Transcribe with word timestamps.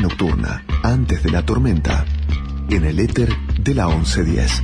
Nocturna, 0.00 0.64
antes 0.82 1.22
de 1.22 1.30
la 1.30 1.44
tormenta, 1.44 2.04
en 2.70 2.84
el 2.84 3.00
éter 3.00 3.28
de 3.60 3.74
la 3.74 3.88
1110. 3.88 4.62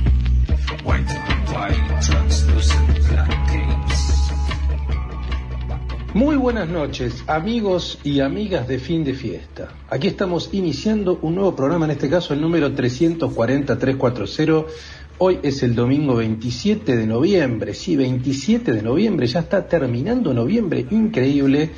Muy 6.13 6.37
buenas 6.37 6.69
noches, 6.69 7.23
amigos 7.27 7.99
y 8.03 8.21
amigas 8.21 8.67
de 8.67 8.79
fin 8.79 9.03
de 9.03 9.13
fiesta. 9.13 9.69
Aquí 9.89 10.07
estamos 10.07 10.49
iniciando 10.53 11.19
un 11.21 11.35
nuevo 11.35 11.53
programa, 11.55 11.85
en 11.85 11.91
este 11.91 12.09
caso 12.09 12.33
el 12.33 12.39
número 12.39 12.73
340-340. 12.73 14.65
Hoy 15.17 15.39
es 15.43 15.63
el 15.63 15.75
domingo 15.75 16.15
27 16.15 16.95
de 16.95 17.07
noviembre, 17.07 17.73
sí, 17.73 17.95
27 17.97 18.71
de 18.71 18.81
noviembre, 18.81 19.27
ya 19.27 19.39
está 19.39 19.67
terminando 19.67 20.33
noviembre, 20.33 20.85
increíble 20.91 21.71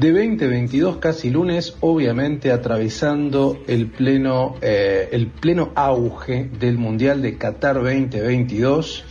de 0.00 0.12
2022, 0.12 0.96
casi 0.96 1.28
lunes, 1.28 1.76
obviamente 1.80 2.52
atravesando 2.52 3.62
el 3.66 3.88
pleno, 3.88 4.56
eh, 4.62 5.10
el 5.12 5.26
pleno 5.26 5.72
auge 5.74 6.48
del 6.58 6.78
Mundial 6.78 7.20
de 7.20 7.36
Qatar 7.36 7.74
2022. 7.74 9.04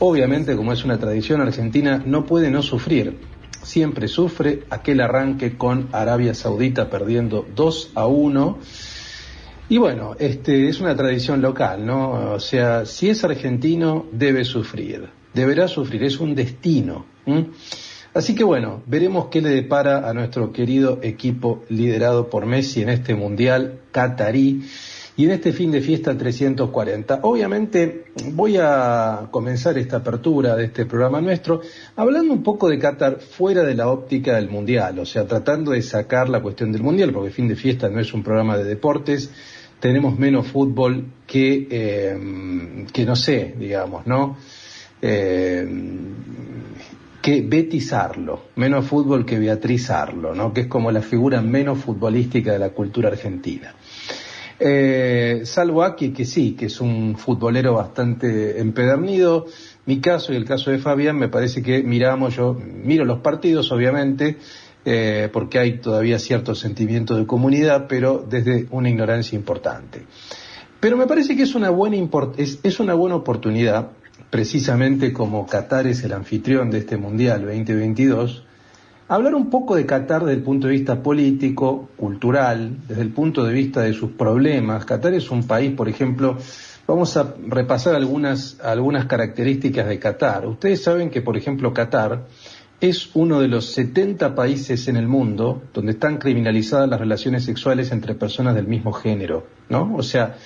Obviamente, 0.00 0.56
como 0.56 0.72
es 0.72 0.84
una 0.84 0.98
tradición, 0.98 1.42
Argentina 1.42 2.02
no 2.04 2.26
puede 2.26 2.50
no 2.50 2.62
sufrir. 2.62 3.18
Siempre 3.62 4.08
sufre 4.08 4.64
aquel 4.68 5.00
arranque 5.00 5.56
con 5.56 5.90
Arabia 5.92 6.34
Saudita 6.34 6.90
perdiendo 6.90 7.46
2 7.54 7.92
a 7.94 8.06
1. 8.08 8.58
Y 9.68 9.78
bueno, 9.78 10.16
este 10.18 10.68
es 10.68 10.80
una 10.80 10.96
tradición 10.96 11.40
local, 11.40 11.86
¿no? 11.86 12.32
O 12.32 12.40
sea, 12.40 12.84
si 12.84 13.10
es 13.10 13.22
argentino, 13.22 14.06
debe 14.10 14.44
sufrir. 14.44 15.08
Deberá 15.32 15.68
sufrir, 15.68 16.02
es 16.02 16.18
un 16.18 16.34
destino. 16.34 17.06
Así 18.16 18.34
que 18.34 18.44
bueno, 18.44 18.82
veremos 18.86 19.26
qué 19.26 19.42
le 19.42 19.50
depara 19.50 20.08
a 20.08 20.14
nuestro 20.14 20.50
querido 20.50 21.00
equipo 21.02 21.64
liderado 21.68 22.30
por 22.30 22.46
Messi 22.46 22.80
en 22.80 22.88
este 22.88 23.14
Mundial 23.14 23.80
Qatarí 23.92 24.62
y 25.18 25.26
en 25.26 25.32
este 25.32 25.52
fin 25.52 25.70
de 25.70 25.82
fiesta 25.82 26.16
340. 26.16 27.20
Obviamente 27.24 28.06
voy 28.32 28.56
a 28.58 29.28
comenzar 29.30 29.76
esta 29.76 29.98
apertura 29.98 30.56
de 30.56 30.64
este 30.64 30.86
programa 30.86 31.20
nuestro 31.20 31.60
hablando 31.94 32.32
un 32.32 32.42
poco 32.42 32.70
de 32.70 32.78
Qatar 32.78 33.20
fuera 33.20 33.64
de 33.64 33.74
la 33.74 33.88
óptica 33.90 34.36
del 34.36 34.48
Mundial, 34.48 34.98
o 34.98 35.04
sea, 35.04 35.26
tratando 35.26 35.72
de 35.72 35.82
sacar 35.82 36.30
la 36.30 36.40
cuestión 36.40 36.72
del 36.72 36.82
Mundial, 36.82 37.12
porque 37.12 37.28
fin 37.30 37.48
de 37.48 37.56
fiesta 37.56 37.90
no 37.90 38.00
es 38.00 38.14
un 38.14 38.22
programa 38.22 38.56
de 38.56 38.64
deportes, 38.64 39.30
tenemos 39.78 40.18
menos 40.18 40.46
fútbol 40.46 41.04
que, 41.26 41.68
eh, 41.70 42.86
que 42.94 43.04
no 43.04 43.14
sé, 43.14 43.54
digamos, 43.58 44.06
¿no? 44.06 44.38
Eh, 45.02 45.68
que 47.26 47.40
betizarlo, 47.40 48.50
menos 48.54 48.86
fútbol 48.86 49.26
que 49.26 49.36
beatrizarlo, 49.36 50.32
¿no? 50.32 50.52
que 50.52 50.60
es 50.60 50.66
como 50.68 50.92
la 50.92 51.02
figura 51.02 51.42
menos 51.42 51.78
futbolística 51.78 52.52
de 52.52 52.60
la 52.60 52.70
cultura 52.70 53.08
argentina. 53.08 53.74
Eh, 54.60 55.40
salvo 55.42 55.82
aquí 55.82 56.10
que 56.12 56.24
sí, 56.24 56.52
que 56.52 56.66
es 56.66 56.80
un 56.80 57.16
futbolero 57.16 57.74
bastante 57.74 58.60
empedernido. 58.60 59.46
Mi 59.86 60.00
caso 60.00 60.32
y 60.32 60.36
el 60.36 60.44
caso 60.44 60.70
de 60.70 60.78
Fabián 60.78 61.18
me 61.18 61.28
parece 61.28 61.64
que 61.64 61.82
miramos, 61.82 62.36
yo 62.36 62.54
miro 62.54 63.04
los 63.04 63.18
partidos 63.18 63.72
obviamente, 63.72 64.36
eh, 64.84 65.28
porque 65.32 65.58
hay 65.58 65.78
todavía 65.78 66.20
cierto 66.20 66.54
sentimiento 66.54 67.16
de 67.16 67.26
comunidad, 67.26 67.86
pero 67.88 68.24
desde 68.24 68.68
una 68.70 68.88
ignorancia 68.88 69.34
importante. 69.34 70.04
Pero 70.78 70.96
me 70.96 71.08
parece 71.08 71.36
que 71.36 71.42
es 71.42 71.56
una 71.56 71.70
buena, 71.70 71.96
es, 72.36 72.60
es 72.62 72.78
una 72.78 72.94
buena 72.94 73.16
oportunidad 73.16 73.90
precisamente 74.30 75.12
como 75.12 75.46
Qatar 75.46 75.86
es 75.86 76.02
el 76.04 76.12
anfitrión 76.12 76.70
de 76.70 76.78
este 76.78 76.96
Mundial 76.96 77.42
2022, 77.42 78.44
hablar 79.08 79.34
un 79.34 79.50
poco 79.50 79.76
de 79.76 79.86
Qatar 79.86 80.24
desde 80.24 80.38
el 80.38 80.42
punto 80.42 80.66
de 80.66 80.72
vista 80.74 81.02
político, 81.02 81.88
cultural, 81.96 82.76
desde 82.88 83.02
el 83.02 83.10
punto 83.10 83.44
de 83.44 83.52
vista 83.52 83.82
de 83.82 83.92
sus 83.92 84.12
problemas. 84.12 84.84
Qatar 84.84 85.14
es 85.14 85.30
un 85.30 85.46
país, 85.46 85.72
por 85.72 85.88
ejemplo, 85.88 86.38
vamos 86.86 87.16
a 87.16 87.34
repasar 87.46 87.94
algunas, 87.94 88.58
algunas 88.60 89.06
características 89.06 89.86
de 89.88 89.98
Qatar. 89.98 90.46
Ustedes 90.46 90.82
saben 90.82 91.10
que, 91.10 91.22
por 91.22 91.36
ejemplo, 91.36 91.72
Qatar 91.72 92.26
es 92.80 93.10
uno 93.14 93.40
de 93.40 93.48
los 93.48 93.72
70 93.72 94.34
países 94.34 94.86
en 94.88 94.96
el 94.96 95.08
mundo 95.08 95.62
donde 95.72 95.92
están 95.92 96.18
criminalizadas 96.18 96.88
las 96.88 97.00
relaciones 97.00 97.44
sexuales 97.44 97.90
entre 97.90 98.14
personas 98.14 98.54
del 98.54 98.66
mismo 98.66 98.92
género, 98.92 99.46
¿no? 99.70 99.94
O 99.96 100.02
sea, 100.02 100.36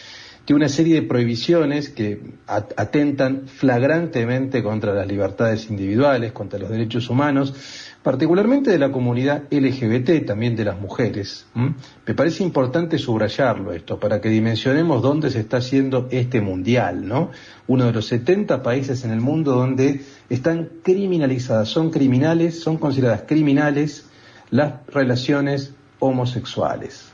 una 0.55 0.69
serie 0.69 0.97
de 0.97 1.03
prohibiciones 1.07 1.91
que 1.91 2.21
atentan 2.47 3.47
flagrantemente 3.47 4.63
contra 4.63 4.95
las 4.95 5.07
libertades 5.07 5.71
individuales, 5.71 6.33
contra 6.33 6.59
los 6.59 6.71
derechos 6.71 7.09
humanos, 7.09 7.55
particularmente 8.03 8.71
de 8.71 8.79
la 8.79 8.91
comunidad 8.91 9.45
LGBT, 9.51 10.27
también 10.27 10.57
de 10.57 10.65
las 10.65 10.81
mujeres. 10.81 11.47
Me 11.55 12.15
parece 12.15 12.43
importante 12.43 12.99
subrayarlo 12.99 13.73
esto, 13.73 14.01
para 14.01 14.21
que 14.21 14.29
dimensionemos 14.29 15.03
dónde 15.03 15.31
se 15.31 15.41
está 15.41 15.59
haciendo 15.59 16.09
este 16.11 16.41
mundial, 16.41 17.07
¿no? 17.07 17.31
Uno 17.67 17.87
de 17.87 17.93
los 17.93 18.07
70 18.07 18.63
países 18.63 19.05
en 19.05 19.11
el 19.11 19.21
mundo 19.21 19.53
donde 19.53 20.01
están 20.29 20.71
criminalizadas, 20.83 21.69
son 21.69 21.91
criminales, 21.91 22.61
son 22.61 22.79
consideradas 22.79 23.25
criminales 23.27 24.07
las 24.51 24.87
relaciones 24.89 25.75
homosexuales. 25.99 27.13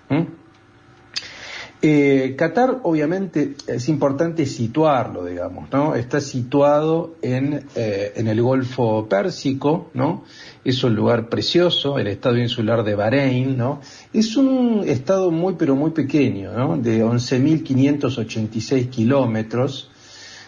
Eh, 1.83 2.35
Qatar, 2.39 2.81
obviamente, 2.85 3.55
es 3.67 3.89
importante 3.91 4.47
situarlo, 4.47 5.27
digamos, 5.27 5.71
¿no? 5.71 5.95
Está 5.95 6.21
situado 6.23 7.17
en, 7.21 7.67
eh, 7.75 8.13
en 8.17 8.29
el 8.29 8.41
Golfo 8.41 9.07
Pérsico, 9.09 9.91
¿no? 9.93 10.25
Es 10.65 10.83
un 10.83 10.95
lugar 10.95 11.29
precioso, 11.29 11.99
el 11.99 12.07
estado 12.07 12.39
insular 12.39 12.83
de 12.83 12.95
Bahrein, 12.95 13.59
¿no? 13.59 13.81
Es 14.13 14.37
un 14.37 14.85
estado 14.87 15.31
muy, 15.31 15.55
pero 15.59 15.77
muy 15.77 15.91
pequeño, 15.91 16.53
¿no? 16.53 16.79
De 16.79 17.05
11.586 17.05 18.89
kilómetros. 18.89 19.91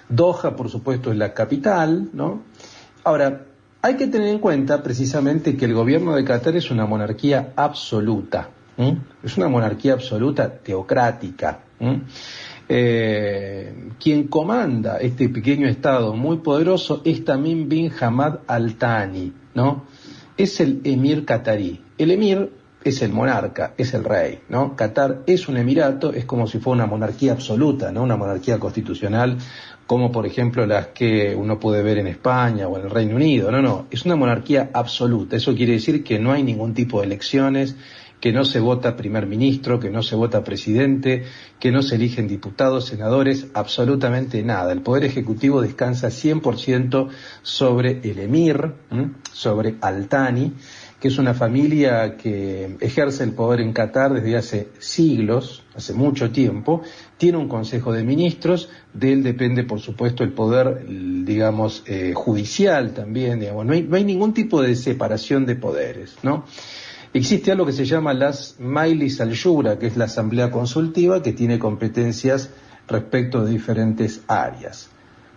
Doha, 0.08 0.56
por 0.56 0.70
supuesto, 0.70 1.12
es 1.12 1.18
la 1.18 1.34
capital, 1.34 2.08
¿no? 2.14 2.42
Ahora, 3.04 3.44
hay 3.82 3.96
que 3.96 4.06
tener 4.06 4.28
en 4.28 4.38
cuenta 4.38 4.82
precisamente 4.82 5.56
que 5.56 5.66
el 5.66 5.74
gobierno 5.74 6.16
de 6.16 6.24
Qatar 6.24 6.56
es 6.56 6.70
una 6.70 6.86
monarquía 6.86 7.52
absoluta, 7.54 8.50
Es 9.22 9.36
una 9.36 9.48
monarquía 9.48 9.94
absoluta 9.94 10.48
teocrática. 10.48 11.60
Eh, 12.68 13.90
quien 13.98 14.28
comanda 14.28 14.98
este 14.98 15.28
pequeño 15.28 15.66
estado 15.66 16.14
muy 16.14 16.38
poderoso 16.38 17.02
es 17.04 17.24
Tamim 17.24 17.68
bin 17.68 17.90
Hamad 17.98 18.40
Al 18.46 18.74
Thani, 18.74 19.32
¿no? 19.54 19.84
Es 20.36 20.60
el 20.60 20.80
emir 20.84 21.24
qatarí. 21.24 21.82
El 21.96 22.12
emir 22.12 22.50
es 22.84 23.02
el 23.02 23.12
monarca, 23.12 23.74
es 23.76 23.94
el 23.94 24.04
rey, 24.04 24.40
¿no? 24.48 24.76
Qatar 24.76 25.22
es 25.26 25.48
un 25.48 25.56
emirato, 25.56 26.12
es 26.12 26.24
como 26.24 26.46
si 26.46 26.58
fuera 26.58 26.84
una 26.84 26.86
monarquía 26.86 27.32
absoluta, 27.32 27.90
¿no? 27.90 28.02
Una 28.02 28.16
monarquía 28.16 28.58
constitucional, 28.58 29.36
como 29.86 30.12
por 30.12 30.26
ejemplo 30.26 30.64
las 30.66 30.88
que 30.88 31.34
uno 31.34 31.58
puede 31.58 31.82
ver 31.82 31.98
en 31.98 32.06
España 32.06 32.68
o 32.68 32.78
en 32.78 32.84
el 32.84 32.90
Reino 32.90 33.16
Unido. 33.16 33.50
No, 33.50 33.60
no, 33.60 33.86
es 33.90 34.04
una 34.04 34.16
monarquía 34.16 34.70
absoluta. 34.72 35.36
Eso 35.36 35.54
quiere 35.54 35.72
decir 35.72 36.04
que 36.04 36.18
no 36.18 36.32
hay 36.32 36.42
ningún 36.42 36.74
tipo 36.74 37.00
de 37.00 37.06
elecciones, 37.06 37.76
que 38.20 38.32
no 38.32 38.44
se 38.44 38.60
vota 38.60 38.96
primer 38.96 39.26
ministro, 39.26 39.78
que 39.78 39.90
no 39.90 40.02
se 40.02 40.16
vota 40.16 40.44
presidente, 40.44 41.24
que 41.60 41.70
no 41.70 41.82
se 41.82 41.96
eligen 41.96 42.28
diputados, 42.28 42.86
senadores, 42.86 43.48
absolutamente 43.54 44.42
nada. 44.42 44.72
El 44.72 44.82
Poder 44.82 45.04
Ejecutivo 45.04 45.60
descansa 45.60 46.08
100% 46.08 47.08
sobre 47.42 48.00
el 48.02 48.18
emir, 48.18 48.72
sobre 49.32 49.76
Altani, 49.80 50.54
que 51.00 51.08
es 51.08 51.18
una 51.18 51.32
familia 51.32 52.16
que 52.16 52.76
ejerce 52.80 53.22
el 53.22 53.32
poder 53.32 53.60
en 53.60 53.72
Qatar 53.72 54.14
desde 54.14 54.36
hace 54.36 54.68
siglos, 54.80 55.62
hace 55.76 55.94
mucho 55.94 56.32
tiempo, 56.32 56.82
tiene 57.16 57.38
un 57.38 57.48
Consejo 57.48 57.92
de 57.92 58.02
Ministros, 58.02 58.68
de 58.92 59.12
él 59.12 59.22
depende, 59.22 59.62
por 59.62 59.78
supuesto, 59.78 60.24
el 60.24 60.32
poder, 60.32 60.84
digamos, 60.88 61.84
eh, 61.86 62.14
judicial 62.16 62.94
también, 62.94 63.38
digamos, 63.38 63.64
no 63.64 63.74
hay, 63.74 63.82
no 63.82 63.96
hay 63.96 64.04
ningún 64.04 64.34
tipo 64.34 64.60
de 64.60 64.74
separación 64.74 65.46
de 65.46 65.54
poderes, 65.54 66.16
¿no? 66.24 66.44
Existe 67.14 67.52
algo 67.52 67.64
que 67.64 67.72
se 67.72 67.86
llama 67.86 68.12
las 68.12 68.56
Mailis 68.58 69.20
al 69.20 69.32
que 69.78 69.86
es 69.86 69.96
la 69.96 70.04
asamblea 70.04 70.50
consultiva 70.50 71.22
que 71.22 71.32
tiene 71.32 71.58
competencias 71.58 72.50
respecto 72.86 73.44
de 73.44 73.52
diferentes 73.52 74.22
áreas. 74.28 74.90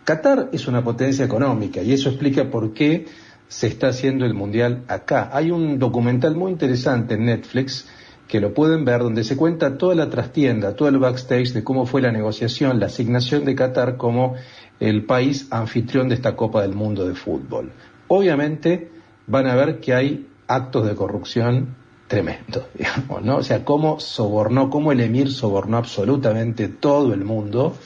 Qatar 0.04 0.50
es 0.52 0.68
una 0.68 0.84
potencia 0.84 1.24
económica 1.24 1.82
y 1.82 1.94
eso 1.94 2.10
explica 2.10 2.50
por 2.50 2.74
qué 2.74 3.06
se 3.48 3.68
está 3.68 3.90
haciendo 3.90 4.26
el 4.26 4.34
mundial 4.34 4.84
acá. 4.88 5.30
Hay 5.32 5.52
un 5.52 5.80
documental 5.80 6.36
muy 6.36 6.52
interesante 6.52 7.14
en 7.14 7.26
Netflix 7.26 7.88
que 8.28 8.40
lo 8.40 8.54
pueden 8.54 8.86
ver 8.86 9.02
donde 9.02 9.24
se 9.24 9.36
cuenta 9.36 9.78
toda 9.78 9.94
la 9.94 10.10
trastienda, 10.10 10.76
todo 10.76 10.88
el 10.90 10.98
backstage 11.00 11.54
de 11.54 11.64
cómo 11.64 11.86
fue 11.86 12.02
la 12.02 12.12
negociación, 12.12 12.80
la 12.80 12.86
asignación 12.86 13.46
de 13.46 13.56
Qatar 13.56 13.98
como 13.98 14.36
el 14.80 15.06
país 15.06 15.48
anfitrión 15.52 16.10
de 16.10 16.16
esta 16.16 16.36
Copa 16.36 16.62
del 16.62 16.74
Mundo 16.74 17.06
de 17.06 17.14
Fútbol. 17.14 17.72
Obviamente 18.08 18.90
van 19.28 19.48
a 19.48 19.56
ver 19.56 19.80
que 19.80 19.94
hay 19.94 20.28
actos 20.56 20.86
de 20.88 20.96
corrupción 20.96 21.76
tremendo, 22.12 22.68
digamos, 22.78 23.24
¿no? 23.24 23.38
O 23.38 23.44
sea, 23.44 23.64
cómo 23.64 24.00
sobornó, 24.00 24.70
cómo 24.70 24.92
el 24.92 25.00
emir 25.00 25.32
sobornó 25.32 25.78
absolutamente 25.78 26.68
todo 26.68 27.14
el 27.14 27.24
mundo, 27.24 27.78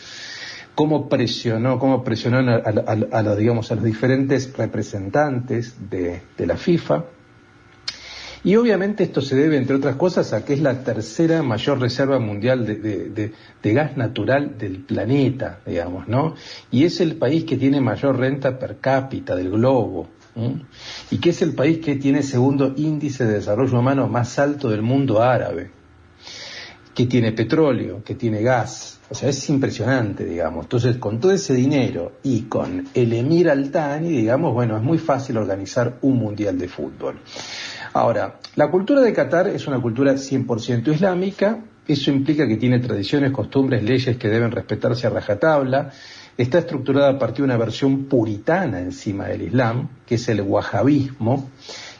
cómo 0.73 1.07
presionó, 1.07 1.77
cómo 1.77 2.03
presionó 2.03 2.39
a, 2.39 3.21
los, 3.21 3.37
digamos, 3.37 3.71
a 3.71 3.75
los 3.75 3.83
diferentes 3.83 4.51
representantes 4.57 5.75
de, 5.89 6.21
la 6.39 6.57
FIFA. 6.57 7.05
Y 8.43 8.55
obviamente 8.57 9.03
esto 9.03 9.21
se 9.21 9.35
debe, 9.35 9.57
entre 9.57 9.75
otras 9.75 9.95
cosas, 9.95 10.33
a 10.33 10.45
que 10.45 10.53
es 10.53 10.61
la 10.61 10.83
tercera 10.83 11.41
mayor 11.41 11.79
reserva 11.79 12.19
mundial 12.19 12.65
de, 12.65 13.31
gas 13.63 13.95
natural 13.97 14.57
del 14.57 14.83
planeta, 14.83 15.59
digamos, 15.65 16.07
¿no? 16.07 16.35
Y 16.71 16.83
es 16.83 16.99
el 16.99 17.15
país 17.15 17.43
que 17.43 17.57
tiene 17.57 17.79
mayor 17.81 18.17
renta 18.19 18.59
per 18.59 18.77
cápita 18.77 19.35
del 19.35 19.51
globo. 19.51 20.09
Y 21.11 21.17
que 21.19 21.29
es 21.29 21.41
el 21.41 21.53
país 21.53 21.79
que 21.79 21.95
tiene 21.95 22.23
segundo 22.23 22.73
índice 22.75 23.25
de 23.25 23.35
desarrollo 23.35 23.79
humano 23.79 24.07
más 24.07 24.37
alto 24.37 24.69
del 24.69 24.81
mundo 24.81 25.21
árabe, 25.21 25.71
que 26.93 27.05
tiene 27.05 27.31
petróleo, 27.31 28.03
que 28.03 28.15
tiene 28.15 28.41
gas, 28.41 28.95
o 29.07 29.13
sea, 29.13 29.29
es 29.29 29.49
impresionante, 29.49 30.25
digamos. 30.25 30.65
Entonces, 30.65 30.97
con 30.97 31.19
todo 31.19 31.31
ese 31.31 31.53
dinero 31.53 32.13
y 32.23 32.43
con 32.43 32.87
el 32.93 33.13
Emir 33.13 33.49
Altani, 33.49 34.09
digamos, 34.09 34.53
bueno, 34.53 34.77
es 34.77 34.83
muy 34.83 34.97
fácil 34.97 35.37
organizar 35.37 35.99
un 36.01 36.17
mundial 36.17 36.57
de 36.57 36.67
fútbol. 36.67 37.19
Ahora, 37.93 38.39
la 38.55 38.71
cultura 38.71 39.01
de 39.01 39.13
Qatar 39.13 39.47
es 39.47 39.67
una 39.67 39.79
cultura 39.79 40.13
100% 40.13 40.93
islámica, 40.93 41.59
eso 41.87 42.09
implica 42.09 42.47
que 42.47 42.57
tiene 42.57 42.79
tradiciones, 42.79 43.31
costumbres, 43.31 43.83
leyes 43.83 44.17
que 44.17 44.27
deben 44.27 44.51
respetarse 44.51 45.05
a 45.05 45.11
rajatabla, 45.11 45.91
está 46.37 46.59
estructurada 46.59 47.09
a 47.09 47.19
partir 47.19 47.37
de 47.37 47.43
una 47.43 47.57
versión 47.57 48.05
puritana 48.05 48.79
encima 48.79 49.25
del 49.25 49.43
Islam, 49.43 49.89
que 50.05 50.15
es 50.15 50.27
el 50.29 50.41
wahabismo, 50.41 51.49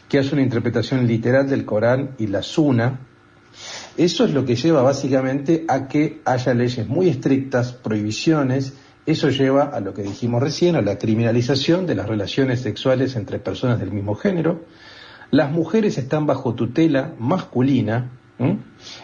que 0.08 0.18
hace 0.18 0.34
una 0.34 0.42
interpretación 0.42 1.06
literal 1.06 1.48
del 1.48 1.64
Corán 1.64 2.14
y 2.18 2.26
la 2.26 2.42
Sunna, 2.42 3.00
eso 3.96 4.24
es 4.26 4.32
lo 4.32 4.44
que 4.44 4.56
lleva 4.56 4.82
básicamente 4.82 5.64
a 5.68 5.88
que 5.88 6.20
haya 6.24 6.52
leyes 6.52 6.86
muy 6.86 7.08
estrictas, 7.08 7.72
prohibiciones, 7.72 8.74
eso 9.06 9.30
lleva 9.30 9.64
a 9.64 9.80
lo 9.80 9.94
que 9.94 10.02
dijimos 10.02 10.42
recién, 10.42 10.76
a 10.76 10.82
la 10.82 10.98
criminalización 10.98 11.86
de 11.86 11.94
las 11.94 12.06
relaciones 12.06 12.60
sexuales 12.60 13.16
entre 13.16 13.38
personas 13.38 13.80
del 13.80 13.92
mismo 13.92 14.14
género. 14.14 14.64
Las 15.30 15.50
mujeres 15.50 15.96
están 15.96 16.26
bajo 16.26 16.54
tutela 16.54 17.14
masculina, 17.18 18.10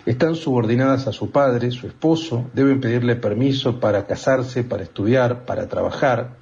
están 0.04 0.34
subordinadas 0.34 1.06
a 1.06 1.12
su 1.12 1.30
padre, 1.30 1.70
su 1.70 1.86
esposo, 1.86 2.50
deben 2.52 2.80
pedirle 2.80 3.16
permiso 3.16 3.80
para 3.80 4.06
casarse, 4.06 4.64
para 4.64 4.82
estudiar, 4.82 5.44
para 5.44 5.68
trabajar. 5.68 6.36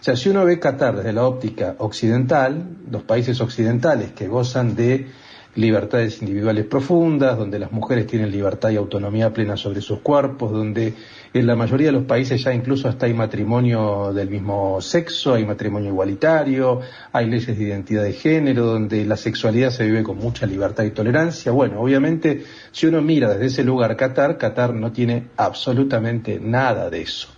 O 0.00 0.04
sea, 0.04 0.16
si 0.16 0.30
uno 0.30 0.44
ve 0.44 0.58
Qatar 0.58 0.96
desde 0.96 1.12
la 1.12 1.26
óptica 1.26 1.76
occidental, 1.78 2.76
los 2.90 3.02
países 3.02 3.40
occidentales 3.40 4.12
que 4.12 4.26
gozan 4.28 4.74
de 4.74 5.08
libertades 5.54 6.22
individuales 6.22 6.64
profundas, 6.64 7.36
donde 7.36 7.58
las 7.58 7.72
mujeres 7.72 8.06
tienen 8.06 8.30
libertad 8.30 8.70
y 8.70 8.76
autonomía 8.76 9.32
plena 9.32 9.56
sobre 9.56 9.80
sus 9.80 10.00
cuerpos, 10.00 10.50
donde 10.50 10.94
en 11.34 11.46
la 11.46 11.56
mayoría 11.56 11.86
de 11.86 11.92
los 11.92 12.04
países 12.04 12.42
ya 12.42 12.52
incluso 12.52 12.88
hasta 12.88 13.06
hay 13.06 13.14
matrimonio 13.14 14.12
del 14.12 14.28
mismo 14.28 14.80
sexo, 14.80 15.34
hay 15.34 15.46
matrimonio 15.46 15.88
igualitario, 15.88 16.80
hay 17.10 17.26
leyes 17.26 17.58
de 17.58 17.64
identidad 17.64 18.02
de 18.02 18.12
género, 18.12 18.66
donde 18.66 19.04
la 19.06 19.16
sexualidad 19.16 19.70
se 19.70 19.86
vive 19.86 20.02
con 20.02 20.18
mucha 20.18 20.44
libertad 20.44 20.84
y 20.84 20.90
tolerancia. 20.90 21.50
Bueno, 21.52 21.80
obviamente, 21.80 22.44
si 22.70 22.86
uno 22.86 23.00
mira 23.00 23.30
desde 23.30 23.46
ese 23.46 23.64
lugar 23.64 23.96
Qatar, 23.96 24.36
Qatar 24.36 24.74
no 24.74 24.92
tiene 24.92 25.28
absolutamente 25.36 26.38
nada 26.38 26.90
de 26.90 27.00
eso, 27.00 27.28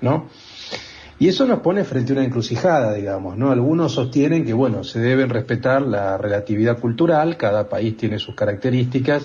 ¿no? 0.00 0.28
Y 1.20 1.28
eso 1.28 1.46
nos 1.46 1.60
pone 1.60 1.84
frente 1.84 2.12
a 2.12 2.16
una 2.16 2.24
encrucijada, 2.24 2.92
digamos, 2.92 3.38
¿no? 3.38 3.52
Algunos 3.52 3.92
sostienen 3.92 4.44
que, 4.44 4.52
bueno, 4.52 4.82
se 4.82 4.98
deben 4.98 5.30
respetar 5.30 5.82
la 5.82 6.18
relatividad 6.18 6.80
cultural, 6.80 7.36
cada 7.36 7.68
país 7.68 7.96
tiene 7.96 8.18
sus 8.18 8.34
características, 8.34 9.24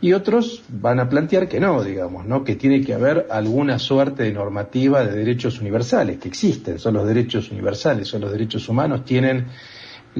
y 0.00 0.12
otros 0.12 0.62
van 0.68 1.00
a 1.00 1.08
plantear 1.08 1.48
que 1.48 1.58
no, 1.58 1.82
digamos, 1.82 2.26
¿no? 2.26 2.44
Que 2.44 2.56
tiene 2.56 2.82
que 2.82 2.94
haber 2.94 3.26
alguna 3.30 3.78
suerte 3.78 4.24
de 4.24 4.32
normativa 4.32 5.04
de 5.04 5.16
derechos 5.16 5.60
universales, 5.60 6.18
que 6.18 6.28
existen, 6.28 6.78
son 6.78 6.94
los 6.94 7.06
derechos 7.06 7.50
universales, 7.50 8.08
son 8.08 8.20
los 8.20 8.30
derechos 8.30 8.68
humanos, 8.68 9.04
tienen 9.04 9.46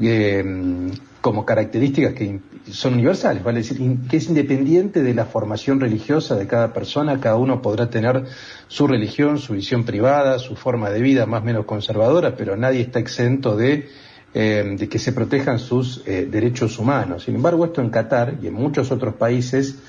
eh, 0.01 0.43
como 1.21 1.45
características 1.45 2.13
que 2.13 2.39
son 2.71 2.93
universales, 2.93 3.43
vale 3.43 3.59
decir, 3.59 3.77
que 4.09 4.17
es 4.17 4.27
independiente 4.27 5.03
de 5.03 5.13
la 5.13 5.25
formación 5.25 5.79
religiosa 5.79 6.35
de 6.35 6.47
cada 6.47 6.73
persona, 6.73 7.19
cada 7.19 7.35
uno 7.35 7.61
podrá 7.61 7.89
tener 7.89 8.23
su 8.67 8.87
religión, 8.87 9.37
su 9.37 9.53
visión 9.53 9.83
privada, 9.83 10.39
su 10.39 10.55
forma 10.55 10.89
de 10.89 11.01
vida 11.01 11.25
más 11.25 11.41
o 11.41 11.45
menos 11.45 11.65
conservadora, 11.65 12.35
pero 12.35 12.55
nadie 12.55 12.81
está 12.81 12.99
exento 12.99 13.55
de, 13.55 13.89
eh, 14.39 14.75
de 14.77 14.87
que 14.87 14.99
se 14.99 15.13
protejan 15.13 15.57
sus 15.57 16.03
eh, 16.05 16.27
derechos 16.29 16.77
humanos. 16.77 17.23
Sin 17.23 17.33
embargo, 17.33 17.65
esto 17.65 17.81
en 17.81 17.89
Qatar 17.89 18.37
y 18.39 18.45
en 18.45 18.53
muchos 18.53 18.91
otros 18.91 19.15
países, 19.15 19.79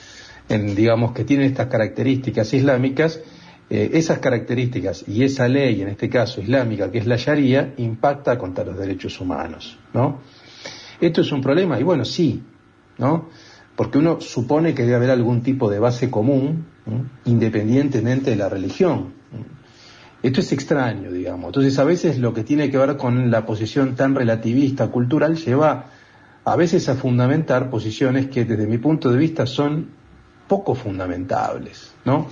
en, 0.48 0.74
digamos, 0.74 1.12
que 1.12 1.24
tienen 1.24 1.50
estas 1.50 1.66
características 1.66 2.54
islámicas, 2.54 3.20
eh, 3.68 3.90
esas 3.92 4.20
características 4.20 5.04
y 5.06 5.22
esa 5.22 5.46
ley, 5.48 5.82
en 5.82 5.88
este 5.88 6.08
caso 6.08 6.40
islámica, 6.40 6.90
que 6.90 6.96
es 6.96 7.06
la 7.06 7.16
Sharia, 7.16 7.74
impacta 7.76 8.38
contra 8.38 8.64
los 8.64 8.78
derechos 8.78 9.20
humanos, 9.20 9.78
¿no? 9.92 10.20
¿Esto 10.98 11.20
es 11.20 11.30
un 11.30 11.42
problema? 11.42 11.78
Y 11.78 11.82
bueno, 11.82 12.06
sí, 12.06 12.42
¿no? 12.96 13.28
Porque 13.76 13.98
uno 13.98 14.18
supone 14.22 14.72
que 14.72 14.84
debe 14.84 14.94
haber 14.94 15.10
algún 15.10 15.42
tipo 15.42 15.70
de 15.70 15.78
base 15.78 16.10
común, 16.10 16.64
independientemente 17.26 18.30
de 18.30 18.36
la 18.36 18.48
religión. 18.48 19.17
Esto 20.22 20.40
es 20.40 20.52
extraño, 20.52 21.12
digamos. 21.12 21.48
Entonces, 21.48 21.78
a 21.78 21.84
veces 21.84 22.18
lo 22.18 22.34
que 22.34 22.42
tiene 22.42 22.70
que 22.70 22.78
ver 22.78 22.96
con 22.96 23.30
la 23.30 23.46
posición 23.46 23.94
tan 23.94 24.14
relativista 24.14 24.88
cultural 24.88 25.36
lleva 25.36 25.86
a 26.44 26.56
veces 26.56 26.88
a 26.88 26.94
fundamentar 26.94 27.70
posiciones 27.70 28.28
que 28.28 28.44
desde 28.44 28.66
mi 28.66 28.78
punto 28.78 29.10
de 29.10 29.18
vista 29.18 29.46
son 29.46 29.90
poco 30.48 30.74
fundamentables, 30.74 31.92
¿no? 32.04 32.26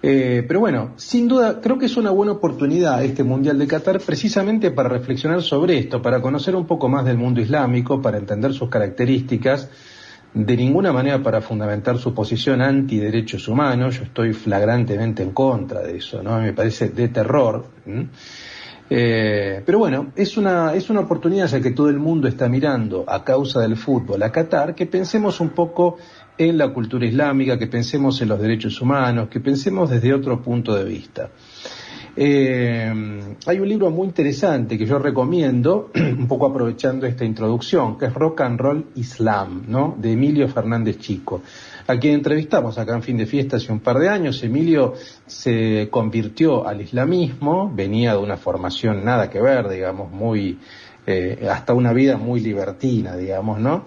Eh, 0.00 0.44
pero 0.46 0.60
bueno, 0.60 0.92
sin 0.96 1.26
duda 1.26 1.60
creo 1.60 1.78
que 1.78 1.86
es 1.86 1.96
una 1.96 2.10
buena 2.10 2.32
oportunidad 2.32 3.02
este 3.02 3.24
Mundial 3.24 3.58
de 3.58 3.66
Qatar 3.66 4.00
precisamente 4.00 4.70
para 4.70 4.88
reflexionar 4.88 5.42
sobre 5.42 5.78
esto, 5.78 6.00
para 6.02 6.20
conocer 6.20 6.54
un 6.54 6.66
poco 6.66 6.88
más 6.88 7.04
del 7.04 7.16
mundo 7.16 7.40
islámico, 7.40 8.00
para 8.00 8.18
entender 8.18 8.52
sus 8.52 8.68
características, 8.68 9.68
de 10.34 10.56
ninguna 10.56 10.92
manera 10.92 11.22
para 11.22 11.40
fundamentar 11.40 11.98
su 11.98 12.14
posición 12.14 12.60
anti 12.60 12.98
derechos 12.98 13.48
humanos, 13.48 13.96
yo 13.96 14.04
estoy 14.04 14.32
flagrantemente 14.32 15.22
en 15.22 15.32
contra 15.32 15.80
de 15.80 15.96
eso, 15.96 16.22
¿no? 16.22 16.40
Me 16.40 16.52
parece 16.52 16.90
de 16.90 17.08
terror. 17.08 17.66
Eh, 18.90 19.62
pero 19.66 19.78
bueno, 19.78 20.12
es 20.16 20.36
una, 20.36 20.74
es 20.74 20.88
una 20.88 21.00
oportunidad 21.00 21.46
ya 21.46 21.60
que 21.60 21.72
todo 21.72 21.90
el 21.90 21.98
mundo 21.98 22.26
está 22.26 22.48
mirando 22.48 23.04
a 23.06 23.22
causa 23.22 23.60
del 23.60 23.76
fútbol 23.76 24.22
a 24.22 24.32
Qatar, 24.32 24.74
que 24.74 24.86
pensemos 24.86 25.40
un 25.40 25.50
poco 25.50 25.98
en 26.38 26.56
la 26.56 26.72
cultura 26.72 27.06
islámica, 27.06 27.58
que 27.58 27.66
pensemos 27.66 28.20
en 28.22 28.28
los 28.28 28.40
derechos 28.40 28.80
humanos, 28.80 29.28
que 29.28 29.40
pensemos 29.40 29.90
desde 29.90 30.14
otro 30.14 30.40
punto 30.40 30.74
de 30.74 30.84
vista. 30.84 31.30
Eh, 32.20 32.92
hay 33.46 33.60
un 33.60 33.68
libro 33.68 33.92
muy 33.92 34.08
interesante 34.08 34.76
que 34.76 34.86
yo 34.86 34.98
recomiendo, 34.98 35.92
un 35.94 36.26
poco 36.26 36.46
aprovechando 36.46 37.06
esta 37.06 37.24
introducción, 37.24 37.96
que 37.96 38.06
es 38.06 38.14
Rock 38.14 38.40
and 38.40 38.58
Roll 38.58 38.86
Islam, 38.96 39.66
¿no? 39.68 39.94
De 39.96 40.14
Emilio 40.14 40.48
Fernández 40.48 40.98
Chico, 40.98 41.42
a 41.86 41.96
quien 41.96 42.14
entrevistamos 42.14 42.76
acá 42.76 42.96
en 42.96 43.04
fin 43.04 43.18
de 43.18 43.26
fiesta 43.26 43.58
hace 43.58 43.70
un 43.70 43.78
par 43.78 44.00
de 44.00 44.08
años. 44.08 44.42
Emilio 44.42 44.94
se 45.26 45.86
convirtió 45.92 46.66
al 46.66 46.80
islamismo, 46.80 47.70
venía 47.72 48.14
de 48.14 48.18
una 48.18 48.36
formación 48.36 49.04
nada 49.04 49.30
que 49.30 49.40
ver, 49.40 49.68
digamos, 49.68 50.10
muy, 50.10 50.58
eh, 51.06 51.46
hasta 51.48 51.72
una 51.72 51.92
vida 51.92 52.16
muy 52.16 52.40
libertina, 52.40 53.16
digamos, 53.16 53.60
¿no? 53.60 53.84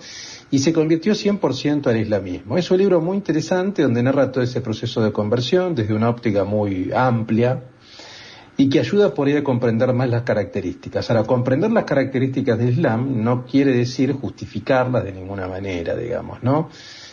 y 0.50 0.59
se 0.59 0.71
convirtió 0.71 1.13
100% 1.13 1.88
al 1.88 1.97
islamismo. 1.97 2.57
Es 2.57 2.71
un 2.71 2.77
libro 2.77 3.01
muy 3.01 3.17
interesante 3.17 3.83
donde 3.83 4.01
narra 4.03 4.31
todo 4.31 4.43
ese 4.43 4.61
proceso 4.61 5.01
de 5.01 5.11
conversión 5.11 5.75
desde 5.75 5.93
una 5.93 6.09
óptica 6.09 6.45
muy 6.45 6.91
amplia 6.93 7.61
y 8.58 8.70
que 8.70 8.79
ayuda 8.79 9.13
por 9.13 9.27
ahí 9.27 9.36
a 9.38 9.43
comprender 9.43 9.93
más 9.93 10.10
las 10.10 10.24
características. 10.24 11.10
Ahora, 11.10 11.24
comprender 11.24 11.72
las 11.72 11.86
características 11.86 12.58
del 12.60 12.70
Islam 12.70 13.24
no 13.24 13.46
quiere 13.46 13.72
decir 13.74 14.13
justificarlas 14.13 15.03
de 15.03 15.13
ninguna 15.13 15.48
manera, 15.48 15.96
digamos, 15.96 16.43
¿no? 16.43 16.70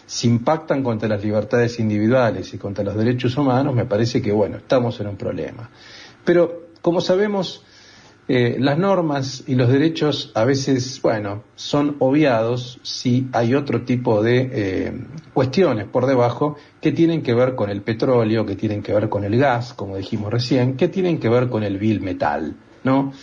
Si 0.06 0.26
impactan 0.26 0.82
contra 0.82 1.08
las 1.08 1.22
libertades 1.22 1.78
individuales 1.80 2.52
y 2.54 2.58
contra 2.58 2.82
los 2.82 2.96
derechos 2.96 3.36
humanos, 3.36 3.74
me 3.74 3.84
parece 3.84 4.22
que, 4.22 4.32
bueno, 4.32 4.56
estamos 4.56 4.98
en 5.00 5.08
un 5.08 5.16
problema. 5.16 5.70
Pero, 6.24 6.68
como 6.82 7.00
sabemos, 7.00 7.62
eh, 8.30 8.56
las 8.60 8.78
normas 8.78 9.44
y 9.46 9.54
los 9.54 9.70
derechos 9.70 10.32
a 10.34 10.44
veces, 10.44 11.00
bueno, 11.00 11.44
son 11.56 11.96
obviados 11.98 12.78
si 12.82 13.26
hay 13.32 13.54
otro 13.54 13.86
tipo 13.86 14.22
de 14.22 14.50
eh, 14.52 14.92
cuestiones 15.32 15.86
por 15.86 16.04
debajo 16.04 16.56
que 16.78 16.92
tienen 16.92 17.22
que 17.22 17.32
ver 17.32 17.54
con 17.54 17.70
el 17.70 17.80
petróleo, 17.80 18.44
que 18.44 18.54
tienen 18.54 18.82
que 18.82 18.92
ver 18.92 19.08
con 19.08 19.24
el 19.24 19.38
gas, 19.38 19.72
como 19.72 19.96
dijimos 19.96 20.30
recién, 20.30 20.76
que 20.76 20.88
tienen 20.88 21.18
que 21.18 21.30
ver 21.30 21.48
con 21.48 21.62
el 21.62 21.78
vil 21.78 22.02
metal, 22.02 22.54
¿no? 22.84 23.14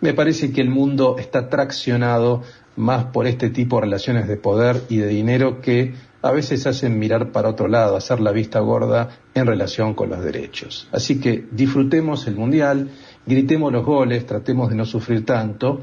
Me 0.00 0.12
parece 0.12 0.52
que 0.52 0.60
el 0.60 0.70
mundo 0.70 1.16
está 1.18 1.48
traccionado 1.48 2.42
más 2.74 3.06
por 3.06 3.28
este 3.28 3.50
tipo 3.50 3.76
de 3.76 3.82
relaciones 3.82 4.26
de 4.26 4.36
poder 4.36 4.82
y 4.88 4.96
de 4.98 5.06
dinero 5.06 5.60
que 5.60 5.94
a 6.22 6.32
veces 6.32 6.66
hacen 6.66 6.98
mirar 6.98 7.30
para 7.30 7.48
otro 7.48 7.68
lado, 7.68 7.96
hacer 7.96 8.20
la 8.20 8.32
vista 8.32 8.58
gorda 8.60 9.10
en 9.34 9.46
relación 9.46 9.94
con 9.94 10.10
los 10.10 10.22
derechos. 10.22 10.88
Así 10.90 11.20
que 11.20 11.46
disfrutemos 11.50 12.26
el 12.26 12.34
Mundial, 12.34 12.90
gritemos 13.28 13.72
los 13.72 13.84
goles, 13.84 14.26
tratemos 14.26 14.70
de 14.70 14.76
no 14.76 14.84
sufrir 14.84 15.24
tanto, 15.24 15.82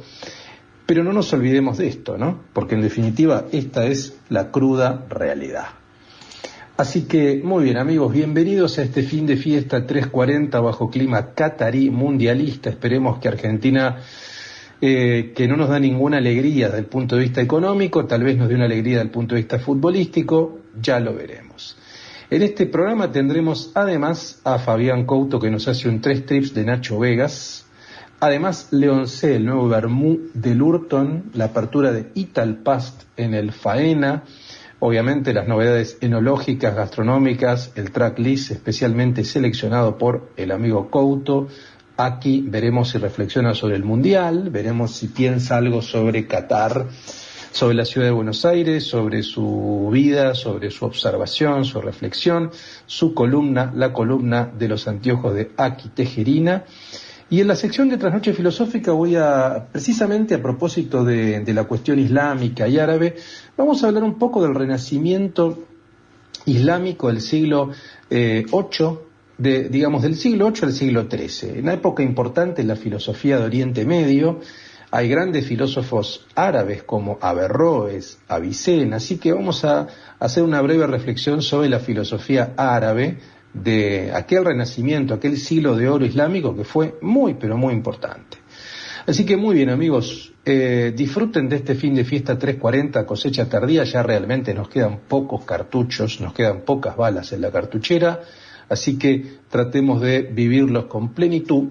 pero 0.86 1.04
no 1.04 1.14
nos 1.14 1.32
olvidemos 1.34 1.78
de 1.78 1.88
esto, 1.88 2.18
¿no? 2.18 2.42
Porque 2.54 2.76
en 2.76 2.82
definitiva 2.82 3.46
esta 3.52 3.86
es 3.86 4.18
la 4.30 4.52
cruda 4.52 5.06
realidad. 5.10 5.68
Así 6.78 7.04
que, 7.04 7.42
muy 7.42 7.64
bien 7.64 7.78
amigos, 7.78 8.12
bienvenidos 8.12 8.78
a 8.80 8.84
este 8.84 9.04
fin 9.04 9.26
de 9.26 9.38
fiesta 9.38 9.86
340 9.88 10.60
bajo 10.60 10.90
clima 10.90 11.34
catarí 11.34 11.90
mundialista. 11.90 12.70
Esperemos 12.70 13.20
que 13.20 13.30
Argentina 13.30 14.02
eh, 14.82 15.32
que 15.34 15.48
no 15.48 15.56
nos 15.56 15.70
da 15.70 15.80
ninguna 15.80 16.18
alegría 16.18 16.66
desde 16.66 16.80
el 16.80 16.88
punto 16.88 17.16
de 17.16 17.22
vista 17.22 17.42
económico, 17.42 18.06
tal 18.06 18.24
vez 18.24 18.38
nos 18.38 18.50
dé 18.50 18.56
una 18.56 18.66
alegría 18.66 18.96
desde 18.96 19.06
el 19.06 19.12
punto 19.12 19.36
de 19.36 19.42
vista 19.42 19.58
futbolístico, 19.58 20.60
ya 20.82 21.00
lo 21.00 21.16
veremos. 21.16 21.78
En 22.32 22.42
este 22.42 22.66
programa 22.66 23.12
tendremos 23.12 23.72
además 23.76 24.42
a 24.44 24.58
Fabián 24.58 25.06
Couto 25.06 25.40
que 25.40 25.52
nos 25.52 25.68
hace 25.68 25.88
un 25.88 26.02
tres 26.02 26.26
trips 26.26 26.56
de 26.56 26.64
Nacho 26.64 26.98
Vegas, 26.98 27.66
además 28.20 28.70
Leoncé, 28.72 29.36
el 29.36 29.46
nuevo 29.46 29.68
Bermú 29.68 30.20
de 30.34 30.56
Lurton, 30.56 31.26
la 31.34 31.46
apertura 31.46 31.92
de 31.92 32.10
Italpast 32.16 33.04
en 33.16 33.36
el 33.36 33.52
Faena, 33.52 34.24
obviamente 34.80 35.34
las 35.34 35.48
novedades 35.48 36.00
enológicas, 36.02 36.76
gastronómicas, 36.76 37.72
el 37.76 37.92
tracklist 37.92 38.50
especialmente 38.50 39.24
seleccionado 39.24 40.00
por 40.00 40.32
el 40.36 40.52
amigo 40.52 40.90
Couto, 40.90 41.48
Aquí 41.98 42.44
veremos 42.46 42.90
si 42.90 42.98
reflexiona 42.98 43.54
sobre 43.54 43.78
el 43.78 43.86
Mundial, 43.86 44.50
veremos 44.50 44.92
si 44.92 45.08
piensa 45.08 45.56
algo 45.56 45.82
sobre 45.82 46.28
Qatar, 46.28 46.88
sobre 47.56 47.76
la 47.76 47.86
ciudad 47.86 48.08
de 48.08 48.12
Buenos 48.12 48.44
Aires, 48.44 48.84
sobre 48.84 49.24
su 49.24 49.90
vida, 49.90 50.36
sobre 50.36 50.70
su 50.72 50.84
observación, 50.84 51.64
su 51.64 51.80
reflexión, 51.80 52.52
su 52.86 53.14
columna, 53.14 53.72
la 53.74 53.94
columna 53.94 54.52
de 54.60 54.68
los 54.68 54.90
anteojos 54.90 55.34
de 55.34 55.52
Aki 55.56 55.90
Tejerina. 55.90 56.66
Y 57.30 57.40
en 57.40 57.48
la 57.48 57.56
sección 57.56 57.88
de 57.88 57.98
Trasnoche 57.98 58.34
Filosófica 58.34 58.92
voy 58.92 59.16
a, 59.16 59.68
precisamente 59.72 60.36
a 60.36 60.42
propósito 60.42 61.06
de, 61.06 61.46
la 61.54 61.64
cuestión 61.64 61.98
islámica 61.98 62.68
y 62.68 62.78
árabe, 62.78 63.16
vamos 63.56 63.82
a 63.82 63.88
hablar 63.88 64.04
un 64.04 64.20
poco 64.20 64.44
del 64.44 64.54
renacimiento 64.54 65.64
islámico 66.46 67.08
del 67.08 67.22
siglo 67.22 67.72
eh, 68.10 68.46
de, 69.38 69.70
digamos, 69.70 70.02
del 70.02 70.18
siglo 70.18 70.52
VIII 70.52 70.62
al 70.64 70.74
siglo 70.74 71.08
XIII. 71.10 71.62
Una 71.62 71.74
época 71.74 72.04
importante 72.04 72.64
en 72.64 72.68
la 72.68 72.76
filosofía 72.76 73.40
de 73.40 73.46
Oriente 73.46 73.86
Medio. 73.86 74.42
Hay 74.92 75.10
grandes 75.10 75.46
filósofos 75.48 76.26
árabes 76.36 76.84
como 76.84 77.18
Averroes, 77.22 78.20
Avicena, 78.28 78.98
así 78.98 79.18
que 79.18 79.34
vamos 79.34 79.66
a 79.66 79.88
hacer 80.20 80.44
una 80.44 80.62
breve 80.62 80.88
reflexión 80.88 81.42
sobre 81.42 81.70
la 81.70 81.80
filosofía 81.80 82.54
árabe 82.56 83.18
de 83.54 84.12
aquel 84.14 84.46
renacimiento, 84.46 85.14
aquel 85.14 85.38
siglo 85.38 85.76
de 85.76 85.90
oro 85.90 86.06
islámico 86.06 86.56
que 86.56 86.64
fue 86.64 86.96
muy, 87.02 87.36
pero 87.36 87.58
muy 87.58 87.74
importante. 87.74 88.38
Así 89.08 89.26
que 89.26 89.38
muy 89.38 89.56
bien 89.56 89.70
amigos, 89.70 90.34
eh, 90.44 90.92
disfruten 90.96 91.48
de 91.48 91.58
este 91.58 91.76
fin 91.76 91.94
de 91.94 92.04
fiesta 92.04 92.38
340 92.38 93.06
cosecha 93.06 93.48
tardía, 93.48 93.84
ya 93.84 94.02
realmente 94.02 94.54
nos 94.54 94.68
quedan 94.68 95.02
pocos 95.08 95.46
cartuchos, 95.46 96.20
nos 96.22 96.34
quedan 96.34 96.62
pocas 96.62 96.98
balas 96.98 97.32
en 97.32 97.42
la 97.42 97.52
cartuchera. 97.52 98.22
Así 98.68 98.98
que 98.98 99.40
tratemos 99.50 100.02
de 100.02 100.24
vivirlos 100.24 100.86
con 100.86 101.14
plenitud. 101.14 101.70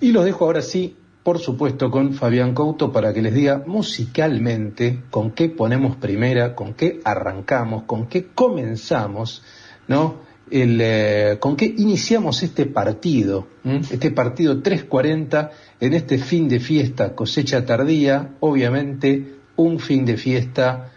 Y 0.00 0.10
los 0.10 0.24
dejo 0.24 0.44
ahora 0.44 0.62
sí, 0.62 0.96
por 1.22 1.38
supuesto, 1.38 1.90
con 1.90 2.14
Fabián 2.14 2.54
Couto 2.54 2.92
para 2.92 3.12
que 3.12 3.22
les 3.22 3.34
diga 3.34 3.62
musicalmente 3.66 5.02
con 5.10 5.32
qué 5.32 5.48
ponemos 5.48 5.96
primera, 5.96 6.54
con 6.54 6.74
qué 6.74 7.00
arrancamos, 7.04 7.84
con 7.84 8.06
qué 8.06 8.28
comenzamos, 8.34 9.42
¿no? 9.86 10.28
Eh, 10.50 11.36
con 11.38 11.56
qué 11.56 11.66
iniciamos 11.66 12.42
este 12.42 12.66
partido, 12.66 13.46
este 13.64 14.10
partido 14.10 14.60
340 14.60 15.50
en 15.78 15.94
este 15.94 16.18
fin 16.18 16.48
de 16.48 16.58
fiesta, 16.58 17.14
cosecha 17.14 17.64
tardía, 17.64 18.34
obviamente 18.40 19.36
un 19.54 19.78
fin 19.78 20.04
de 20.04 20.16
fiesta 20.16 20.90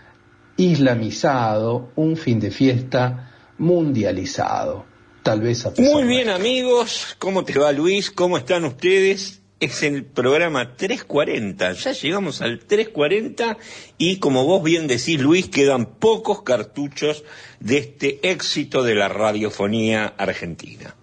islamizado, 0.57 1.91
un 1.95 2.17
fin 2.17 2.39
de 2.39 2.49
fiesta 2.49 3.31
mundializado 3.59 4.85
tal 5.23 5.39
vez 5.39 5.65
Muy 5.77 6.03
bien 6.03 6.29
amigos, 6.29 7.15
¿cómo 7.17 7.45
te 7.45 7.57
va 7.57 7.71
Luis? 7.71 8.11
¿Cómo 8.11 8.37
están 8.37 8.65
ustedes? 8.65 9.42
Es 9.63 9.81
el 9.81 10.03
programa 10.03 10.75
340, 10.75 11.71
ya 11.71 11.93
llegamos 11.93 12.41
al 12.41 12.59
340 12.59 13.57
y 13.97 14.17
como 14.17 14.43
vos 14.43 14.61
bien 14.61 14.87
decís 14.87 15.21
Luis, 15.21 15.47
quedan 15.47 15.85
pocos 15.85 16.41
cartuchos 16.41 17.23
de 17.61 17.77
este 17.77 18.29
éxito 18.29 18.83
de 18.83 18.93
la 18.95 19.07
radiofonía 19.07 20.15
argentina. 20.17 20.97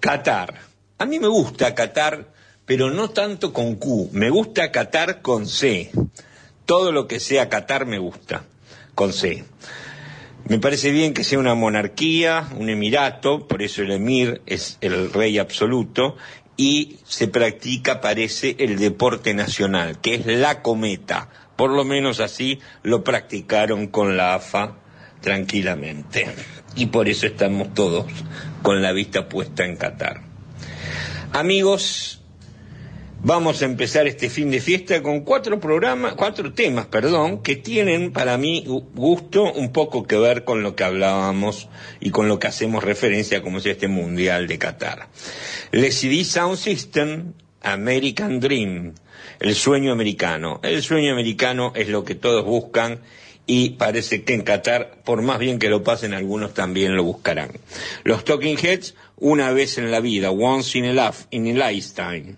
Qatar. 0.00 0.62
A 0.98 1.06
mí 1.06 1.20
me 1.20 1.28
gusta 1.28 1.76
Qatar, 1.76 2.32
pero 2.66 2.90
no 2.90 3.10
tanto 3.10 3.52
con 3.52 3.76
Q, 3.76 4.10
me 4.14 4.30
gusta 4.30 4.72
Qatar 4.72 5.22
con 5.22 5.46
C. 5.46 5.92
Todo 6.66 6.90
lo 6.90 7.06
que 7.06 7.20
sea 7.20 7.48
Qatar 7.48 7.86
me 7.86 8.00
gusta, 8.00 8.46
con 8.96 9.12
C. 9.12 9.44
Me 10.48 10.58
parece 10.58 10.90
bien 10.90 11.14
que 11.14 11.22
sea 11.22 11.38
una 11.38 11.54
monarquía, 11.54 12.48
un 12.56 12.68
emirato, 12.70 13.46
por 13.46 13.62
eso 13.62 13.82
el 13.82 13.92
emir 13.92 14.42
es 14.46 14.78
el 14.80 15.12
rey 15.12 15.38
absoluto, 15.38 16.16
y 16.60 16.98
se 17.06 17.26
practica, 17.26 18.02
parece, 18.02 18.54
el 18.58 18.78
deporte 18.78 19.32
nacional, 19.32 19.98
que 19.98 20.16
es 20.16 20.26
la 20.26 20.60
cometa. 20.60 21.30
Por 21.56 21.70
lo 21.70 21.86
menos 21.86 22.20
así 22.20 22.60
lo 22.82 23.02
practicaron 23.02 23.86
con 23.86 24.18
la 24.18 24.34
AFA 24.34 24.76
tranquilamente. 25.22 26.26
Y 26.76 26.86
por 26.86 27.08
eso 27.08 27.24
estamos 27.24 27.72
todos 27.72 28.04
con 28.60 28.82
la 28.82 28.92
vista 28.92 29.26
puesta 29.26 29.64
en 29.64 29.78
Qatar. 29.78 30.20
Amigos, 31.32 32.19
Vamos 33.22 33.60
a 33.60 33.66
empezar 33.66 34.06
este 34.06 34.30
fin 34.30 34.50
de 34.50 34.62
fiesta 34.62 35.02
con 35.02 35.20
cuatro 35.20 35.60
programas, 35.60 36.14
cuatro 36.14 36.54
temas, 36.54 36.86
perdón, 36.86 37.42
que 37.42 37.54
tienen 37.54 38.12
para 38.12 38.38
mí 38.38 38.64
gusto 38.66 39.52
un 39.52 39.72
poco 39.72 40.04
que 40.04 40.16
ver 40.16 40.44
con 40.44 40.62
lo 40.62 40.74
que 40.74 40.84
hablábamos 40.84 41.68
y 42.00 42.10
con 42.10 42.28
lo 42.28 42.38
que 42.38 42.46
hacemos 42.46 42.82
referencia 42.82 43.42
como 43.42 43.58
es 43.58 43.66
este 43.66 43.88
Mundial 43.88 44.46
de 44.46 44.56
Qatar. 44.56 45.08
Le 45.70 45.92
CD 45.92 46.24
Sound 46.24 46.56
System, 46.56 47.34
American 47.60 48.40
Dream, 48.40 48.94
el 49.38 49.54
sueño 49.54 49.92
americano. 49.92 50.58
El 50.62 50.82
sueño 50.82 51.12
americano 51.12 51.72
es 51.76 51.88
lo 51.88 52.04
que 52.04 52.14
todos 52.14 52.42
buscan 52.46 53.00
y 53.46 53.70
parece 53.70 54.24
que 54.24 54.32
en 54.32 54.42
Qatar, 54.42 55.02
por 55.04 55.20
más 55.20 55.38
bien 55.38 55.58
que 55.58 55.68
lo 55.68 55.84
pasen, 55.84 56.14
algunos 56.14 56.54
también 56.54 56.96
lo 56.96 57.04
buscarán. 57.04 57.50
Los 58.02 58.24
Talking 58.24 58.56
Heads, 58.56 58.94
una 59.18 59.52
vez 59.52 59.76
en 59.76 59.90
la 59.90 60.00
vida, 60.00 60.30
once 60.30 60.78
in 60.78 60.86
a, 60.86 60.92
life, 60.94 61.26
in 61.30 61.60
a 61.60 61.70
lifetime. 61.70 62.36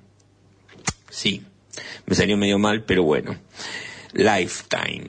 Sí, 1.12 1.42
me 2.06 2.14
salió 2.14 2.38
medio 2.38 2.58
mal, 2.58 2.84
pero 2.84 3.02
bueno. 3.02 3.36
Lifetime. 4.14 5.08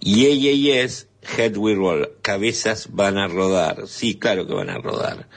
Y 0.00 0.70
es 0.70 1.06
Head 1.36 1.56
We 1.56 1.76
Roll. 1.76 2.10
Cabezas 2.22 2.88
van 2.90 3.18
a 3.18 3.28
rodar. 3.28 3.86
Sí, 3.86 4.18
claro 4.18 4.48
que 4.48 4.54
van 4.54 4.68
a 4.68 4.78
rodar. 4.78 5.28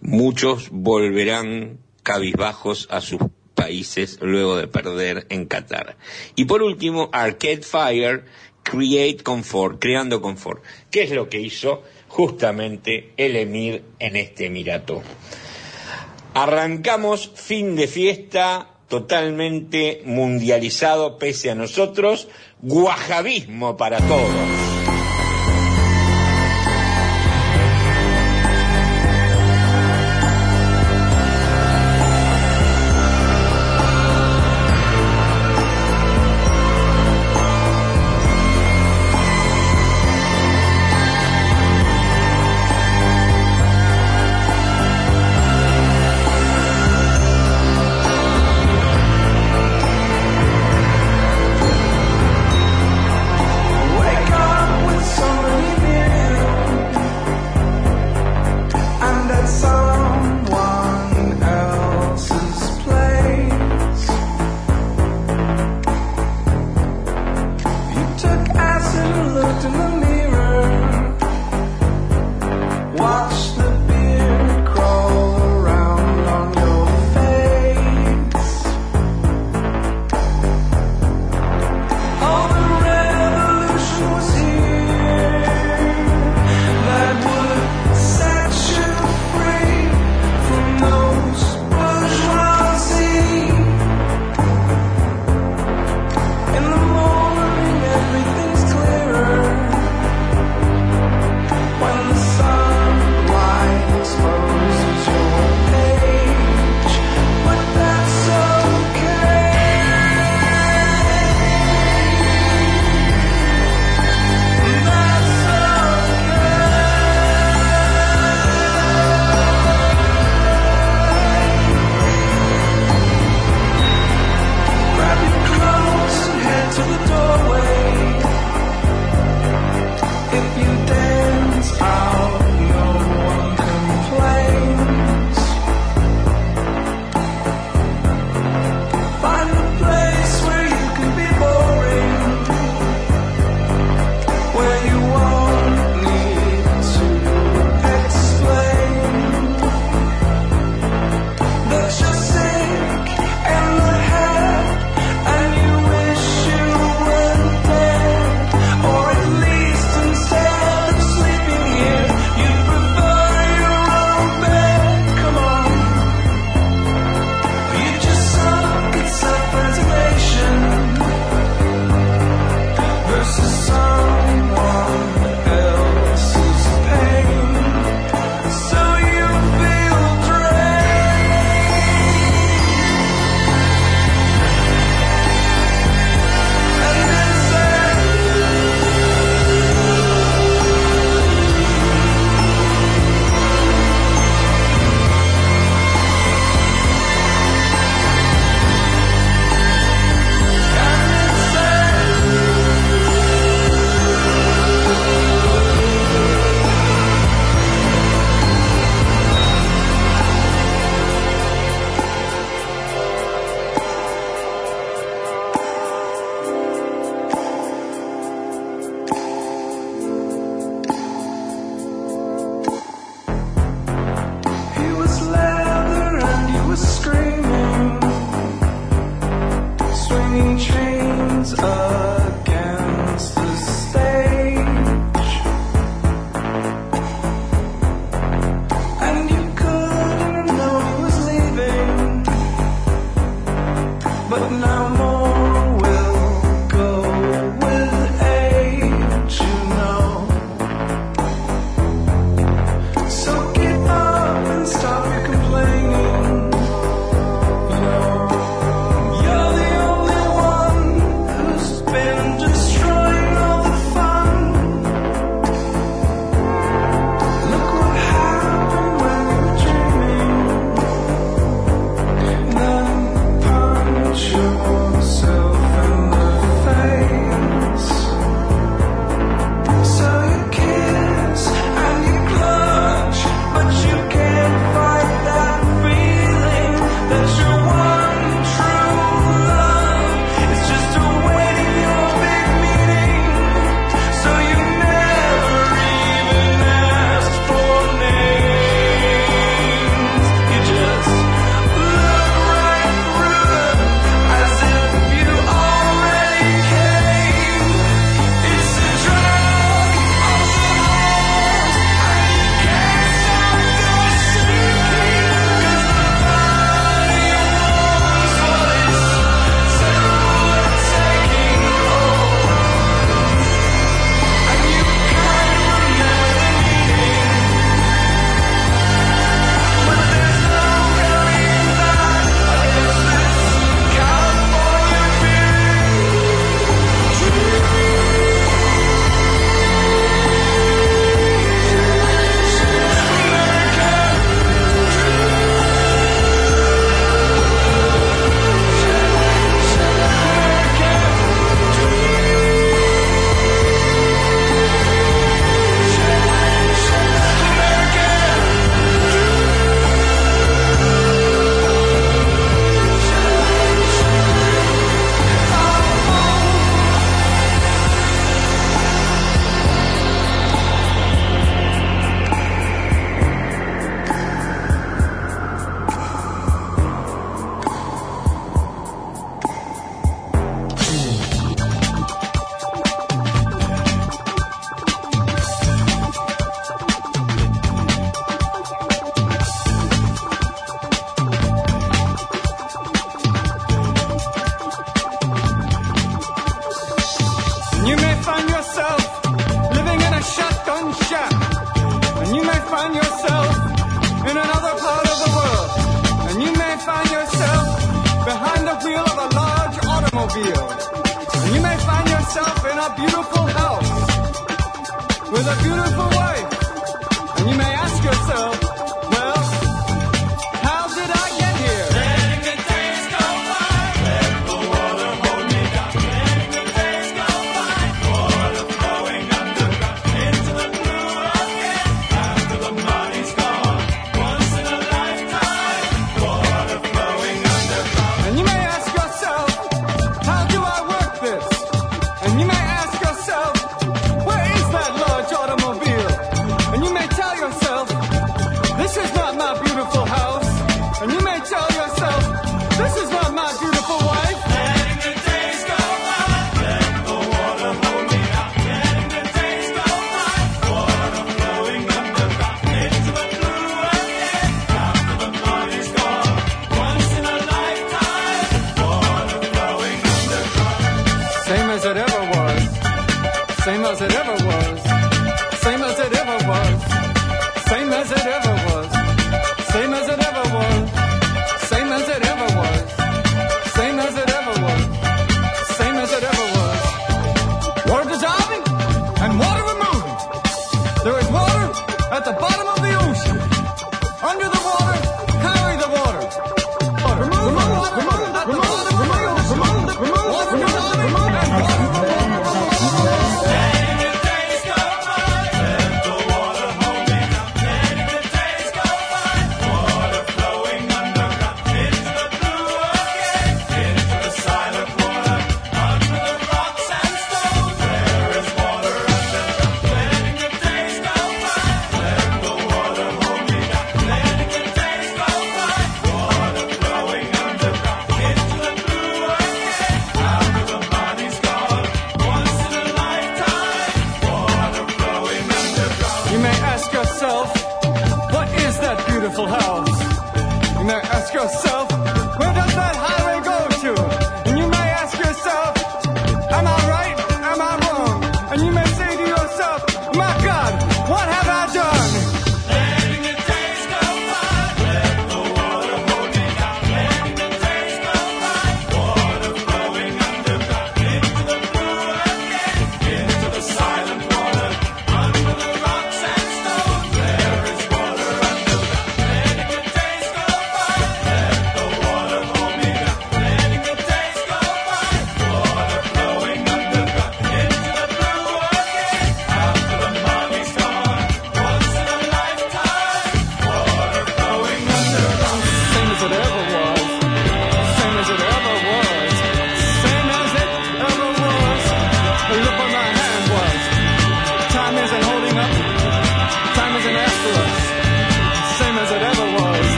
Muchos 0.00 0.68
volverán 0.70 1.80
cabizbajos 2.04 2.86
a 2.88 3.00
sus 3.00 3.20
países 3.54 4.18
luego 4.20 4.56
de 4.56 4.68
perder 4.68 5.26
en 5.28 5.46
Qatar. 5.46 5.96
Y 6.36 6.44
por 6.44 6.62
último, 6.62 7.10
Arcade 7.12 7.62
Fire, 7.62 8.26
Create 8.62 9.24
Comfort, 9.24 9.80
creando 9.80 10.22
confort. 10.22 10.62
¿Qué 10.88 11.02
es 11.02 11.10
lo 11.10 11.28
que 11.28 11.40
hizo 11.40 11.82
justamente 12.06 13.12
el 13.16 13.34
emir 13.34 13.82
en 13.98 14.14
este 14.14 14.46
emirato? 14.46 15.02
Arrancamos 16.34 17.30
fin 17.34 17.76
de 17.76 17.86
fiesta 17.86 18.68
totalmente 18.88 20.02
mundializado 20.04 21.18
pese 21.18 21.50
a 21.50 21.54
nosotros, 21.54 22.28
guajabismo 22.60 23.76
para 23.76 23.98
todos. 23.98 24.71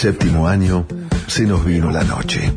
séptimo 0.00 0.48
año 0.48 0.86
se 1.26 1.42
nos 1.42 1.62
vino 1.62 1.90
la 1.90 2.02
noche. 2.02 2.50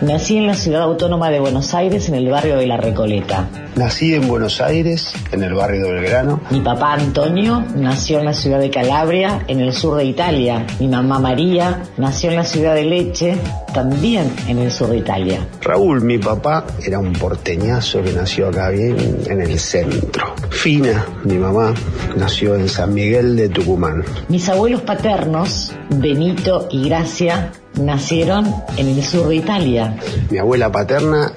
Nací 0.00 0.38
en 0.38 0.46
la 0.46 0.54
ciudad 0.54 0.82
autónoma 0.84 1.28
de 1.28 1.38
Buenos 1.38 1.74
Aires, 1.74 2.08
en 2.08 2.14
el 2.14 2.30
barrio 2.30 2.56
de 2.56 2.66
La 2.66 2.78
Recoleta. 2.78 3.46
Nací 3.76 4.14
en 4.14 4.26
Buenos 4.26 4.60
Aires, 4.60 5.14
en 5.32 5.42
el 5.42 5.54
barrio 5.54 5.84
de 5.84 5.92
Belgrano. 5.92 6.40
Mi 6.50 6.60
papá 6.60 6.94
Antonio 6.94 7.64
nació 7.76 8.18
en 8.18 8.24
la 8.24 8.32
ciudad 8.32 8.58
de 8.58 8.70
Calabria, 8.70 9.44
en 9.48 9.60
el 9.60 9.72
sur 9.72 9.96
de 9.96 10.04
Italia. 10.04 10.66
Mi 10.80 10.88
mamá 10.88 11.18
María 11.18 11.82
nació 11.98 12.30
en 12.30 12.36
la 12.36 12.44
ciudad 12.44 12.74
de 12.74 12.84
Leche, 12.84 13.36
también 13.72 14.34
en 14.48 14.58
el 14.58 14.72
sur 14.72 14.88
de 14.88 14.96
Italia. 14.96 15.46
Raúl, 15.60 16.00
mi 16.00 16.18
papá, 16.18 16.64
era 16.84 16.98
un 16.98 17.12
porteñazo 17.12 18.02
que 18.02 18.12
nació 18.12 18.48
acá 18.48 18.70
bien 18.70 18.96
en 19.26 19.40
el 19.40 19.58
centro. 19.58 20.34
Fina, 20.50 21.06
mi 21.24 21.34
mamá, 21.34 21.72
nació 22.16 22.54
en 22.54 22.68
San 22.68 22.94
Miguel 22.94 23.36
de 23.36 23.48
Tucumán. 23.48 24.04
Mis 24.28 24.48
abuelos 24.48 24.82
paternos, 24.82 25.72
Benito 25.90 26.68
y 26.70 26.88
Gracia, 26.88 27.52
nacieron 27.80 28.54
en 28.76 28.88
el 28.88 29.02
sur 29.02 29.28
de 29.28 29.36
Italia. 29.36 29.96
Mi 30.30 30.38
abuela 30.38 30.70
paterna 30.70 31.32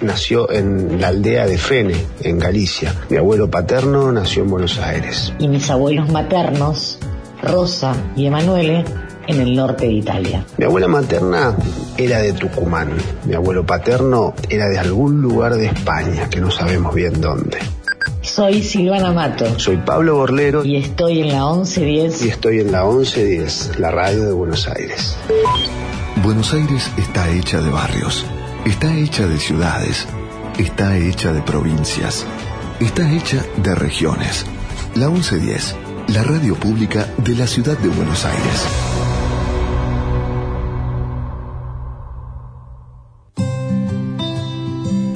nació 0.00 0.50
en 0.50 1.00
la 1.00 1.08
aldea 1.08 1.46
de 1.46 1.58
Fene, 1.58 1.94
en 2.22 2.38
Galicia. 2.38 2.94
Mi 3.08 3.16
abuelo 3.16 3.50
paterno 3.50 4.12
nació 4.12 4.42
en 4.44 4.50
Buenos 4.50 4.78
Aires. 4.78 5.32
Y 5.38 5.48
mis 5.48 5.70
abuelos 5.70 6.10
maternos, 6.10 6.98
Rosa 7.42 7.94
y 8.16 8.26
Emanuele, 8.26 8.84
en 9.26 9.40
el 9.40 9.54
norte 9.54 9.86
de 9.86 9.92
Italia. 9.92 10.44
Mi 10.58 10.64
abuela 10.64 10.88
materna 10.88 11.54
era 11.96 12.18
de 12.18 12.32
Tucumán. 12.32 12.90
Mi 13.26 13.34
abuelo 13.34 13.64
paterno 13.64 14.34
era 14.48 14.68
de 14.68 14.78
algún 14.78 15.22
lugar 15.22 15.54
de 15.54 15.66
España, 15.66 16.28
que 16.28 16.40
no 16.40 16.50
sabemos 16.50 16.94
bien 16.94 17.20
dónde. 17.20 17.58
Soy 18.40 18.62
Silvana 18.62 19.12
Mato. 19.12 19.58
Soy 19.58 19.76
Pablo 19.76 20.14
Borlero. 20.14 20.64
Y 20.64 20.76
estoy 20.76 21.20
en 21.20 21.28
la 21.28 21.44
1110. 21.44 22.22
Y 22.22 22.28
estoy 22.30 22.60
en 22.60 22.72
la 22.72 22.84
1110, 22.84 23.78
la 23.78 23.90
radio 23.90 24.24
de 24.24 24.32
Buenos 24.32 24.66
Aires. 24.66 25.14
Buenos 26.24 26.54
Aires 26.54 26.90
está 26.96 27.28
hecha 27.28 27.60
de 27.60 27.68
barrios, 27.70 28.24
está 28.64 28.96
hecha 28.96 29.26
de 29.26 29.36
ciudades, 29.36 30.06
está 30.56 30.96
hecha 30.96 31.34
de 31.34 31.42
provincias, 31.42 32.24
está 32.80 33.12
hecha 33.12 33.44
de 33.62 33.74
regiones. 33.74 34.46
La 34.94 35.10
1110, 35.10 35.76
la 36.08 36.22
radio 36.22 36.54
pública 36.54 37.08
de 37.18 37.34
la 37.34 37.46
ciudad 37.46 37.76
de 37.76 37.90
Buenos 37.90 38.24
Aires. 38.24 38.89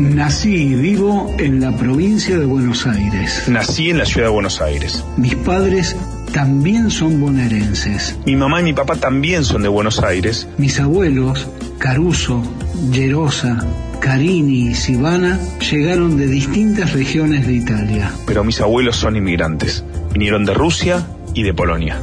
Nací 0.00 0.54
y 0.54 0.74
vivo 0.76 1.30
en 1.38 1.60
la 1.60 1.76
provincia 1.76 2.38
de 2.38 2.46
Buenos 2.46 2.86
Aires. 2.86 3.46
Nací 3.48 3.90
en 3.90 3.98
la 3.98 4.06
ciudad 4.06 4.28
de 4.28 4.32
Buenos 4.32 4.62
Aires. 4.62 5.04
Mis 5.18 5.34
padres 5.34 5.94
también 6.32 6.90
son 6.90 7.20
bonaerenses. 7.20 8.16
Mi 8.24 8.34
mamá 8.34 8.60
y 8.60 8.64
mi 8.64 8.72
papá 8.72 8.96
también 8.96 9.44
son 9.44 9.62
de 9.62 9.68
Buenos 9.68 10.02
Aires. 10.02 10.48
Mis 10.56 10.80
abuelos, 10.80 11.46
Caruso, 11.76 12.42
Llerosa, 12.90 13.62
Carini 14.00 14.70
y 14.70 14.74
Sivana, 14.74 15.38
llegaron 15.70 16.16
de 16.16 16.28
distintas 16.28 16.94
regiones 16.94 17.46
de 17.46 17.52
Italia. 17.52 18.10
Pero 18.26 18.42
mis 18.42 18.58
abuelos 18.62 18.96
son 18.96 19.16
inmigrantes. 19.16 19.84
Vinieron 20.14 20.46
de 20.46 20.54
Rusia 20.54 21.06
y 21.34 21.42
de 21.42 21.52
Polonia. 21.52 22.00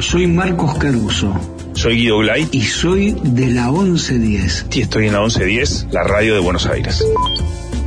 Soy 0.00 0.26
Marcos 0.26 0.76
Caruso. 0.76 1.57
Soy 1.78 1.94
Guido 1.94 2.18
Glay. 2.18 2.48
Y 2.50 2.62
soy 2.62 3.12
de 3.22 3.46
la 3.52 3.70
1110. 3.70 4.66
Y 4.72 4.80
estoy 4.80 5.06
en 5.06 5.12
la 5.12 5.20
1110, 5.20 5.86
la 5.92 6.02
radio 6.02 6.34
de 6.34 6.40
Buenos 6.40 6.66
Aires. 6.66 7.04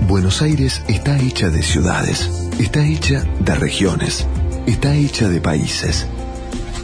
Buenos 0.07 0.41
Aires 0.41 0.81
está 0.87 1.19
hecha 1.19 1.49
de 1.49 1.61
ciudades, 1.61 2.31
está 2.57 2.85
hecha 2.85 3.25
de 3.41 3.53
regiones, 3.55 4.25
está 4.65 4.95
hecha 4.95 5.27
de 5.27 5.41
países. 5.41 6.07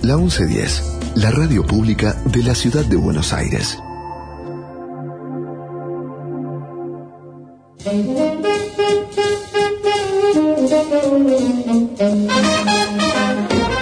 La 0.01 0.17
1110, 0.17 0.83
la 1.15 1.31
radio 1.31 1.65
pública 1.65 2.13
de 2.25 2.43
la 2.43 2.53
ciudad 2.53 2.83
de 2.83 2.97
Buenos 2.97 3.31
Aires. 3.31 3.79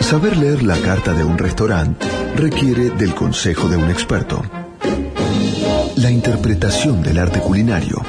Saber 0.02 0.38
leer 0.38 0.62
la 0.62 0.78
carta 0.78 1.14
de 1.14 1.24
un 1.24 1.40
restaurante 1.40 2.15
requiere 2.36 2.90
del 2.90 3.16
consejo 3.16 3.70
de 3.70 3.78
un 3.78 3.90
experto. 3.90 4.42
La 5.96 6.12
interpretación 6.12 7.02
del 7.02 7.18
arte 7.18 7.40
culinario 7.40 8.02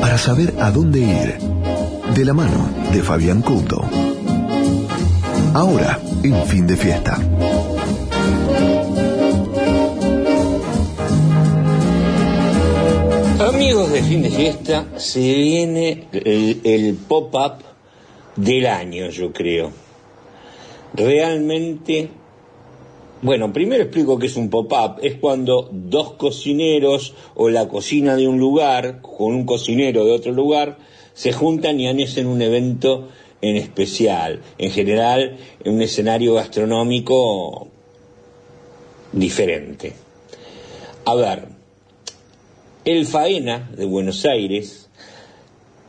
para 0.00 0.18
saber 0.18 0.54
a 0.60 0.70
dónde 0.70 1.00
ir. 1.00 1.38
De 2.14 2.24
la 2.24 2.34
mano 2.34 2.68
de 2.92 3.02
Fabián 3.02 3.40
Couto. 3.40 3.82
Ahora, 5.54 5.98
en 6.22 6.44
fin 6.46 6.66
de 6.66 6.76
fiesta. 6.76 7.14
Amigos 13.48 13.92
de 13.92 14.02
fin 14.02 14.22
de 14.22 14.30
fiesta, 14.30 14.86
se 14.96 15.20
viene 15.20 16.08
el, 16.12 16.60
el 16.64 16.94
pop-up 16.96 17.62
del 18.36 18.66
año, 18.66 19.08
yo 19.08 19.32
creo. 19.32 19.72
Realmente 20.94 22.19
bueno, 23.22 23.52
primero 23.52 23.82
explico 23.82 24.18
qué 24.18 24.26
es 24.26 24.36
un 24.36 24.48
pop-up. 24.48 24.98
Es 25.02 25.16
cuando 25.16 25.68
dos 25.72 26.12
cocineros 26.14 27.14
o 27.34 27.50
la 27.50 27.68
cocina 27.68 28.16
de 28.16 28.26
un 28.26 28.38
lugar 28.38 29.00
con 29.02 29.34
un 29.34 29.44
cocinero 29.44 30.04
de 30.04 30.12
otro 30.12 30.32
lugar 30.32 30.78
se 31.12 31.32
juntan 31.32 31.78
y 31.80 31.88
hacen 31.88 32.26
un 32.26 32.40
evento 32.40 33.08
en 33.42 33.56
especial. 33.56 34.40
En 34.56 34.70
general, 34.70 35.36
en 35.62 35.74
un 35.74 35.82
escenario 35.82 36.34
gastronómico 36.34 37.68
diferente. 39.12 39.92
A 41.04 41.14
ver, 41.14 41.48
el 42.84 43.06
Faena 43.06 43.70
de 43.76 43.84
Buenos 43.84 44.24
Aires 44.24 44.88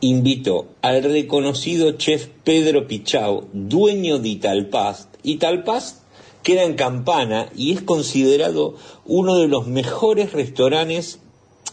invitó 0.00 0.66
al 0.82 1.02
reconocido 1.02 1.92
chef 1.92 2.26
Pedro 2.44 2.86
Pichau, 2.86 3.48
dueño 3.52 4.18
de 4.18 4.28
Italpast. 4.28 5.14
Italpast 5.22 6.01
queda 6.42 6.64
en 6.64 6.74
Campana 6.74 7.50
y 7.56 7.72
es 7.72 7.82
considerado 7.82 8.74
uno 9.04 9.36
de 9.36 9.48
los 9.48 9.66
mejores 9.66 10.32
restaurantes 10.32 11.20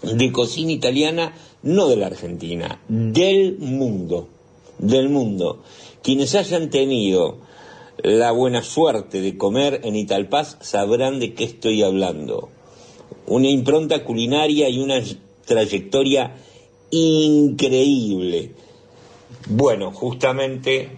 de 0.01 0.31
cocina 0.31 0.71
italiana, 0.71 1.33
no 1.61 1.87
de 1.87 1.97
la 1.97 2.07
Argentina, 2.07 2.81
del 2.87 3.57
mundo, 3.59 4.29
del 4.77 5.09
mundo. 5.09 5.63
Quienes 6.01 6.35
hayan 6.35 6.69
tenido 6.69 7.37
la 8.01 8.31
buena 8.31 8.63
suerte 8.63 9.21
de 9.21 9.37
comer 9.37 9.81
en 9.83 9.95
Italpaz 9.95 10.57
sabrán 10.61 11.19
de 11.19 11.33
qué 11.33 11.43
estoy 11.43 11.83
hablando. 11.83 12.49
Una 13.27 13.49
impronta 13.49 14.03
culinaria 14.03 14.69
y 14.69 14.79
una 14.79 15.01
trayectoria 15.45 16.35
increíble. 16.91 18.53
Bueno, 19.47 19.91
justamente 19.91 20.89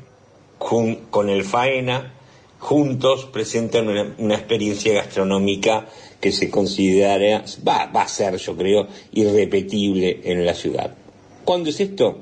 con 0.60 1.30
el 1.30 1.44
Faena 1.44 2.14
juntos 2.62 3.26
presentan 3.26 3.90
una, 4.20 4.36
experiencia 4.36 4.94
gastronómica 4.94 5.88
que 6.20 6.32
se 6.32 6.52
considera, 6.52 7.44
va, 7.68 7.88
va, 7.88 8.04
a 8.04 8.08
ser, 8.08 8.38
yo 8.38 8.56
creo, 8.56 8.88
irrepetible 9.14 10.22
en 10.24 10.46
la 10.46 10.54
ciudad. 10.54 10.96
¿Cuándo 11.44 11.72
es 11.72 11.80
esto? 11.80 12.20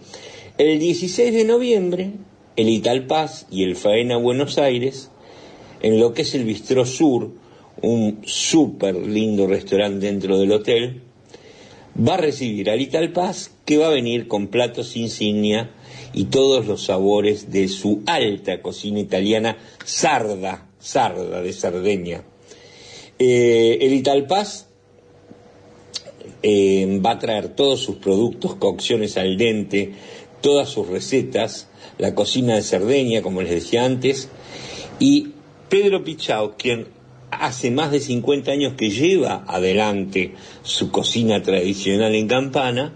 El 0.58 0.80
16 0.80 1.34
de 1.34 1.44
noviembre, 1.44 2.12
el 2.56 2.70
Italpaz 2.70 3.48
y 3.52 3.64
el 3.64 3.76
Faena 3.76 4.16
Buenos 4.16 4.58
Aires, 4.58 5.12
en 5.82 6.00
lo 6.00 6.14
que 6.14 6.22
es 6.22 6.34
el 6.34 6.46
Bistró 6.46 6.86
Sur, 6.86 7.32
un 7.82 8.22
súper 8.26 8.96
lindo 8.96 9.46
restaurante 9.46 10.06
dentro 10.06 10.40
del 10.40 10.54
hotel, 10.54 11.02
va 11.98 12.14
a 12.14 12.18
recibir 12.18 12.70
al 12.70 12.80
Italpaz 12.80 13.52
que 13.66 13.78
va 13.78 13.88
a 13.88 13.92
venir 13.92 14.30
con 14.30 14.48
platos 14.48 14.96
insignia 14.96 15.72
y 16.14 16.26
todos 16.26 16.66
los 16.66 16.84
sabores 16.84 17.52
de 17.52 17.68
su 17.68 18.02
alta 18.06 18.62
cocina 18.62 19.00
italiana, 19.00 19.58
sarda, 19.84 20.68
sarda 20.80 21.42
de 21.42 21.54
Sardeña. 21.54 22.24
Eh, 23.18 23.78
el 23.82 23.94
Italpaz 23.94 24.68
eh, 26.42 27.00
va 27.06 27.12
a 27.12 27.20
traer 27.20 27.50
todos 27.50 27.82
sus 27.82 27.98
productos, 27.98 28.56
cocciones 28.56 29.18
al 29.18 29.38
dente, 29.38 29.94
todas 30.42 30.70
sus 30.70 30.88
recetas, 30.88 31.68
la 31.98 32.16
cocina 32.16 32.56
de 32.56 32.62
Cerdeña, 32.62 33.22
como 33.22 33.42
les 33.42 33.52
decía 33.52 33.84
antes, 33.84 34.30
y 35.00 35.34
Pedro 35.70 36.04
Pichao, 36.04 36.56
quien 36.58 36.88
hace 37.30 37.72
más 37.72 37.92
de 37.92 38.00
50 38.00 38.52
años 38.52 38.74
que 38.76 38.90
lleva 38.90 39.44
adelante 39.48 40.34
su 40.64 40.92
cocina 40.92 41.44
tradicional 41.44 42.16
en 42.16 42.28
Campana, 42.28 42.96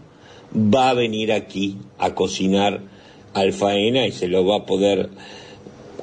va 0.56 0.90
a 0.90 0.94
venir 0.94 1.32
aquí 1.32 1.78
a 1.98 2.16
cocinar 2.16 2.93
Alfaena 3.34 4.06
y 4.08 4.12
se 4.12 4.28
lo 4.28 4.46
va 4.46 4.58
a 4.58 4.66
poder 4.66 5.10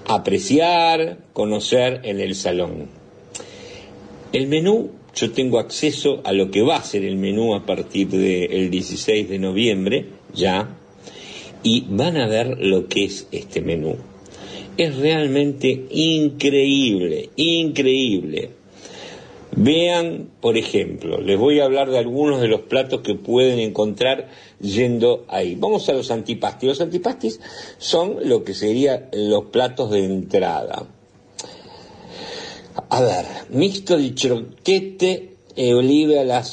apreciar, 0.06 1.18
conocer 1.32 2.00
en 2.04 2.20
el 2.20 2.34
salón. 2.34 2.88
El 4.32 4.46
menú, 4.46 4.90
yo 5.14 5.32
tengo 5.32 5.58
acceso 5.58 6.20
a 6.24 6.32
lo 6.32 6.50
que 6.50 6.62
va 6.62 6.76
a 6.76 6.82
ser 6.82 7.04
el 7.04 7.16
menú 7.16 7.54
a 7.54 7.66
partir 7.66 8.08
del 8.08 8.70
16 8.70 9.28
de 9.28 9.38
noviembre, 9.38 10.06
ya, 10.34 10.76
y 11.62 11.84
van 11.88 12.16
a 12.16 12.26
ver 12.26 12.58
lo 12.58 12.86
que 12.86 13.04
es 13.04 13.26
este 13.32 13.60
menú. 13.60 13.96
Es 14.76 14.96
realmente 14.96 15.86
increíble, 15.90 17.30
increíble. 17.36 18.59
Vean, 19.56 20.30
por 20.40 20.56
ejemplo, 20.56 21.20
les 21.20 21.36
voy 21.36 21.58
a 21.58 21.64
hablar 21.64 21.90
de 21.90 21.98
algunos 21.98 22.40
de 22.40 22.46
los 22.46 22.62
platos 22.62 23.00
que 23.00 23.16
pueden 23.16 23.58
encontrar 23.58 24.28
yendo 24.60 25.24
ahí. 25.28 25.56
Vamos 25.56 25.88
a 25.88 25.92
los 25.92 26.10
antipastis. 26.12 26.68
Los 26.68 26.80
antipastis 26.80 27.40
son 27.78 28.28
lo 28.28 28.44
que 28.44 28.54
serían 28.54 29.08
los 29.12 29.46
platos 29.46 29.90
de 29.90 30.04
entrada. 30.04 30.86
A 32.88 33.00
ver, 33.00 33.26
mixto 33.50 33.98
de 33.98 34.14
croquete 34.14 35.34
e 35.56 35.74
oliva 35.74 36.20
a 36.20 36.24
la. 36.24 36.44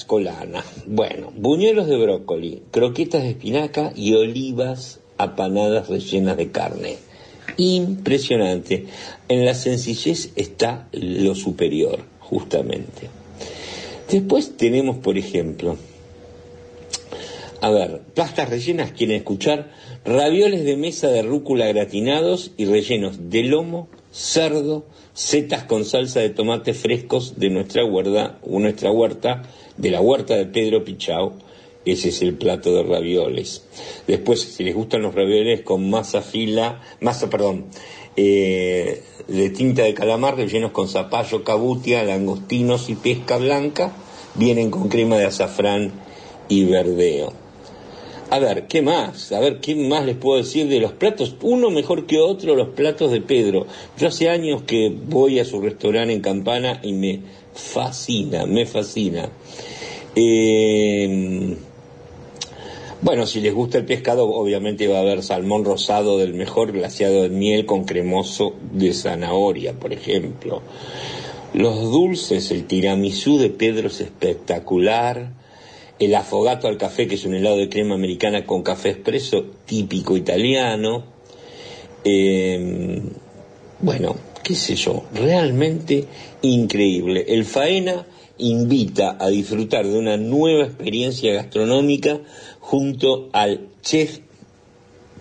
Bueno, 0.88 1.32
buñuelos 1.38 1.88
de 1.88 1.98
brócoli, 1.98 2.64
croquetas 2.72 3.22
de 3.22 3.30
espinaca 3.30 3.94
y 3.96 4.16
olivas 4.16 5.00
apanadas 5.20 5.88
rellenas 5.88 6.36
de 6.36 6.52
carne. 6.52 6.98
Impresionante. 7.58 8.88
En 9.30 9.46
la 9.46 9.54
sencillez 9.54 10.32
está 10.36 10.88
lo 10.92 11.36
superior 11.36 12.17
justamente. 12.30 13.10
Después 14.10 14.56
tenemos, 14.56 14.98
por 14.98 15.18
ejemplo, 15.18 15.78
A 17.60 17.72
ver, 17.72 18.02
pastas 18.14 18.50
rellenas 18.50 18.92
quieren 18.92 19.18
escuchar 19.18 19.72
ravioles 20.06 20.64
de 20.64 20.78
mesa 20.78 21.08
de 21.08 21.24
rúcula 21.24 21.66
gratinados 21.68 22.52
y 22.56 22.66
rellenos 22.66 23.32
de 23.32 23.44
lomo, 23.44 23.90
cerdo, 24.12 24.86
setas 25.14 25.64
con 25.64 25.84
salsa 25.84 26.20
de 26.20 26.30
tomate 26.30 26.76
frescos 26.76 27.40
de 27.40 27.50
nuestra 27.50 27.84
huerta, 27.84 28.38
nuestra 28.46 28.92
huerta, 28.92 29.42
de 29.76 29.90
la 29.90 30.02
huerta 30.02 30.36
de 30.36 30.46
Pedro 30.46 30.84
Pichao. 30.84 31.34
Ese 31.84 32.10
es 32.10 32.22
el 32.22 32.36
plato 32.36 32.76
de 32.76 32.84
ravioles. 32.84 33.66
Después, 34.06 34.42
si 34.42 34.64
les 34.64 34.76
gustan 34.76 35.02
los 35.02 35.16
ravioles 35.16 35.62
con 35.62 35.90
masa 35.90 36.22
fila, 36.22 36.82
masa, 37.00 37.30
perdón, 37.30 37.66
eh, 38.18 39.04
de 39.28 39.50
tinta 39.52 39.84
de 39.84 39.94
calamar 39.94 40.36
rellenos 40.36 40.72
con 40.72 40.90
zapallo, 40.90 41.44
cabutia, 41.44 42.04
langostinos 42.04 42.90
y 42.90 42.96
pesca 42.96 43.38
blanca, 43.38 43.94
vienen 44.36 44.72
con 44.72 44.90
crema 44.90 45.18
de 45.18 45.26
azafrán 45.26 45.92
y 46.50 46.66
verdeo. 46.66 47.32
A 48.30 48.40
ver, 48.40 48.68
¿qué 48.68 48.82
más? 48.82 49.32
A 49.32 49.40
ver, 49.40 49.62
¿qué 49.62 49.76
más 49.76 50.06
les 50.06 50.18
puedo 50.18 50.38
decir 50.38 50.68
de 50.68 50.82
los 50.82 50.92
platos? 50.92 51.36
Uno 51.42 51.70
mejor 51.70 52.08
que 52.08 52.20
otro, 52.20 52.56
los 52.56 52.70
platos 52.70 53.12
de 53.12 53.22
Pedro. 53.22 53.68
Yo 53.98 54.08
hace 54.08 54.30
años 54.30 54.64
que 54.64 54.90
voy 54.90 55.40
a 55.40 55.46
su 55.46 55.62
restaurante 55.62 56.14
en 56.14 56.20
Campana 56.22 56.82
y 56.84 56.92
me 56.92 57.22
fascina, 57.54 58.46
me 58.46 58.66
fascina. 58.66 59.30
Eh, 60.14 61.56
bueno, 63.02 63.26
si 63.26 63.42
les 63.42 63.54
gusta 63.54 63.78
el 63.78 63.86
pescado, 63.86 64.28
obviamente 64.28 64.88
va 64.88 64.98
a 64.98 65.02
haber 65.02 65.22
salmón 65.22 65.66
rosado 65.66 66.18
del 66.18 66.34
mejor 66.34 66.72
glaciado 66.72 67.24
de 67.24 67.30
miel 67.30 67.66
con 67.66 67.86
cremoso 67.86 68.56
de 68.72 68.94
zanahoria, 68.94 69.74
por 69.74 69.94
ejemplo. 69.94 70.62
Los 71.54 71.80
dulces, 71.92 72.52
el 72.52 72.66
tiramisú 72.66 73.38
de 73.38 73.50
Pedro 73.50 73.88
es 73.88 74.02
espectacular 74.02 75.32
el 76.00 76.16
afogato 76.16 76.68
al 76.68 76.78
café, 76.78 77.08
que 77.08 77.16
es 77.16 77.26
un 77.26 77.36
helado 77.36 77.58
de 77.58 77.70
crema 77.70 77.96
americana 77.96 78.46
con 78.46 78.64
café 78.64 78.90
expreso, 78.90 79.46
típico 79.66 80.18
italiano. 80.18 81.04
Eh, 82.04 83.02
bueno, 83.80 84.16
qué 84.44 84.56
sé 84.56 84.76
yo, 84.76 85.04
realmente 85.14 86.06
increíble. 86.42 87.26
El 87.28 87.46
Faena 87.46 88.06
invita 88.38 89.18
a 89.20 89.30
disfrutar 89.30 89.88
de 89.88 89.98
una 89.98 90.18
nueva 90.18 90.66
experiencia 90.66 91.34
gastronómica 91.34 92.20
junto 92.70 93.30
al 93.32 93.70
chef 93.82 94.20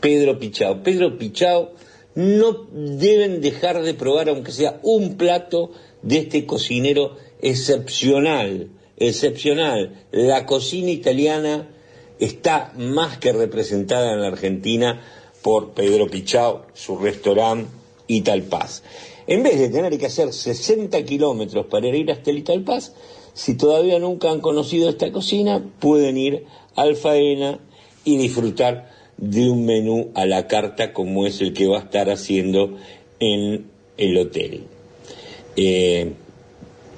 Pedro 0.01 0.39
Pichao. 0.39 0.83
Pedro 0.83 1.17
Pichao 1.17 1.73
no 2.17 2.67
deben 2.73 3.41
dejar 3.41 3.83
de 3.83 3.95
probar, 3.95 4.29
aunque 4.29 4.53
sea 4.53 4.81
un 4.83 5.17
plato, 5.17 5.71
de 6.03 6.19
este 6.19 6.47
cocinero 6.47 7.17
excepcional 7.41 8.71
excepcional. 8.97 10.07
La 10.11 10.47
cocina 10.47 10.91
italiana 10.91 11.69
está 12.19 12.73
más 12.77 13.19
que 13.19 13.33
representada 13.33 14.13
en 14.13 14.23
la 14.23 14.29
Argentina 14.29 15.03
por 15.43 15.71
Pedro 15.71 16.09
Pichao, 16.09 16.67
su 16.75 16.97
restaurante 16.99 17.71
Italpaz. 18.09 18.83
En 19.27 19.43
vez 19.43 19.59
de 19.59 19.69
tener 19.69 19.99
que 19.99 20.07
hacer 20.07 20.33
60 20.33 21.05
kilómetros 21.05 21.67
para 21.67 21.89
ir 21.89 22.11
hasta 22.11 22.31
el 22.31 22.39
Italpaz, 22.39 22.93
si 23.35 23.55
todavía 23.55 23.99
nunca 23.99 24.31
han 24.31 24.41
conocido 24.41 24.89
esta 24.89 25.13
cocina, 25.13 25.63
pueden 25.79 26.17
ir 26.17 26.47
al 26.77 26.97
Faena 26.97 27.59
y 28.05 28.17
disfrutar 28.17 28.91
de 29.17 29.51
un 29.51 29.65
menú 29.65 30.11
a 30.15 30.27
la 30.27 30.47
carta 30.47 30.93
como 30.93 31.27
es 31.27 31.41
el 31.41 31.53
que 31.53 31.67
va 31.67 31.79
a 31.79 31.83
estar 31.83 32.11
haciendo 32.11 32.77
en 33.19 33.67
el 33.97 34.19
hotel. 34.19 34.65
Eh, 35.57 36.13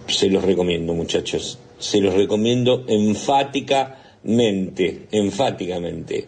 se 0.08 0.28
los 0.28 0.44
recomiendo, 0.44 0.94
muchachos 0.94 1.58
se 1.78 2.00
los 2.00 2.14
recomiendo 2.14 2.84
enfáticamente, 2.88 5.06
enfáticamente. 5.12 6.26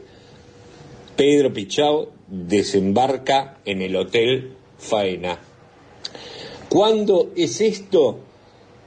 Pedro 1.16 1.52
Pichao 1.52 2.12
desembarca 2.28 3.58
en 3.64 3.82
el 3.82 3.96
Hotel 3.96 4.52
Faena. 4.78 5.40
¿Cuándo 6.68 7.32
es 7.36 7.60
esto? 7.60 8.20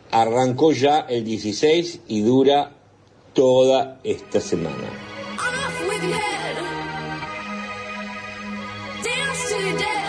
Arrancó 0.09 0.71
ya 0.71 1.01
el 1.01 1.25
16 1.25 2.03
y 2.07 2.21
dura 2.21 2.72
toda 3.33 3.97
esta 4.03 4.39
semana. 4.39 5.13
Dripping 9.03 9.75
with. 9.75 10.02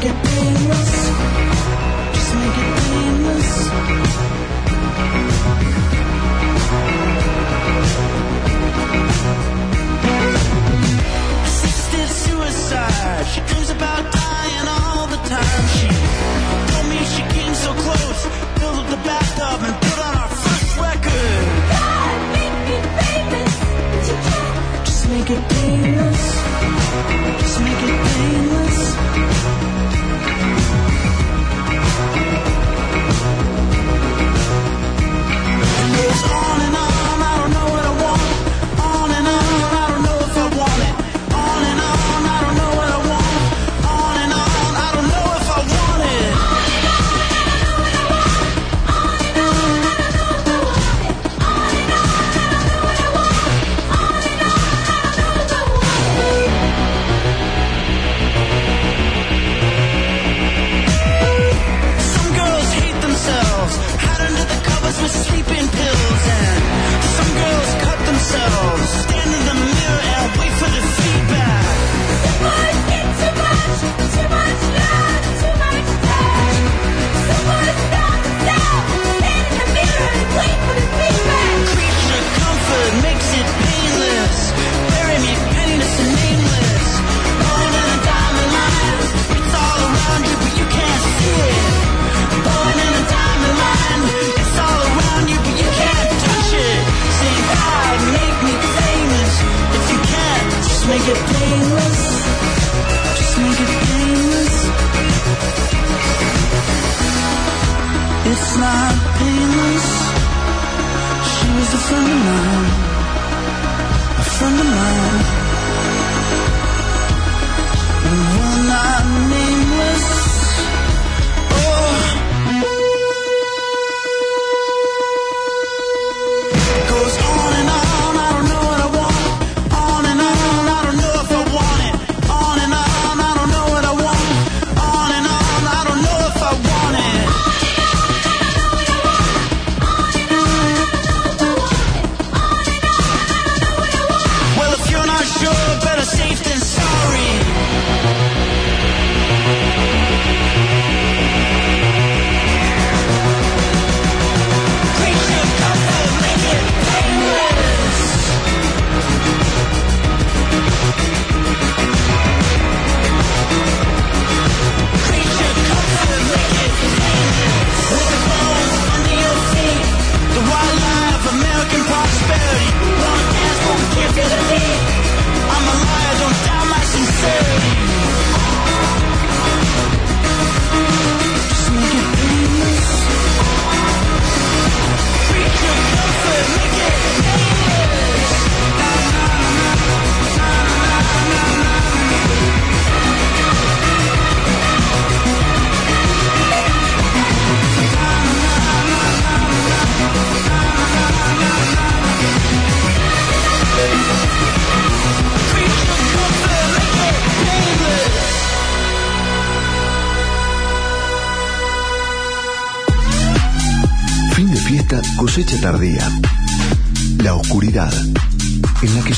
que 0.00 0.08
tengo. 0.10 0.87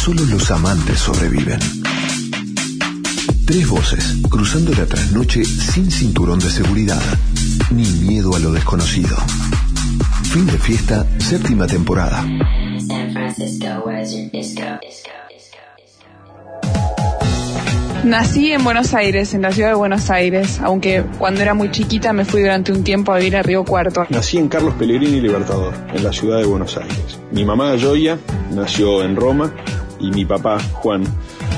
solo 0.00 0.24
los 0.24 0.50
amantes 0.50 0.98
sobreviven. 0.98 1.58
Tres 3.44 3.68
voces 3.68 4.16
cruzando 4.30 4.72
la 4.72 4.86
trasnoche 4.86 5.44
sin 5.44 5.90
cinturón 5.90 6.38
de 6.38 6.48
seguridad, 6.48 7.02
ni 7.70 7.84
miedo 7.84 8.34
a 8.34 8.38
lo 8.38 8.50
desconocido. 8.50 9.14
Fin 10.22 10.46
de 10.46 10.56
fiesta, 10.56 11.06
séptima 11.18 11.66
temporada. 11.66 12.24
Nací 18.02 18.52
en 18.52 18.64
Buenos 18.64 18.94
Aires, 18.94 19.34
en 19.34 19.42
la 19.42 19.52
ciudad 19.52 19.68
de 19.68 19.74
Buenos 19.74 20.08
Aires, 20.08 20.60
aunque 20.62 21.04
cuando 21.18 21.42
era 21.42 21.52
muy 21.52 21.70
chiquita 21.70 22.14
me 22.14 22.24
fui 22.24 22.40
durante 22.40 22.72
un 22.72 22.82
tiempo 22.84 23.12
a 23.12 23.18
vivir 23.18 23.36
a 23.36 23.42
Río 23.42 23.66
Cuarto. 23.66 24.06
Nací 24.08 24.38
en 24.38 24.48
Carlos 24.48 24.72
Pellegrini 24.76 25.20
Libertador, 25.20 25.74
en 25.92 26.02
la 26.02 26.10
ciudad 26.10 26.38
de 26.38 26.46
Buenos 26.46 26.74
Aires. 26.78 27.20
Mi 27.32 27.44
mamá 27.44 27.74
Joya 27.78 28.18
nació 28.50 29.02
en 29.02 29.14
Roma 29.14 29.52
y 30.00 30.10
mi 30.10 30.24
papá, 30.24 30.58
Juan, 30.72 31.04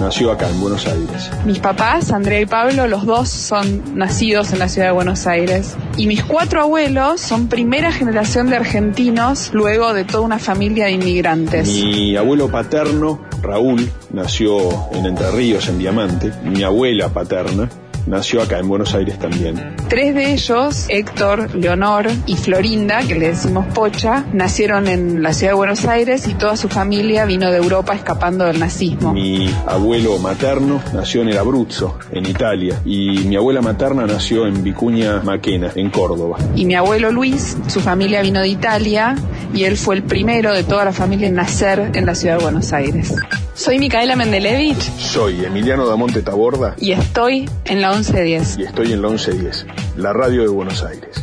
nació 0.00 0.32
acá 0.32 0.48
en 0.48 0.60
Buenos 0.60 0.86
Aires. 0.86 1.30
Mis 1.44 1.58
papás, 1.58 2.10
Andrea 2.10 2.40
y 2.40 2.46
Pablo, 2.46 2.86
los 2.86 3.06
dos 3.06 3.28
son 3.28 3.96
nacidos 3.96 4.52
en 4.52 4.58
la 4.58 4.68
ciudad 4.68 4.88
de 4.88 4.92
Buenos 4.92 5.26
Aires. 5.26 5.76
Y 5.96 6.06
mis 6.06 6.24
cuatro 6.24 6.60
abuelos 6.60 7.20
son 7.20 7.48
primera 7.48 7.92
generación 7.92 8.50
de 8.50 8.56
argentinos, 8.56 9.50
luego 9.52 9.92
de 9.92 10.04
toda 10.04 10.24
una 10.24 10.38
familia 10.38 10.86
de 10.86 10.92
inmigrantes. 10.92 11.68
Mi 11.68 12.16
abuelo 12.16 12.50
paterno, 12.50 13.20
Raúl, 13.42 13.90
nació 14.10 14.58
en 14.92 15.06
Entre 15.06 15.30
Ríos, 15.30 15.68
en 15.68 15.78
Diamante. 15.78 16.32
Mi 16.44 16.62
abuela 16.62 17.08
paterna, 17.08 17.68
nació 18.06 18.42
acá 18.42 18.58
en 18.58 18.68
Buenos 18.68 18.94
Aires 18.94 19.18
también. 19.18 19.76
Tres 19.88 20.14
de 20.14 20.32
ellos, 20.32 20.86
Héctor, 20.88 21.54
Leonor 21.54 22.08
y 22.26 22.36
Florinda, 22.36 23.02
que 23.02 23.14
le 23.14 23.28
decimos 23.28 23.66
Pocha, 23.74 24.24
nacieron 24.32 24.88
en 24.88 25.22
la 25.22 25.32
ciudad 25.32 25.52
de 25.52 25.56
Buenos 25.56 25.84
Aires 25.84 26.26
y 26.28 26.34
toda 26.34 26.56
su 26.56 26.68
familia 26.68 27.24
vino 27.24 27.50
de 27.50 27.58
Europa 27.58 27.94
escapando 27.94 28.44
del 28.44 28.58
nazismo. 28.58 29.12
Mi 29.12 29.48
abuelo 29.66 30.18
materno 30.18 30.80
nació 30.92 31.22
en 31.22 31.28
el 31.28 31.38
Abruzzo, 31.38 31.98
en 32.10 32.26
Italia, 32.26 32.80
y 32.84 33.20
mi 33.20 33.36
abuela 33.36 33.60
materna 33.60 34.06
nació 34.06 34.46
en 34.46 34.62
Vicuña 34.62 35.20
Maquena, 35.22 35.70
en 35.74 35.90
Córdoba. 35.90 36.38
Y 36.54 36.64
mi 36.64 36.74
abuelo 36.74 37.10
Luis, 37.10 37.56
su 37.66 37.80
familia 37.80 38.22
vino 38.22 38.40
de 38.40 38.48
Italia 38.48 39.14
y 39.54 39.64
él 39.64 39.76
fue 39.76 39.96
el 39.96 40.02
primero 40.02 40.52
de 40.52 40.64
toda 40.64 40.84
la 40.84 40.92
familia 40.92 41.28
en 41.28 41.34
nacer 41.34 41.90
en 41.94 42.06
la 42.06 42.14
ciudad 42.14 42.38
de 42.38 42.44
Buenos 42.44 42.72
Aires. 42.72 43.14
Soy 43.54 43.78
Micaela 43.78 44.16
Mendelevich 44.16 44.80
Soy 44.98 45.44
Emiliano 45.44 45.86
Damonte 45.86 46.22
Taborda 46.22 46.74
y 46.78 46.92
estoy 46.92 47.48
en 47.66 47.82
la 47.82 47.91
1110. 47.92 48.58
y 48.58 48.62
estoy 48.62 48.92
en 48.94 49.02
la 49.02 49.08
1110, 49.08 49.66
la 49.96 50.14
radio 50.14 50.42
de 50.42 50.48
Buenos 50.48 50.82
Aires. 50.82 51.22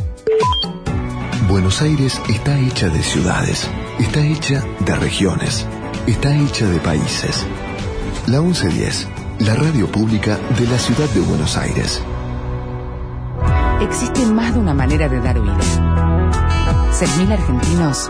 Buenos 1.48 1.82
Aires 1.82 2.20
está 2.28 2.56
hecha 2.60 2.88
de 2.88 3.02
ciudades, 3.02 3.68
está 3.98 4.20
hecha 4.20 4.64
de 4.78 4.94
regiones, 4.94 5.66
está 6.06 6.32
hecha 6.32 6.66
de 6.66 6.78
países. 6.78 7.44
La 8.28 8.40
1110, 8.40 9.08
la 9.40 9.56
radio 9.56 9.90
pública 9.90 10.38
de 10.56 10.66
la 10.68 10.78
ciudad 10.78 11.08
de 11.08 11.20
Buenos 11.22 11.56
Aires. 11.56 12.00
Existe 13.80 14.24
más 14.26 14.54
de 14.54 14.60
una 14.60 14.74
manera 14.74 15.08
de 15.08 15.20
dar 15.20 15.40
vida. 15.40 15.58
6.000 16.92 17.32
argentinos 17.32 18.08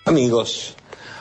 Amigos, 0.03 0.75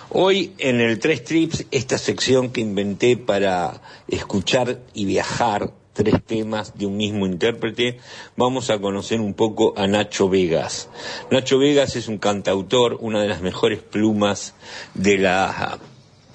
hoy 0.09 0.53
en 0.59 0.81
el 0.81 0.99
Tres 0.99 1.23
Trips, 1.23 1.65
esta 1.71 1.97
sección 1.97 2.51
que 2.51 2.61
inventé 2.61 3.17
para 3.17 3.81
escuchar 4.09 4.81
y 4.95 5.05
viajar 5.05 5.71
tres 5.99 6.23
temas 6.25 6.79
de 6.79 6.87
un 6.87 6.97
mismo 6.97 7.27
intérprete, 7.27 7.99
vamos 8.37 8.71
a 8.71 8.79
conocer 8.79 9.21
un 9.21 9.35
poco 9.35 9.75
a 9.77 9.89
Nacho 9.89 10.29
Vegas. 10.29 10.89
Nacho 11.33 11.59
Vegas 11.59 11.97
es 11.97 12.07
un 12.07 12.19
cantautor, 12.19 12.99
una 13.01 13.21
de 13.21 13.27
las 13.27 13.41
mejores 13.41 13.81
plumas 13.81 14.55
de 14.95 15.19
la 15.19 15.77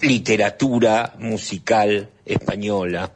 literatura 0.02 1.16
musical 1.18 2.10
española. 2.26 3.14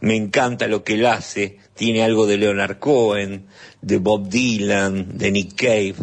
Me 0.00 0.14
encanta 0.14 0.68
lo 0.68 0.84
que 0.84 0.94
él 0.94 1.04
hace, 1.04 1.58
tiene 1.74 2.04
algo 2.04 2.28
de 2.28 2.38
Leonard 2.38 2.78
Cohen, 2.78 3.46
de 3.80 3.98
Bob 3.98 4.28
Dylan, 4.28 5.18
de 5.18 5.32
Nick 5.32 5.56
Cave, 5.56 5.96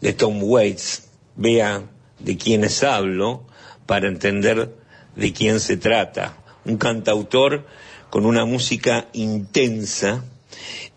de 0.00 0.12
Tom 0.12 0.42
Waits. 0.42 1.08
Vean 1.36 1.88
de 2.18 2.36
quiénes 2.36 2.82
hablo 2.82 3.46
para 3.86 4.08
entender 4.08 4.74
de 5.14 5.32
quién 5.32 5.60
se 5.60 5.76
trata. 5.76 6.36
Un 6.64 6.78
cantautor 6.78 7.64
con 8.10 8.26
una 8.26 8.44
música 8.44 9.08
intensa, 9.12 10.24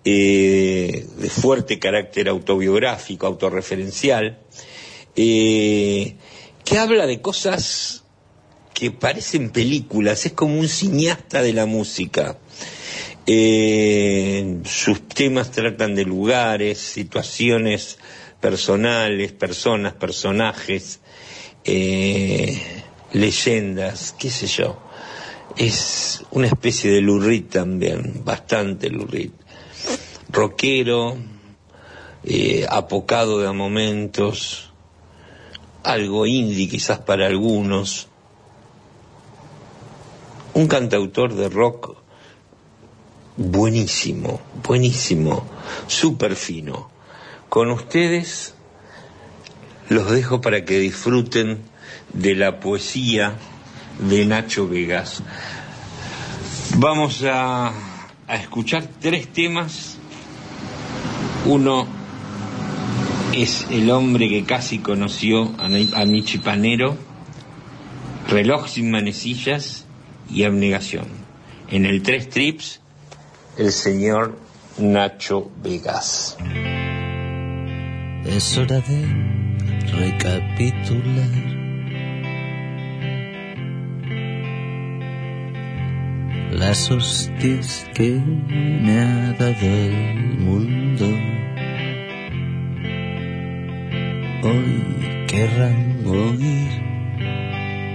eh, 0.04 1.08
de 1.18 1.30
fuerte 1.30 1.80
carácter 1.80 2.28
autobiográfico, 2.28 3.28
autorreferencial, 3.28 4.40
eh, 5.16 6.16
que 6.66 6.78
habla 6.78 7.06
de 7.06 7.22
cosas 7.22 8.04
que 8.74 8.92
parecen 8.92 9.52
películas, 9.52 10.26
es 10.26 10.34
como 10.34 10.60
un 10.60 10.68
cineasta 10.68 11.42
de 11.42 11.54
la 11.54 11.66
música. 11.68 12.38
Eh, 13.26 14.58
sus 14.66 15.08
temas 15.08 15.52
tratan 15.52 15.96
de 15.96 16.04
lugares, 16.04 16.80
situaciones 16.80 18.00
personales, 18.42 19.32
personas, 19.32 19.94
personajes, 19.94 21.00
leyendas, 23.14 24.16
qué 24.20 24.30
sé 24.30 24.48
yo. 24.48 24.84
Es 25.56 26.26
una 26.32 26.48
especie 26.48 26.92
de 26.92 27.02
Lurid 27.02 27.46
también, 27.46 28.24
bastante 28.26 28.90
Lurid. 28.90 29.30
Rockero, 30.30 31.16
eh, 32.24 32.66
apocado 32.68 33.40
de 33.40 33.48
a 33.48 33.54
momentos, 33.54 34.72
algo 35.84 36.26
indie 36.26 36.68
quizás 36.68 37.00
para 37.00 37.28
algunos. 37.28 38.08
Un 40.56 40.68
cantautor 40.68 41.36
de 41.36 41.50
rock 41.50 41.98
buenísimo, 43.38 44.42
buenísimo, 44.64 45.46
súper 45.86 46.36
fino. 46.36 46.90
Con 47.50 47.70
ustedes 47.70 48.56
los 49.90 50.10
dejo 50.10 50.42
para 50.42 50.66
que 50.66 50.80
disfruten 50.80 51.62
de 52.14 52.34
la 52.34 52.60
poesía 52.60 53.38
de 54.00 54.26
Nacho 54.26 54.68
Vegas. 54.68 55.24
Vamos 56.78 57.24
a, 57.24 57.72
a 58.28 58.36
escuchar 58.36 58.88
tres 59.00 59.28
temas. 59.28 59.98
Uno 61.46 61.88
es 63.34 63.68
el 63.70 63.90
hombre 63.90 64.30
que 64.30 64.44
casi 64.44 64.80
conoció 64.80 65.54
a, 65.58 65.66
a 65.66 66.06
Michi 66.06 66.38
Panero, 66.38 66.98
Reloj 68.30 68.68
sin 68.68 68.90
manecillas 68.90 69.86
y 70.30 70.44
Abnegación. 70.44 71.06
En 71.70 71.86
el 71.86 72.02
Tres 72.04 72.30
Trips, 72.30 72.80
el 73.58 73.72
señor 73.72 74.40
Nacho 74.78 75.52
Vegas. 75.64 76.38
Es 78.26 78.58
hora 78.58 78.80
de 78.80 79.06
recapitular 79.92 81.53
las 86.54 86.92
hostias 86.92 87.88
que 87.94 88.12
me 88.12 89.00
ha 89.00 89.34
dado 89.34 89.66
el 89.66 90.38
mundo. 90.38 91.06
Hoy 94.44 95.26
querrán 95.28 96.06
oír 96.06 96.72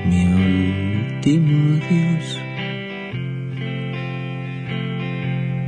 mi 0.07 0.25
último 0.27 1.79
adiós. 1.83 2.39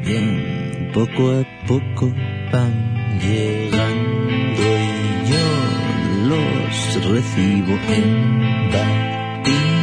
Bien, 0.04 0.90
poco 0.92 1.30
a 1.30 1.66
poco 1.66 2.12
van 2.52 3.18
llegando 3.20 4.62
y 4.62 5.30
yo 5.30 5.46
los 6.28 7.12
recibo 7.12 7.72
en 7.94 8.70
batín. 8.72 9.80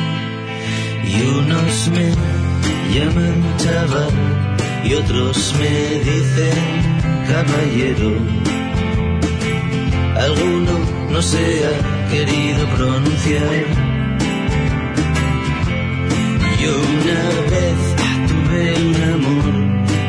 Y 1.06 1.22
unos 1.22 1.90
me 1.90 2.37
llaman 2.94 3.58
chaval 3.58 4.12
y 4.84 4.94
otros 4.94 5.54
me 5.60 6.00
dicen 6.10 6.88
caballero. 7.28 8.12
Alguno 10.26 10.74
no 11.12 11.22
se 11.22 11.44
ha 11.66 12.10
querido 12.10 12.66
pronunciar. 12.76 13.88
Yo 16.62 16.72
una 16.98 17.22
vez 17.54 17.80
tuve 18.30 18.64
un 18.90 19.00
amor, 19.16 19.54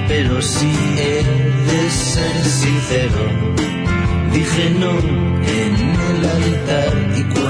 pero 0.09 0.41
si 0.41 0.71
he 0.99 1.23
de 1.69 1.91
ser 1.91 2.45
sincero, 2.45 3.23
dije 4.33 4.71
no 4.79 4.93
en 5.61 5.75
el 6.09 6.25
altar 6.37 6.95
y 7.17 7.23
cuando 7.25 7.48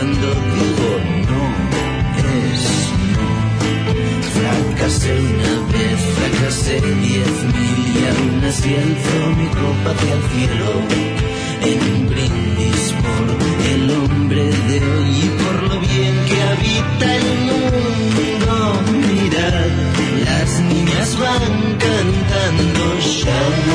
Fracasé 4.89 5.13
una 5.21 5.53
vez, 5.71 6.01
fracasé 6.17 6.81
diez 6.81 7.45
mil 7.53 7.79
y 7.93 7.99
aún 8.09 8.43
así 8.43 8.75
alzo 8.75 9.19
mi 9.37 9.47
copa 9.49 9.91
hacia 9.91 10.15
el 10.15 10.23
cielo. 10.33 10.69
en 11.61 11.79
un 11.95 12.07
brindis 12.09 12.95
por 13.03 13.27
el 13.71 13.91
hombre 13.91 14.45
de 14.45 14.77
hoy 14.91 15.11
y 15.11 15.29
por 15.43 15.57
lo 15.69 15.81
bien 15.81 16.15
que 16.29 16.39
habita 16.43 17.17
el 17.17 17.29
mundo. 17.49 18.55
Mirad, 18.93 19.73
las 20.25 20.61
niñas 20.61 21.19
van 21.21 21.77
cantando. 21.85 22.83
Sha, 23.01 23.68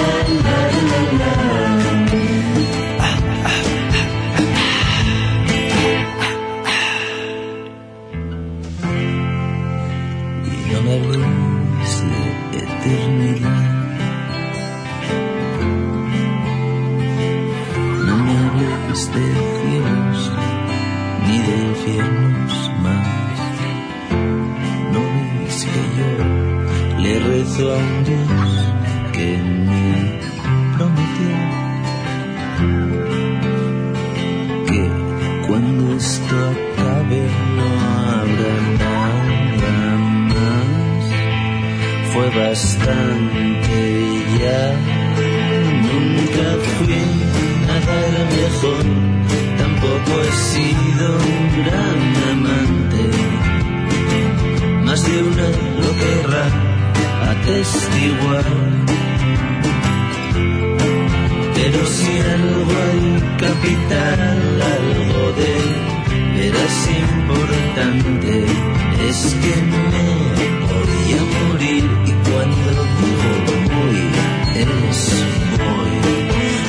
bastante 42.50 43.80
ya. 44.42 44.64
Nunca 45.88 46.48
fui 46.74 47.02
nada 47.68 48.00
mejor. 48.38 48.86
Tampoco 49.62 50.12
he 50.26 50.32
sido 50.52 51.06
un 51.34 51.44
gran 51.68 52.00
amante. 52.34 53.04
Más 54.86 55.02
de 55.08 55.16
una 55.32 55.48
lo 55.82 55.90
querrá 56.02 56.46
atestiguar. 57.32 58.48
Pero 61.58 61.80
si 61.96 62.12
algo 62.38 62.74
hay 62.86 63.06
capital, 63.46 64.40
algo 64.78 65.24
de 65.42 65.54
veras 66.36 66.78
importante, 67.04 68.34
es 69.10 69.20
que 69.42 69.54
me 69.72 70.06
voy 70.68 71.08
a 71.20 71.24
morir 71.36 71.83
voy. 74.66 75.94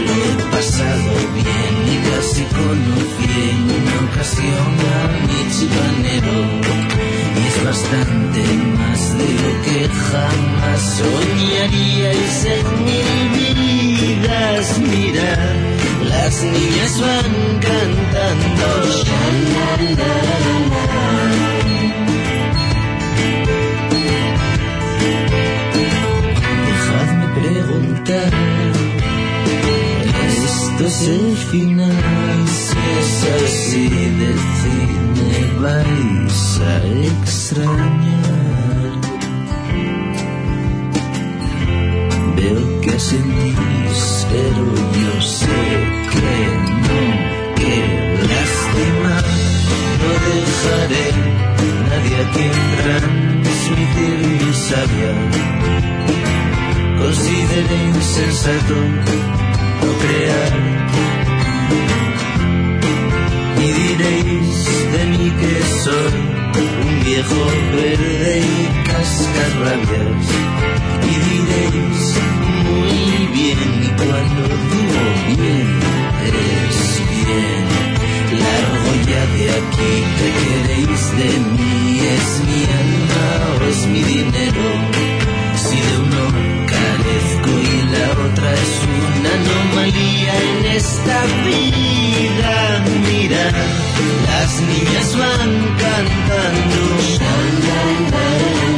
Lo 0.07 0.15
he 0.25 0.51
pasado 0.51 1.13
bien 1.35 1.75
y 1.93 1.97
casi 2.09 2.43
conocí 2.45 3.33
en 3.51 3.59
una 3.79 3.95
ocasión 4.11 4.73
a 4.93 5.05
mi 5.27 5.41
chicanero. 5.55 6.37
Y 7.37 7.47
es 7.49 7.57
bastante 7.65 8.43
más 8.79 9.01
de 9.19 9.29
lo 9.43 9.53
que 9.65 9.79
jamás 9.89 10.81
soñaríais 10.99 12.45
en 12.57 12.67
mil 12.85 13.13
vidas. 13.37 14.79
Mira, 14.79 15.33
las 16.09 16.35
niñas 16.43 17.01
van 17.01 17.33
cantando. 17.61 18.67
Sha. 19.05 19.25
Esto 31.05 31.17
es 31.17 31.21
el 31.21 31.37
final. 31.37 32.49
Si 32.49 32.79
es 32.99 33.13
así, 33.45 33.89
decidme, 34.23 35.37
vais 35.61 36.61
a 36.61 36.77
extrañar. 37.11 38.93
Veo 42.37 42.81
que 42.81 42.99
sentís, 42.99 44.27
pero 44.31 44.65
yo 45.03 45.15
sé 45.21 45.61
que 46.13 46.33
no, 46.87 47.03
que 47.59 47.75
lástima. 48.31 49.15
No 50.01 50.13
dejaré 50.31 51.07
nadie 51.91 52.17
a 52.17 52.27
quien 52.33 52.57
transmitir 53.43 54.19
mi 54.41 54.53
sabia. 54.55 55.13
Consideré 56.99 57.79
insensato 57.93 58.77
no 59.83 59.93
crear. 59.99 60.74
Soy 65.85 65.93
un 65.93 67.05
viejo 67.05 67.41
verde 67.77 68.41
y 68.41 68.89
cascarrabias. 68.89 70.27
Y 71.03 71.15
diréis 71.29 72.03
muy 72.65 73.27
bien, 73.37 73.95
cuando 73.99 74.43
digo 74.73 75.05
bien, 75.29 75.69
es 76.25 76.81
bien. 77.27 77.65
Largo 78.45 78.91
ya 79.11 79.23
de 79.35 79.45
aquí, 79.59 79.93
¿qué 80.19 80.29
queréis 80.41 81.03
de 81.19 81.31
mí? 81.53 82.01
¿Es 82.15 82.29
mi 82.49 82.61
alma 82.83 83.27
o 83.61 83.65
es 83.69 83.87
mi 83.89 84.03
dinero? 84.03 85.14
Anomalía 89.95 90.35
en 90.43 90.65
esta 90.67 91.23
vida, 91.45 92.85
mira, 93.07 93.45
las 94.27 94.61
niñas 94.61 95.17
van 95.17 95.53
cantando. 95.79 96.81
Muy 97.31 97.49
bien, 97.65 97.99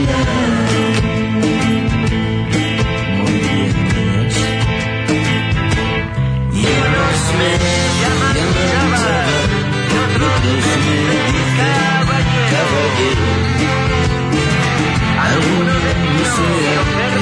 niñas. 0.07 0.23
Y 6.53 6.63
unos 6.85 7.21
me 7.39 7.53
llaman 8.01 8.37
chaval, 8.71 9.51
y 9.89 9.97
otros 10.05 10.39
me 10.45 10.53
dicen 10.53 10.95
caballero. 11.59 12.71
Algunos 15.27 15.83
no 16.15 16.25
se 16.37 17.16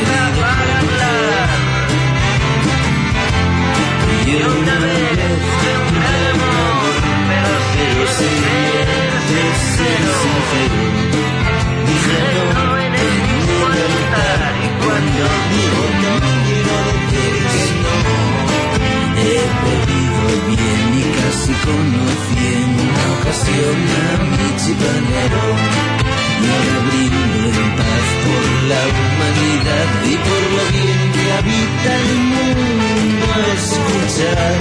Y 26.40 26.46
ahora 26.46 26.78
brindo 26.86 27.60
en 27.62 27.76
paz 27.76 28.06
por 28.24 28.44
la 28.68 28.80
humanidad 28.88 29.88
y 30.04 30.14
por 30.16 30.42
lo 30.52 30.62
bien 30.72 31.13
que 31.24 31.32
habita 31.32 31.90
el 32.02 32.10
mundo. 32.32 33.26
Escuchar, 33.56 34.54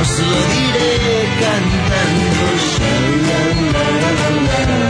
os 0.00 0.10
lo 0.30 0.40
diré 0.52 0.94
cantando. 1.42 2.44
Sha, 2.72 2.94
la, 3.28 3.40
la, 3.74 4.10
la, 4.48 4.60
la. 4.70 4.82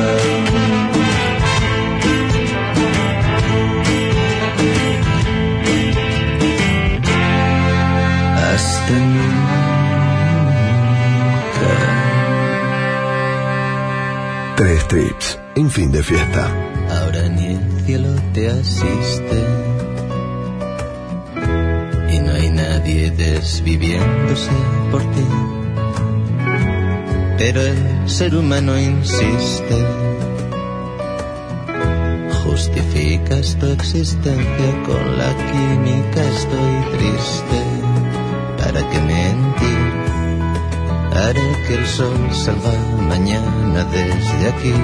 Hasta 8.52 8.92
nunca. 8.92 9.32
Tres 14.56 14.88
trips 14.88 15.38
en 15.54 15.70
fin 15.70 15.92
de 15.92 16.02
fiesta. 16.02 16.50
Ahora 16.90 17.28
ni 17.28 17.46
el 17.54 17.84
cielo 17.86 18.14
te 18.34 18.48
asiste 18.48 19.71
nadie 22.92 23.10
desviviéndose 23.10 24.50
por 24.90 25.00
ti. 25.00 25.26
Pero 27.38 27.60
el 27.60 28.08
ser 28.08 28.34
humano 28.36 28.78
insiste, 28.78 29.78
justificas 32.44 33.56
tu 33.58 33.66
existencia 33.66 34.82
con 34.86 35.18
la 35.18 35.30
química. 35.50 36.22
Estoy 36.36 36.74
triste, 36.92 37.58
¿para 38.58 38.80
qué 38.90 39.00
mentir? 39.00 39.92
Haré 41.14 41.50
que 41.66 41.74
el 41.74 41.86
sol 41.86 42.28
salga 42.32 42.72
mañana 43.08 43.84
desde 43.84 44.48
aquí 44.48 44.74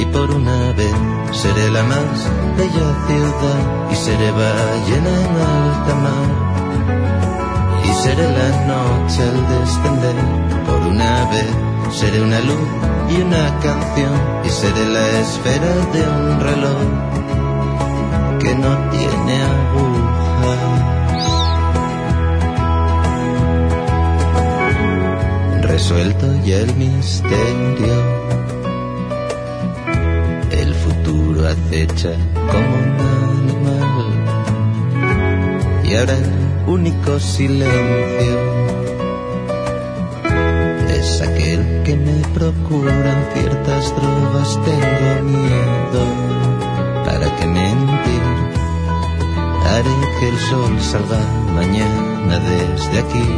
y 0.00 0.04
por 0.06 0.30
una 0.30 0.72
vez 0.72 0.94
seré 1.32 1.70
la 1.70 1.82
más 1.82 2.30
bella 2.56 2.88
ciudad 3.06 3.90
y 3.90 3.94
seré 3.94 4.30
ballena 4.30 5.12
en 5.24 5.36
alta 5.36 5.94
mar. 5.94 6.31
Y 7.84 7.92
seré 8.02 8.26
la 8.40 8.50
noche 8.66 9.22
al 9.22 9.38
descender 9.48 10.16
por 10.66 10.80
una 10.86 11.30
vez. 11.30 11.50
Seré 11.92 12.22
una 12.22 12.40
luz 12.40 12.68
y 13.10 13.20
una 13.20 13.58
canción 13.60 14.14
y 14.44 14.48
seré 14.48 14.86
la 14.86 15.20
esfera 15.20 15.74
de 15.92 16.02
un 16.08 16.40
reloj 16.40 16.80
que 18.40 18.54
no 18.54 18.90
tiene 18.90 19.42
agujas. 19.42 20.02
Resuelto 25.62 26.26
ya 26.44 26.58
el 26.58 26.74
misterio, 26.76 27.94
el 30.50 30.74
futuro 30.74 31.46
acecha 31.46 32.12
como 32.50 32.76
un 32.82 32.96
animal 33.40 34.32
y 35.84 35.94
ahora 35.96 36.16
único 36.66 37.18
silencio 37.18 38.62
es 41.02 41.20
aquel 41.20 41.82
que 41.84 41.96
me 41.96 42.18
procuran 42.34 43.26
ciertas 43.34 43.94
drogas. 43.96 44.58
Tengo 44.64 45.22
miedo. 45.30 46.02
¿Para 47.04 47.36
qué 47.36 47.46
mentir? 47.46 48.24
Haré 49.66 49.96
que 50.18 50.28
el 50.28 50.38
sol 50.38 50.80
salga 50.80 51.20
mañana 51.54 52.38
desde 52.38 52.98
aquí. 53.00 53.28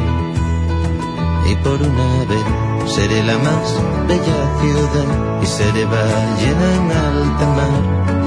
Y 1.50 1.56
por 1.56 1.80
una 1.80 2.24
vez 2.30 2.46
seré 2.94 3.22
la 3.22 3.38
más 3.38 3.66
bella 4.08 4.40
ciudad 4.60 5.40
y 5.42 5.46
seré 5.46 5.84
ballena 5.84 6.68
en 6.78 6.92
alta 6.92 7.46
mar. 7.58 8.23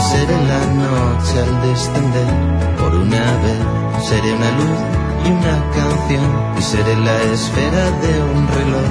Y 0.00 0.02
seré 0.02 0.38
la 0.52 0.62
noche 0.82 1.34
al 1.44 1.52
descender 1.60 2.30
por 2.78 2.94
una 2.94 3.24
vez 3.44 3.60
seré 4.08 4.32
una 4.32 4.50
luz 4.52 4.78
y 5.26 5.28
una 5.30 5.56
canción 5.76 6.30
y 6.58 6.62
seré 6.62 6.96
la 6.96 7.16
esfera 7.34 7.84
de 8.02 8.12
un 8.32 8.48
reloj 8.56 8.90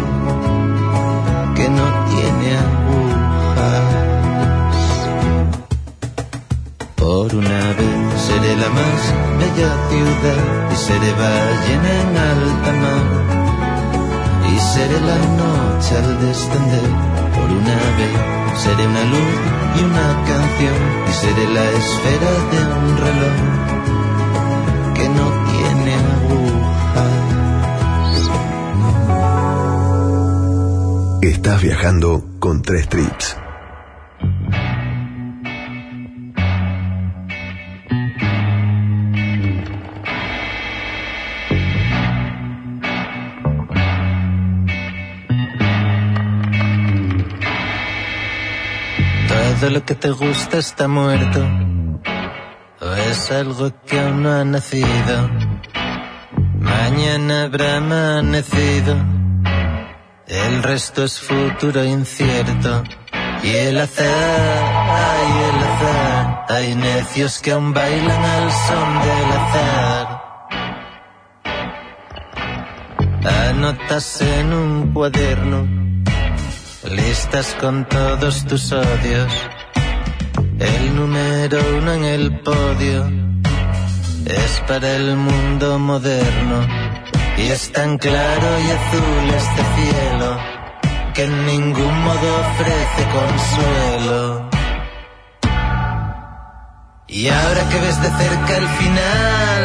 que 1.55 1.67
no 1.67 1.85
tiene 2.11 2.47
agujas. 2.65 3.87
Por 6.95 7.27
una 7.41 7.63
vez 7.79 7.97
seré 8.27 8.55
la 8.63 8.69
más 8.69 9.01
bella 9.39 9.71
ciudad 9.89 10.43
y 10.71 10.75
seré 10.75 11.11
ballena 11.23 11.91
en 12.03 12.17
alta 12.31 12.71
mar 12.83 13.05
y 14.47 14.59
seré 14.59 14.99
la 15.01 15.19
noche 15.41 15.91
al 15.97 16.09
descender 16.21 16.89
por 17.33 17.49
una 17.49 17.77
vez 17.97 18.38
seré 18.59 18.87
una 18.87 19.03
luz 19.05 19.39
y 19.77 19.79
una 19.83 20.07
canción 20.27 20.75
y 21.07 21.11
seré 21.13 21.45
la 21.53 21.65
esfera 21.81 22.31
de 22.51 22.59
un 22.79 22.97
reloj 23.05 23.37
que 24.95 25.05
no 25.17 25.27
tiene 25.49 25.93
agujas. 26.15 27.15
Estás 31.21 31.61
viajando 31.61 32.23
con 32.39 32.61
tres 32.61 32.89
trips. 32.89 33.37
Lo 49.69 49.85
que 49.85 49.93
te 49.93 50.09
gusta 50.09 50.57
está 50.57 50.87
muerto 50.87 51.39
o 52.81 52.91
es 52.93 53.29
algo 53.29 53.71
que 53.85 53.99
aún 53.99 54.23
no 54.23 54.31
ha 54.31 54.43
nacido. 54.43 55.29
Mañana 56.59 57.43
habrá 57.43 57.77
amanecido, 57.77 58.95
el 60.25 60.63
resto 60.63 61.03
es 61.03 61.19
futuro 61.19 61.83
incierto. 61.83 62.83
Y 63.43 63.49
el 63.51 63.79
azar, 63.79 64.07
ay 64.07 65.31
el 65.49 65.63
azar, 65.69 66.45
hay 66.49 66.75
necios 66.75 67.39
que 67.39 67.51
aún 67.51 67.71
bailan 67.71 68.25
al 68.25 68.51
son 68.51 68.99
del 69.05 69.31
azar. 69.41 70.07
Anotas 73.51 74.21
en 74.21 74.51
un 74.51 74.93
cuaderno, 74.93 75.67
listas 76.89 77.55
con 77.61 77.85
todos 77.87 78.45
tus 78.47 78.71
odios. 78.71 79.31
El 80.59 80.93
número 80.93 81.57
uno 81.77 81.93
en 81.93 82.03
el 82.03 82.39
podio 82.41 83.09
es 84.25 84.61
para 84.67 84.93
el 84.97 85.15
mundo 85.15 85.79
moderno 85.79 86.67
y 87.37 87.43
es 87.47 87.71
tan 87.71 87.97
claro 87.97 88.47
y 88.59 88.71
azul 88.79 89.25
este 89.37 89.63
cielo 89.75 90.37
que 91.13 91.23
en 91.23 91.45
ningún 91.45 92.03
modo 92.03 92.39
ofrece 92.41 93.01
consuelo. 93.17 94.49
Y 97.07 97.27
ahora 97.29 97.69
que 97.69 97.79
ves 97.79 98.01
de 98.01 98.09
cerca 98.09 98.57
el 98.57 98.67
final, 98.67 99.63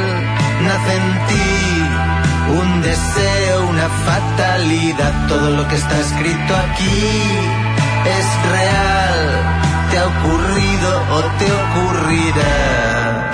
nace 0.63 0.95
en 0.95 1.27
ti 1.29 2.61
un 2.61 2.83
deseo, 2.83 3.67
una 3.69 3.89
fatalidad. 3.89 5.27
Todo 5.27 5.51
lo 5.51 5.69
que 5.69 5.75
está 5.75 5.99
escrito 5.99 6.55
aquí 6.55 7.11
es 8.07 8.51
real 8.53 9.64
te 9.95 10.01
ha 10.01 10.07
ocurrido 10.07 10.91
o 11.17 11.21
te 11.39 11.47
ocurrirá. 11.63 13.31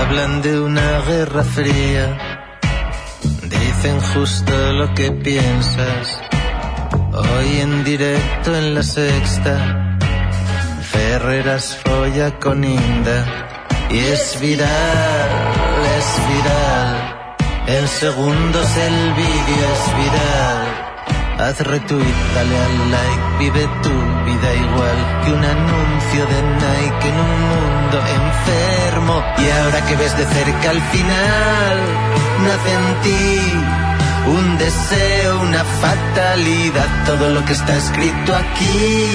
Hablan 0.00 0.40
de 0.40 0.58
una 0.58 1.00
guerra 1.02 1.44
fría, 1.44 2.06
dicen 3.42 4.00
justo 4.14 4.72
lo 4.72 4.94
que 4.94 5.12
piensas. 5.12 6.22
Hoy 7.12 7.60
en 7.60 7.84
directo 7.84 8.56
en 8.56 8.74
la 8.74 8.82
sexta, 8.82 9.98
Ferreras 10.80 11.76
folla 11.84 12.38
con 12.38 12.64
Inda 12.64 13.20
y 13.90 13.98
es 13.98 14.38
viral, 14.40 15.30
es 15.98 16.08
viral. 16.28 16.69
En 17.70 17.86
segundos 17.86 18.66
el 18.76 19.12
vídeo 19.14 19.66
es 19.74 19.96
viral. 19.96 20.68
Haz 21.38 21.60
retweet, 21.60 22.18
dale 22.34 22.56
al 22.58 22.90
like, 22.90 23.22
vive 23.38 23.68
tu 23.84 23.94
vida 24.26 24.54
igual 24.66 24.98
que 25.22 25.32
un 25.32 25.44
anuncio 25.44 26.26
de 26.26 26.42
Nike 26.62 27.08
en 27.08 27.18
un 27.26 27.34
mundo 27.52 27.98
enfermo. 28.20 29.24
Y 29.38 29.50
ahora 29.50 29.86
que 29.86 29.96
ves 29.96 30.18
de 30.18 30.24
cerca 30.26 30.70
al 30.70 30.82
final, 30.82 31.76
nace 32.42 32.72
en 32.74 32.86
ti 33.04 33.38
un 34.36 34.58
deseo, 34.58 35.40
una 35.40 35.64
fatalidad. 35.64 36.88
Todo 37.06 37.30
lo 37.30 37.44
que 37.44 37.52
está 37.52 37.76
escrito 37.76 38.34
aquí 38.34 39.06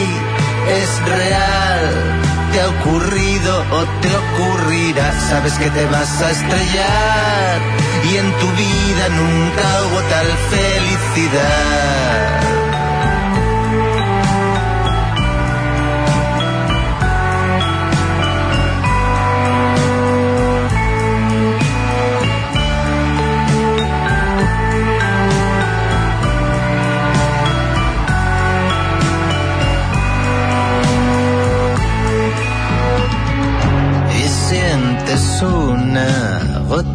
es 0.79 1.09
real. 1.09 2.24
Te 2.55 2.61
ha 2.61 2.69
ocurrido 2.69 3.65
o 3.69 3.83
te 3.99 4.15
ocurrirá, 4.15 5.11
sabes 5.27 5.55
que 5.55 5.69
te 5.71 5.85
vas 5.87 6.21
a 6.21 6.31
estrellar 6.31 7.61
y 8.09 8.15
en 8.15 8.31
tu 8.31 8.47
vida 8.51 9.09
nunca 9.09 9.83
hubo 9.83 9.99
tal 10.07 10.27
felicidad. 10.51 12.54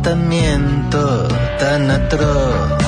Agotamiento 0.01 1.29
tan 1.59 1.91
atroz 1.91 2.85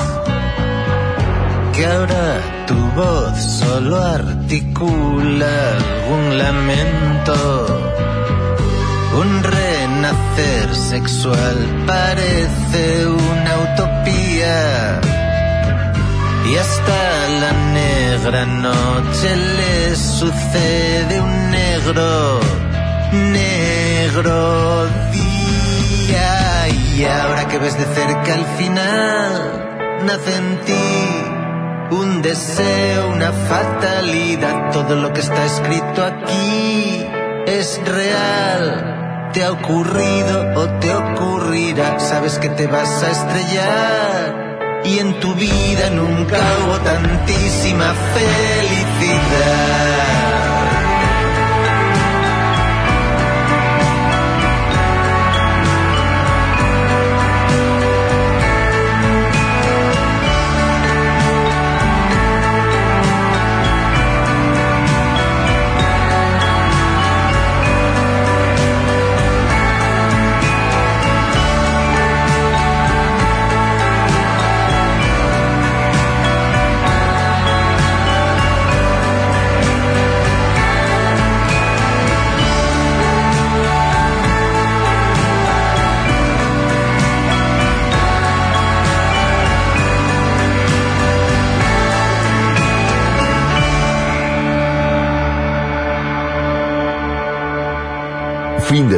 que 1.73 1.85
ahora 1.85 2.41
tu 2.67 2.75
voz 2.95 3.37
solo 3.59 4.01
articula 4.01 5.55
algún 5.77 6.37
lamento. 6.39 7.79
Un 9.21 9.43
renacer 9.43 10.75
sexual 10.75 11.57
parece 11.85 13.05
una 13.05 13.53
utopía. 13.67 14.99
Y 16.49 16.55
hasta 16.55 17.29
la 17.41 17.51
negra 17.73 18.45
noche 18.45 19.35
le 19.57 19.95
sucede 19.95 21.21
un 21.21 21.51
negro, 21.51 22.39
negro 23.11 24.87
Y 26.95 27.05
ahora 27.05 27.47
que 27.47 27.57
ves 27.57 27.75
de 27.77 27.85
cerca 27.85 28.35
el 28.35 28.45
final, 28.57 29.99
nace 30.05 30.35
en 30.35 30.57
ti 30.61 30.73
un 31.89 32.21
deseo, 32.21 33.09
una 33.09 33.31
fatalidad. 33.31 34.71
Todo 34.71 34.95
lo 34.95 35.11
que 35.11 35.21
está 35.21 35.43
escrito 35.43 36.05
aquí 36.05 37.05
es 37.47 37.81
real. 37.85 39.31
Te 39.33 39.43
ha 39.43 39.51
ocurrido 39.51 40.53
o 40.55 40.69
te 40.79 40.93
ocurrirá, 40.93 41.99
sabes 41.99 42.37
que 42.37 42.49
te 42.49 42.67
vas 42.67 43.03
a 43.03 43.09
estrellar. 43.09 44.81
Y 44.85 44.99
en 44.99 45.19
tu 45.19 45.33
vida 45.33 45.89
nunca 45.89 46.37
hubo 46.63 46.77
tantísima 46.77 47.91
felicidad. 48.13 49.63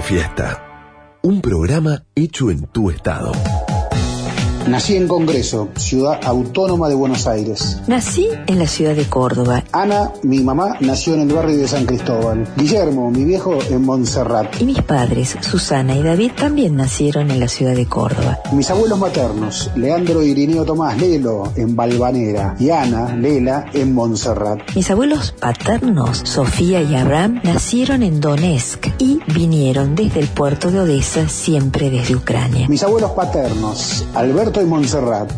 Fiesta. 0.05 0.61
Un 1.23 1.41
programa 1.41 2.03
hecho 2.13 2.51
en 2.51 2.67
tu 2.67 2.91
estado. 2.91 3.31
Nací 4.67 4.95
en 4.95 5.07
Congreso, 5.07 5.69
ciudad 5.77 6.19
autónoma 6.23 6.89
de 6.89 6.95
Buenos 6.95 7.25
Aires. 7.25 7.81
Nací 7.87 8.29
en 8.45 8.59
la 8.59 8.67
ciudad 8.67 8.95
de 8.95 9.09
Córdoba. 9.09 9.63
Ana, 9.75 10.13
mi 10.23 10.39
mamá, 10.39 10.77
nació 10.79 11.15
en 11.15 11.21
el 11.29 11.33
barrio 11.35 11.57
de 11.57 11.67
San 11.67 11.85
Cristóbal. 11.85 12.47
Guillermo, 12.55 13.11
mi 13.11 13.25
viejo, 13.25 13.57
en 13.69 13.81
Montserrat. 13.81 14.61
Y 14.61 14.63
mis 14.63 14.81
padres, 14.81 15.35
Susana 15.41 15.97
y 15.97 16.01
David, 16.01 16.31
también 16.37 16.77
nacieron 16.77 17.29
en 17.29 17.41
la 17.41 17.49
ciudad 17.49 17.75
de 17.75 17.85
Córdoba. 17.85 18.39
Mis 18.53 18.71
abuelos 18.71 18.97
maternos, 18.97 19.69
Leandro 19.75 20.23
y 20.23 20.29
Irineo 20.29 20.63
Tomás 20.63 20.97
Lelo, 20.97 21.51
en 21.57 21.75
Balvanera. 21.75 22.55
Y 22.57 22.69
Ana, 22.69 23.17
Lela, 23.17 23.65
en 23.73 23.93
Montserrat. 23.93 24.61
Mis 24.75 24.89
abuelos 24.89 25.35
paternos, 25.37 26.21
Sofía 26.23 26.81
y 26.81 26.95
Abraham, 26.95 27.41
nacieron 27.43 28.01
en 28.01 28.21
Donetsk 28.21 28.87
y 28.97 29.19
vinieron 29.33 29.93
desde 29.93 30.21
el 30.21 30.29
puerto 30.29 30.71
de 30.71 30.79
Odessa, 30.79 31.27
siempre 31.27 31.89
desde 31.89 32.15
Ucrania. 32.15 32.69
Mis 32.69 32.83
abuelos 32.83 33.11
paternos, 33.11 34.05
Alberto 34.13 34.61
y 34.61 34.65
Montserrat. 34.65 35.29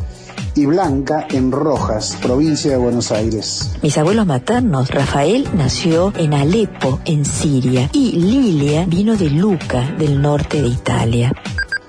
Y 0.58 0.66
Blanca 0.66 1.28
en 1.30 1.52
Rojas, 1.52 2.18
provincia 2.20 2.72
de 2.72 2.78
Buenos 2.78 3.12
Aires. 3.12 3.70
Mis 3.84 3.96
abuelos 4.00 4.26
maternos, 4.26 4.90
Rafael 4.90 5.48
nació 5.54 6.12
en 6.18 6.34
Alepo, 6.34 7.00
en 7.06 7.26
Siria, 7.26 7.92
y 7.94 8.14
Lilia 8.14 8.88
vino 8.88 9.16
de 9.16 9.30
Luca, 9.30 9.94
del 10.00 10.20
norte 10.20 10.60
de 10.60 10.70
Italia. 10.70 11.32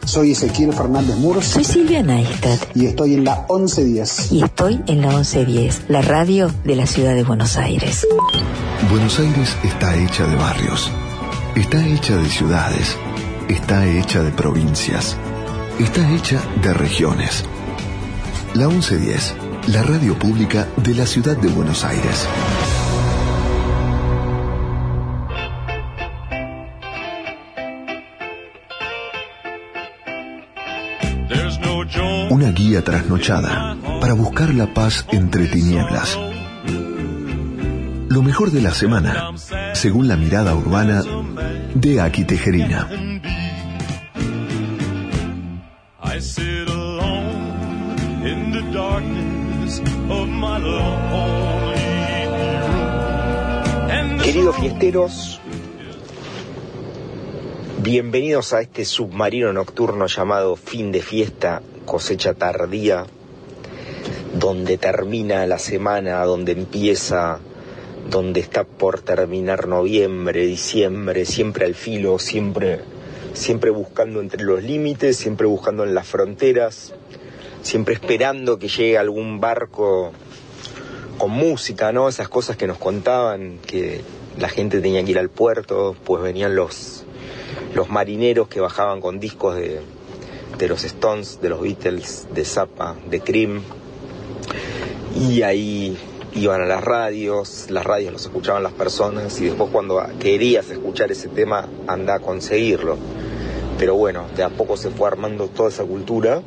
Soy 0.05 0.33
Ezequiel 0.33 0.75
Fernández 0.75 1.17
Muros. 1.17 1.47
Soy 1.47 1.65
Silvia 1.65 2.03
Neistat. 2.03 2.77
Y 2.77 2.85
estoy 2.85 3.15
en 3.15 3.25
la 3.25 3.47
1110. 3.49 4.33
Y 4.33 4.43
estoy 4.43 4.83
en 4.87 5.01
la 5.01 5.17
1110, 5.17 5.85
la 5.89 6.03
radio 6.03 6.51
de 6.65 6.77
la 6.77 6.87
ciudad 6.87 7.15
de 7.15 7.25
Buenos 7.25 7.57
Aires. 7.57 8.07
Buenos 8.91 9.19
Aires 9.19 9.57
está 9.65 9.97
hecha 9.97 10.27
de 10.27 10.37
barrios, 10.37 10.91
está 11.57 11.87
hecha 11.87 12.17
de 12.17 12.29
ciudades, 12.29 12.99
está 13.49 13.87
hecha 13.87 14.23
de 14.23 14.31
provincias, 14.31 15.17
está 15.79 16.07
hecha 16.15 16.43
de 16.61 16.75
regiones. 16.75 17.45
La 18.59 18.67
1110, 18.67 19.37
la 19.69 19.85
radio 19.85 20.19
pública 20.19 20.67
de 20.79 20.93
la 20.93 21.07
ciudad 21.07 21.37
de 21.37 21.47
Buenos 21.47 21.85
Aires. 21.85 22.27
Una 32.31 32.51
guía 32.51 32.83
trasnochada 32.83 33.77
para 34.01 34.15
buscar 34.15 34.53
la 34.53 34.75
paz 34.75 35.07
entre 35.13 35.47
tinieblas. 35.47 36.19
Lo 38.09 38.25
mejor 38.25 38.51
de 38.51 38.61
la 38.61 38.75
semana, 38.75 39.31
según 39.75 40.09
la 40.09 40.17
mirada 40.17 40.57
urbana 40.57 41.05
de 41.77 42.01
Aki 42.01 42.25
Tejerina. 42.25 42.89
Queridos 54.23 54.57
fiesteros, 54.57 55.41
bienvenidos 57.83 58.53
a 58.53 58.61
este 58.61 58.85
submarino 58.85 59.53
nocturno 59.53 60.07
llamado 60.07 60.55
fin 60.55 60.93
de 60.93 61.01
fiesta, 61.01 61.63
cosecha 61.87 62.35
tardía, 62.35 63.07
donde 64.35 64.77
termina 64.77 65.47
la 65.47 65.59
semana, 65.59 66.23
donde 66.25 66.53
empieza, 66.53 67.41
donde 68.11 68.41
está 68.41 68.65
por 68.65 69.01
terminar 69.01 69.67
noviembre, 69.67 70.47
diciembre, 70.47 71.25
siempre 71.25 71.65
al 71.65 71.75
filo, 71.75 72.19
siempre, 72.19 72.81
siempre 73.33 73.71
buscando 73.71 74.21
entre 74.21 74.45
los 74.45 74.63
límites, 74.63 75.17
siempre 75.17 75.47
buscando 75.47 75.85
en 75.85 75.95
las 75.95 76.07
fronteras, 76.07 76.93
siempre 77.69 77.93
esperando 77.93 78.59
que 78.59 78.69
llegue 78.69 78.97
algún 78.97 79.41
barco 79.41 80.13
con 81.19 81.31
música, 81.31 81.93
¿no? 81.93 82.09
Esas 82.09 82.31
cosas 82.31 82.57
que 82.57 82.67
nos 82.67 82.79
contaban, 82.79 83.59
que 83.59 84.01
la 84.39 84.49
gente 84.49 84.81
tenía 84.81 85.05
que 85.05 85.11
ir 85.11 85.19
al 85.19 85.29
puerto, 85.29 85.95
pues 86.05 86.23
venían 86.23 86.57
los, 86.57 87.05
los 87.75 87.91
marineros 87.91 88.49
que 88.49 88.61
bajaban 88.61 89.03
con 89.03 89.21
discos 89.21 89.57
de, 89.57 89.81
de 90.57 90.69
los 90.69 90.83
Stones, 90.85 91.43
de 91.43 91.51
los 91.51 91.61
Beatles, 91.61 92.29
de 92.33 92.47
Zappa, 92.47 92.97
de 93.11 93.21
Cream, 93.21 93.61
y 95.15 95.43
ahí 95.43 95.99
iban 96.33 96.63
a 96.63 96.65
las 96.65 96.83
radios, 96.83 97.67
las 97.69 97.85
radios 97.85 98.15
los 98.15 98.25
escuchaban 98.25 98.63
las 98.63 98.73
personas, 98.73 99.39
y 99.43 99.45
después 99.45 99.69
cuando 99.71 100.03
querías 100.19 100.71
escuchar 100.71 101.13
ese 101.13 101.29
tema, 101.29 101.69
anda 101.87 102.15
a 102.15 102.21
conseguirlo. 102.21 102.97
Pero 103.79 103.95
bueno, 103.95 104.25
de 104.35 104.43
a 104.43 104.49
poco 104.49 104.79
se 104.79 104.89
fue 104.89 105.07
armando 105.07 105.49
toda 105.49 105.69
esa 105.69 105.85
cultura 105.85 106.41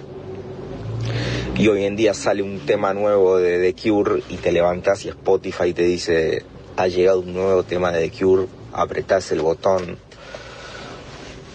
y 1.56 1.68
hoy 1.68 1.86
en 1.86 1.95
día 1.95 2.14
sale 2.14 2.41
un 2.41 2.60
tema 2.66 2.93
nuevo 2.93 3.38
de 3.38 3.60
The 3.60 3.82
Cure 3.82 4.24
y 4.30 4.38
te 4.38 4.52
levantás 4.52 5.06
y 5.06 5.10
Spotify 5.10 5.74
te 5.74 5.84
dice 5.84 6.43
ha 6.78 6.88
llegado 6.88 7.20
un 7.20 7.34
nuevo 7.34 7.64
tema 7.64 7.91
de 7.91 8.10
The 8.10 8.18
Cure, 8.18 8.47
apretás 8.74 9.32
el 9.32 9.41
botón 9.41 9.97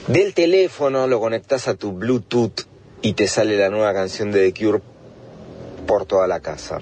del 0.07 0.35
teléfono, 0.35 1.07
lo 1.07 1.19
conectás 1.21 1.69
a 1.69 1.75
tu 1.75 1.93
Bluetooth 1.93 2.63
y 3.03 3.15
te 3.15 3.27
sale 3.27 3.57
la 3.57 3.71
nueva 3.71 3.93
canción 3.93 4.31
de 4.31 4.51
The 4.51 4.65
Cure 4.65 4.81
por 5.87 6.07
toda 6.07 6.27
la 6.27 6.41
casa. 6.41 6.81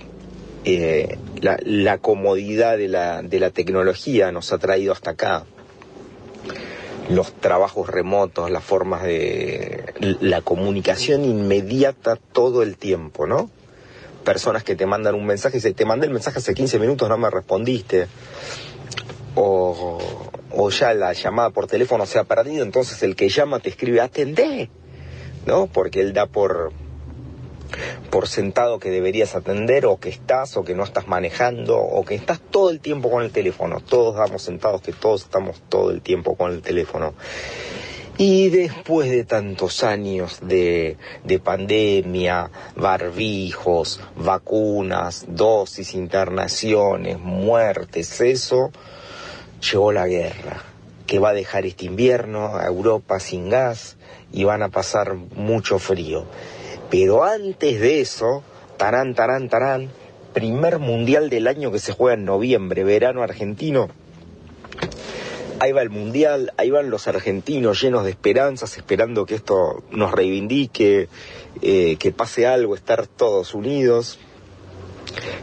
Eh, 0.67 1.19
la, 1.41 1.59
la 1.63 1.99
comodidad 1.99 2.79
de 2.79 2.89
la, 2.89 3.23
de 3.23 3.39
la 3.39 3.51
tecnología 3.51 4.33
nos 4.33 4.53
ha 4.53 4.59
traído 4.59 4.93
hasta 4.93 5.11
acá 5.11 5.45
los 7.11 7.33
trabajos 7.35 7.89
remotos, 7.89 8.51
las 8.51 8.65
formas 8.65 9.03
de 9.03 9.95
la 10.21 10.41
comunicación 10.41 11.25
inmediata 11.25 12.17
todo 12.17 12.63
el 12.63 12.77
tiempo, 12.77 13.27
¿no? 13.27 13.51
Personas 14.25 14.65
que 14.65 14.75
te 14.75 14.87
mandan 14.87 15.15
un 15.15 15.27
mensaje 15.27 15.57
y 15.57 15.59
dicen, 15.59 15.75
te 15.75 15.85
mandé 15.85 16.07
el 16.07 16.13
mensaje 16.13 16.39
hace 16.39 16.55
15 16.55 16.79
minutos, 16.79 17.09
no 17.09 17.19
me 17.19 17.29
respondiste. 17.31 18.07
O, 19.35 19.99
o 20.51 20.71
ya 20.71 20.95
la 20.95 21.13
llamada 21.13 21.51
por 21.51 21.67
teléfono 21.67 22.07
se 22.07 22.19
ha 22.19 22.25
perdido, 22.25 22.63
entonces 22.63 23.03
el 23.03 23.17
que 23.17 23.29
llama 23.29 23.59
te 23.59 23.69
escribe, 23.69 24.01
atendé, 24.01 24.71
¿no? 25.47 25.67
Porque 25.67 26.01
él 26.01 26.13
da 26.13 26.27
por, 26.27 26.73
por 28.11 28.29
sentado 28.29 28.79
que 28.79 28.91
deberías 28.91 29.35
atender 29.35 29.87
o 29.87 29.99
que 29.99 30.09
estás 30.09 30.57
o 30.57 30.65
que 30.65 30.75
no 30.75 30.85
estás 30.85 31.09
manejando 31.09 31.79
o 31.79 32.05
que 32.05 32.15
estás 32.15 32.41
todo 32.41 32.71
el 32.71 32.81
tiempo 32.81 33.11
con 33.11 33.23
el 33.23 33.31
teléfono. 33.31 33.81
Todos 33.81 34.17
damos 34.17 34.43
sentados 34.43 34.83
que 34.83 34.93
todos 34.93 35.23
estamos 35.23 35.63
todo 35.69 35.91
el 35.91 36.03
tiempo 36.03 36.37
con 36.37 36.53
el 36.53 36.63
teléfono. 36.63 37.15
Y 38.17 38.49
después 38.51 39.11
de 39.11 39.25
tantos 39.25 39.83
años 39.83 40.39
de, 40.41 40.97
de 41.25 41.39
pandemia, 41.41 42.49
barbijos, 42.77 44.01
vacunas, 44.15 45.25
dosis, 45.27 45.95
internaciones, 45.95 47.19
muertes, 47.19 48.21
eso, 48.21 48.71
llegó 49.61 49.91
la 49.91 50.07
guerra, 50.07 50.63
que 51.09 51.19
va 51.19 51.31
a 51.31 51.35
dejar 51.35 51.67
este 51.67 51.87
invierno 51.87 52.57
a 52.57 52.67
Europa 52.67 53.19
sin 53.19 53.51
gas 53.51 53.97
y 54.33 54.45
van 54.45 54.63
a 54.63 54.69
pasar 54.69 55.15
mucho 55.15 55.81
frío. 55.81 56.25
Pero 56.97 57.25
antes 57.25 57.81
de 57.81 58.01
eso, 58.01 58.45
tarán, 58.77 59.17
tarán, 59.17 59.49
tarán, 59.49 59.91
primer 60.33 60.79
mundial 60.79 61.29
del 61.29 61.49
año 61.49 61.73
que 61.73 61.81
se 61.81 61.93
juega 61.93 62.15
en 62.15 62.25
noviembre, 62.25 62.85
verano 62.85 63.21
argentino. 63.25 63.89
ahí 65.59 65.73
va 65.73 65.83
el 65.83 65.91
mundial, 65.91 66.53
ahí 66.57 66.71
van 66.71 66.91
los 66.91 67.09
argentinos 67.09 67.83
llenos 67.83 68.05
de 68.05 68.11
esperanzas, 68.11 68.77
esperando 68.77 69.27
que 69.27 69.35
esto 69.35 69.83
nos 69.91 70.13
reivindique, 70.13 71.09
eh, 71.63 71.97
que 71.97 72.13
pase 72.13 72.47
algo, 72.47 72.77
estar 72.77 73.09
todos 73.09 73.55
unidos. 73.55 74.21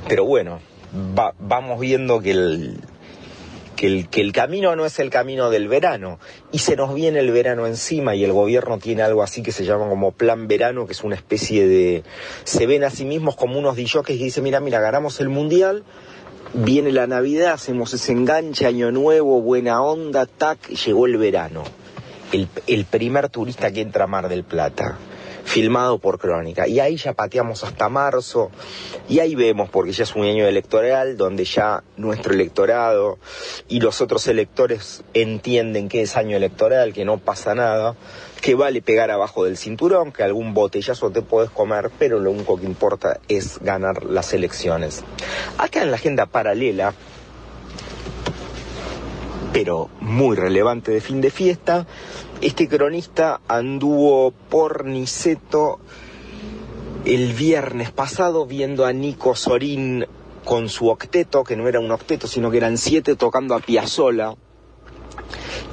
Pero 0.08 0.24
bueno, 0.24 0.62
va- 1.20 1.34
vamos 1.38 1.82
viendo 1.82 2.22
que 2.22 2.32
el, 2.32 2.80
que 3.82 3.88
el, 3.88 4.10
que 4.10 4.22
el 4.22 4.32
camino 4.32 4.76
no 4.76 4.86
es 4.86 5.00
el 5.00 5.10
camino 5.10 5.50
del 5.50 5.68
verano 5.68 6.20
y 6.52 6.60
se 6.60 6.76
nos 6.76 6.94
viene 6.94 7.18
el 7.18 7.32
verano 7.32 7.66
encima 7.66 8.14
y 8.14 8.24
el 8.24 8.32
gobierno 8.32 8.78
tiene 8.78 9.02
algo 9.02 9.24
así 9.24 9.42
que 9.42 9.52
se 9.52 9.66
llama 9.66 9.90
como 9.90 10.12
plan 10.12 10.48
verano 10.48 10.86
que 10.86 10.92
es 10.92 11.04
una 11.04 11.16
especie 11.16 11.68
de 11.68 12.04
se 12.44 12.68
ven 12.68 12.84
a 12.84 12.92
sí 12.92 13.06
mismos 13.06 13.36
como 13.36 13.58
unos 13.58 13.76
DJs 13.78 14.04
que 14.06 14.14
dicen 14.14 14.44
mira 14.44 14.60
mira 14.60 14.80
ganamos 14.80 15.20
el 15.20 15.30
mundial 15.30 15.84
viene 16.54 16.92
la 16.92 17.08
navidad 17.08 17.54
hacemos 17.54 17.92
ese 17.96 18.12
enganche 18.12 18.68
año 18.68 18.92
nuevo 18.92 19.42
buena 19.42 19.82
onda 19.82 20.28
tac 20.28 20.60
llegó 20.70 21.08
el 21.08 21.18
verano 21.18 21.64
el, 22.34 22.50
el 22.68 22.86
primer 22.86 23.30
turista 23.30 23.72
que 23.72 23.82
entra 23.82 24.04
a 24.04 24.08
Mar 24.08 24.30
del 24.30 24.44
Plata 24.44 25.00
filmado 25.44 25.98
por 25.98 26.20
Crónica. 26.20 26.68
Y 26.68 26.80
ahí 26.80 26.98
ya 26.98 27.14
pateamos 27.14 27.64
hasta 27.64 27.90
marzo, 27.90 28.52
y 29.10 29.20
ahí 29.20 29.36
vemos, 29.36 29.70
porque 29.70 29.92
ya 29.92 30.04
es 30.04 30.16
un 30.16 30.24
año 30.24 30.48
electoral, 30.48 31.18
donde 31.18 31.46
ya 31.46 31.84
nuestro 31.98 32.34
electorado 32.34 33.18
y 33.68 33.80
los 33.80 34.02
otros 34.02 34.28
electores 34.28 35.04
entienden 35.14 35.90
que 35.90 36.02
es 36.02 36.18
año 36.18 36.38
electoral, 36.38 36.94
que 36.94 37.06
no 37.06 37.18
pasa 37.18 37.56
nada, 37.56 37.96
que 38.42 38.56
vale 38.56 38.82
pegar 38.82 39.12
abajo 39.12 39.46
del 39.46 39.58
cinturón, 39.58 40.12
que 40.12 40.24
algún 40.24 40.54
botellazo 40.54 41.12
te 41.12 41.22
puedes 41.22 41.50
comer, 41.50 41.92
pero 41.98 42.20
lo 42.20 42.32
único 42.32 42.58
que 42.58 42.66
importa 42.66 43.20
es 43.28 43.60
ganar 43.60 44.04
las 44.04 44.34
elecciones. 44.34 45.04
Acá 45.58 45.84
en 45.84 45.92
la 45.92 45.98
agenda 45.98 46.26
paralela, 46.26 46.94
pero 49.54 49.90
muy 50.00 50.36
relevante 50.36 50.92
de 50.92 51.02
fin 51.02 51.22
de 51.22 51.30
fiesta, 51.30 51.86
este 52.42 52.68
cronista 52.68 53.42
anduvo 53.48 54.32
por 54.32 54.86
Niceto 54.86 55.80
el 57.06 57.34
viernes 57.34 57.92
pasado 57.92 58.46
viendo 58.46 58.86
a 58.86 58.94
Nico 58.94 59.36
Sorín 59.36 60.06
con 60.46 60.70
su 60.70 60.90
octeto, 60.90 61.44
que 61.44 61.56
no 61.56 61.68
era 61.68 61.80
un 61.80 61.92
octeto, 61.92 62.28
sino 62.28 62.50
que 62.52 62.58
eran 62.58 62.78
siete 62.78 63.16
tocando 63.16 63.56
a 63.56 63.60
Piazzola. 63.60 64.36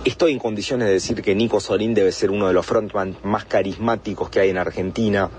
Estoy 0.04 0.32
en 0.32 0.38
condiciones 0.38 0.88
de 0.88 0.94
decir 0.94 1.22
que 1.22 1.34
Nico 1.34 1.60
Sorín 1.60 1.94
debe 1.94 2.12
ser 2.12 2.30
uno 2.30 2.48
de 2.48 2.52
los 2.52 2.66
frontman 2.66 3.16
más 3.22 3.44
carismáticos 3.44 4.30
que 4.30 4.40
hay 4.40 4.50
en 4.50 4.58
Argentina. 4.58 5.30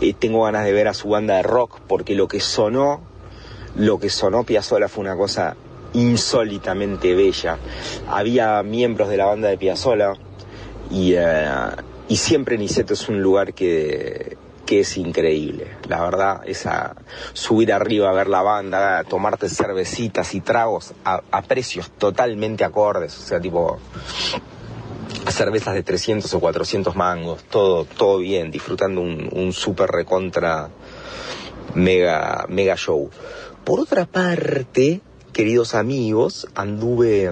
Eh, 0.00 0.12
tengo 0.12 0.44
ganas 0.44 0.64
de 0.64 0.72
ver 0.72 0.88
a 0.88 0.94
su 0.94 1.08
banda 1.08 1.36
de 1.36 1.42
rock 1.42 1.80
porque 1.86 2.14
lo 2.14 2.28
que 2.28 2.40
sonó, 2.40 3.00
lo 3.76 3.98
que 3.98 4.10
sonó 4.10 4.44
Piazzola 4.44 4.88
fue 4.88 5.04
una 5.04 5.16
cosa 5.16 5.56
insólitamente 5.96 7.14
bella. 7.14 7.58
Había 8.08 8.62
miembros 8.62 9.08
de 9.08 9.16
la 9.16 9.26
banda 9.26 9.48
de 9.48 9.58
Piazzola 9.58 10.14
y, 10.90 11.14
eh, 11.14 11.48
y 12.08 12.16
siempre 12.16 12.58
Niceto 12.58 12.94
es 12.94 13.08
un 13.08 13.22
lugar 13.22 13.54
que, 13.54 14.36
que 14.66 14.80
es 14.80 14.96
increíble. 14.98 15.68
La 15.88 16.02
verdad, 16.02 16.42
esa 16.46 16.94
subir 17.32 17.72
arriba 17.72 18.10
a 18.10 18.12
ver 18.12 18.28
la 18.28 18.42
banda, 18.42 19.02
tomarte 19.04 19.48
cervecitas 19.48 20.34
y 20.34 20.40
tragos 20.40 20.92
a, 21.04 21.22
a 21.30 21.42
precios 21.42 21.90
totalmente 21.90 22.64
acordes, 22.64 23.16
o 23.18 23.22
sea, 23.22 23.40
tipo 23.40 23.78
cervezas 25.28 25.74
de 25.74 25.82
300 25.82 26.32
o 26.34 26.40
400 26.40 26.94
mangos, 26.94 27.42
todo, 27.44 27.84
todo 27.84 28.18
bien, 28.18 28.50
disfrutando 28.50 29.00
un, 29.00 29.28
un 29.32 29.52
super 29.52 29.90
recontra 29.90 30.68
mega, 31.74 32.46
mega 32.48 32.76
show. 32.76 33.10
Por 33.64 33.80
otra 33.80 34.04
parte, 34.06 35.00
queridos 35.36 35.74
amigos, 35.74 36.48
anduve 36.54 37.30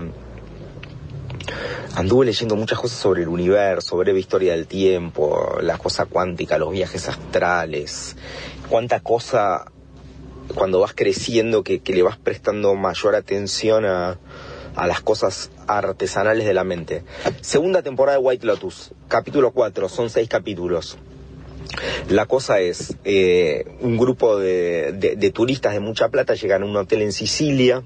anduve 1.95 2.27
leyendo 2.27 2.55
muchas 2.55 2.79
cosas 2.79 2.99
sobre 2.99 3.23
el 3.23 3.29
universo, 3.29 3.97
breve 3.97 4.21
historia 4.21 4.53
del 4.53 4.67
tiempo, 4.67 5.57
la 5.63 5.79
cosa 5.79 6.05
cuántica, 6.05 6.59
los 6.59 6.71
viajes 6.71 7.09
astrales, 7.09 8.15
cuánta 8.69 9.01
cosa 9.01 9.73
cuando 10.55 10.81
vas 10.81 10.93
creciendo 10.95 11.65
que, 11.65 11.81
le 11.83 12.03
vas 12.03 12.19
prestando 12.19 12.75
mayor 12.75 13.15
atención 13.15 13.87
a, 13.87 14.19
a 14.77 14.87
las 14.87 15.01
cosas 15.01 15.51
artesanales 15.67 16.45
de 16.45 16.53
la 16.53 16.65
mente. 16.65 17.05
Segunda 17.41 17.81
temporada 17.81 18.19
de 18.19 18.23
White 18.23 18.47
Lotus, 18.47 18.93
capítulo 19.09 19.53
4, 19.53 19.89
son 19.89 20.11
seis 20.11 20.29
capítulos. 20.29 20.99
La 22.09 22.27
cosa 22.27 22.61
es, 22.61 22.97
eh, 23.05 23.65
un 23.81 23.97
grupo 23.97 24.39
de, 24.39 25.33
turistas 25.35 25.73
de 25.73 25.81
mucha 25.81 26.09
plata 26.09 26.35
llegan 26.35 26.63
a 26.63 26.67
un 26.67 26.77
hotel 26.77 27.03
en 27.03 27.13
Sicilia 27.13 27.83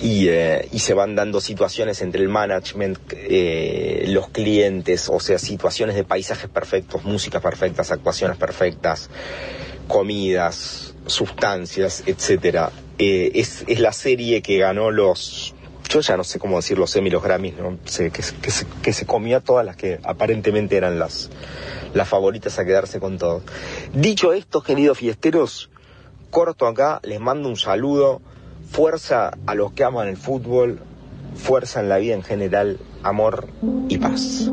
y, 0.00 0.28
eh, 0.28 0.68
se 0.76 0.94
van 0.94 1.14
dando 1.14 1.40
situaciones 1.40 2.00
entre 2.02 2.22
el 2.22 2.28
management, 2.28 2.98
eh, 3.12 4.04
los 4.08 4.28
clientes, 4.28 5.08
o 5.08 5.20
sea, 5.20 5.38
situaciones 5.38 5.96
de 5.96 6.04
paisajes 6.04 6.48
perfectos, 6.48 7.04
músicas 7.04 7.42
perfectas, 7.42 7.90
actuaciones 7.90 8.36
perfectas, 8.36 9.10
comidas, 9.88 10.94
sustancias, 11.06 12.04
es, 12.06 13.64
es 13.66 13.80
la 13.80 13.92
serie 13.92 14.42
que 14.42 14.58
ganó 14.58 14.90
los, 14.90 15.49
yo 15.90 16.00
ya 16.00 16.16
no 16.16 16.24
sé 16.24 16.38
cómo 16.38 16.56
decir 16.56 16.78
los 16.78 16.94
Emmy, 16.96 17.10
los 17.10 17.22
Grammys, 17.22 17.54
que, 18.12 18.22
se- 18.22 18.92
se 18.92 19.06
comió 19.06 19.36
a 19.36 19.40
todas 19.40 19.66
las 19.66 19.76
que 19.76 19.98
aparentemente 20.04 20.76
eran 20.76 20.98
las, 20.98 21.30
las 21.92 22.08
favoritas 22.08 22.58
a 22.58 22.64
quedarse 22.64 23.00
con 23.00 23.18
todo. 23.18 23.42
Dicho 23.92 24.32
esto, 24.32 24.62
queridos 24.62 24.96
fiesteros, 24.98 25.68
corto 26.30 26.66
acá, 26.66 27.00
les 27.02 27.20
mando 27.20 27.48
un 27.48 27.56
saludo, 27.56 28.22
fuerza 28.70 29.32
a 29.46 29.54
los 29.54 29.72
que 29.72 29.82
aman 29.84 30.06
el 30.08 30.16
fútbol, 30.16 30.78
fuerza 31.34 31.80
en 31.80 31.88
la 31.88 31.98
vida 31.98 32.14
en 32.14 32.22
general, 32.22 32.78
amor 33.02 33.48
y 33.88 33.98
paz. 33.98 34.50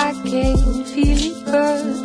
I 0.00 0.12
can't 0.24 0.86
feel 0.86 1.18
it 1.18 1.44
good. 1.44 1.96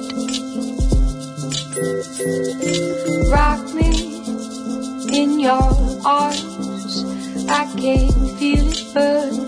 Rock 3.32 3.72
me 3.76 3.92
in 5.22 5.40
your 5.40 6.02
arms. 6.04 7.06
I 7.48 7.66
can't 7.78 8.32
feel 8.40 8.68
it 8.68 8.94
good. 8.96 9.43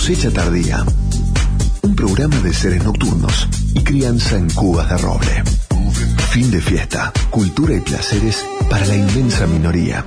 Cosecha 0.00 0.30
tardía. 0.30 0.82
Un 1.82 1.94
programa 1.94 2.38
de 2.38 2.54
seres 2.54 2.82
nocturnos 2.82 3.46
y 3.74 3.84
crianza 3.84 4.38
en 4.38 4.48
cubas 4.48 4.88
de 4.88 4.96
roble. 4.96 5.44
Fin 6.30 6.50
de 6.50 6.58
fiesta, 6.58 7.12
cultura 7.28 7.74
y 7.74 7.80
placeres 7.80 8.42
para 8.70 8.86
la 8.86 8.96
inmensa 8.96 9.46
minoría. 9.46 10.02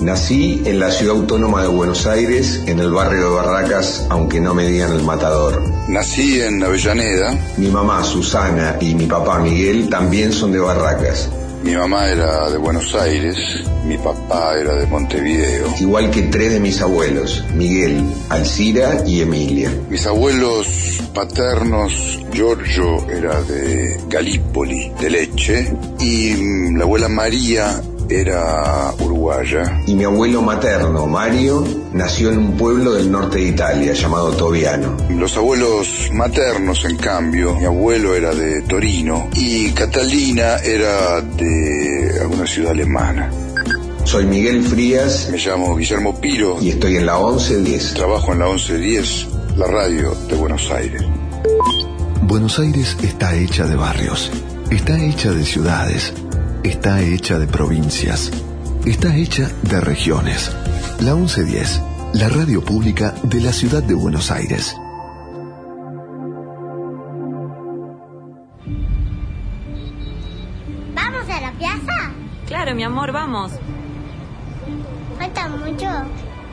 Nací 0.00 0.62
en 0.64 0.80
la 0.80 0.90
ciudad 0.90 1.14
autónoma 1.14 1.62
de 1.62 1.68
Buenos 1.68 2.08
Aires, 2.08 2.64
en 2.66 2.80
el 2.80 2.90
barrio 2.90 3.30
de 3.30 3.36
Barracas, 3.36 4.04
aunque 4.10 4.40
no 4.40 4.54
me 4.54 4.66
digan 4.66 4.92
el 4.92 5.04
matador. 5.04 5.62
Nací 5.86 6.40
en 6.40 6.60
Avellaneda. 6.64 7.38
Mi 7.56 7.68
mamá 7.68 8.02
Susana 8.02 8.78
y 8.80 8.96
mi 8.96 9.06
papá 9.06 9.38
Miguel 9.38 9.88
también 9.88 10.32
son 10.32 10.50
de 10.50 10.58
Barracas. 10.58 11.30
Mi 11.62 11.76
mamá 11.76 12.08
era 12.08 12.50
de 12.50 12.58
Buenos 12.58 12.92
Aires, 12.96 13.38
mi 13.84 13.98
papá 13.98 14.54
era 14.58 14.74
de 14.74 14.86
Montevideo. 14.86 15.74
Igual 15.80 16.10
que 16.10 16.22
tres 16.22 16.52
de 16.52 16.60
mis 16.60 16.80
abuelos, 16.80 17.44
Miguel, 17.54 18.04
Alcira 18.28 19.02
y 19.06 19.20
Emilia. 19.20 19.72
Mis 19.88 20.06
abuelos 20.06 21.00
paternos, 21.14 22.20
Giorgio 22.32 23.08
era 23.10 23.42
de 23.42 24.00
Galípoli, 24.08 24.92
de 25.00 25.10
Leche, 25.10 25.72
y 26.00 26.72
la 26.74 26.84
abuela 26.84 27.08
María 27.08 27.80
era 28.08 28.92
uruguaya. 28.98 29.80
Y 29.86 29.94
mi 29.94 30.04
abuelo 30.04 30.42
materno, 30.42 31.06
Mario, 31.06 31.64
nació 31.92 32.30
en 32.30 32.38
un 32.38 32.56
pueblo 32.56 32.92
del 32.92 33.10
norte 33.10 33.38
de 33.38 33.44
Italia 33.44 33.92
llamado 33.92 34.32
Tobiano. 34.32 34.96
Los 35.10 35.36
abuelos 35.36 36.10
maternos, 36.12 36.84
en 36.84 36.96
cambio, 36.96 37.54
mi 37.54 37.64
abuelo 37.64 38.14
era 38.14 38.34
de 38.34 38.62
Torino 38.62 39.28
y 39.34 39.70
Catalina 39.72 40.56
era 40.58 41.20
de 41.20 42.18
alguna 42.20 42.46
ciudad 42.46 42.72
alemana. 42.72 43.30
Soy 44.12 44.26
Miguel 44.26 44.62
Frías. 44.62 45.30
Me 45.32 45.38
llamo 45.38 45.74
Guillermo 45.74 46.20
Piro. 46.20 46.58
Y 46.60 46.68
estoy 46.68 46.96
en 46.96 47.06
la 47.06 47.16
1110. 47.16 47.94
Trabajo 47.94 48.34
en 48.34 48.40
la 48.40 48.44
1110, 48.48 49.28
la 49.56 49.66
radio 49.68 50.14
de 50.28 50.36
Buenos 50.36 50.70
Aires. 50.70 51.02
Buenos 52.20 52.58
Aires 52.58 52.94
está 53.02 53.34
hecha 53.34 53.64
de 53.64 53.74
barrios, 53.74 54.30
está 54.70 55.02
hecha 55.02 55.32
de 55.32 55.46
ciudades, 55.46 56.12
está 56.62 57.00
hecha 57.00 57.38
de 57.38 57.46
provincias, 57.46 58.30
está 58.84 59.16
hecha 59.16 59.50
de 59.62 59.80
regiones. 59.80 60.54
La 61.00 61.14
1110, 61.14 61.80
la 62.12 62.28
radio 62.28 62.62
pública 62.62 63.14
de 63.22 63.40
la 63.40 63.52
ciudad 63.54 63.82
de 63.82 63.94
Buenos 63.94 64.30
Aires. 64.30 64.76
¿Vamos 70.94 71.30
a 71.30 71.40
la 71.40 71.52
plaza? 71.52 72.12
Claro, 72.46 72.74
mi 72.74 72.84
amor, 72.84 73.10
vamos. 73.10 73.52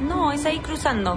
No, 0.01 0.31
es 0.31 0.45
ahí 0.45 0.59
cruzando. 0.59 1.15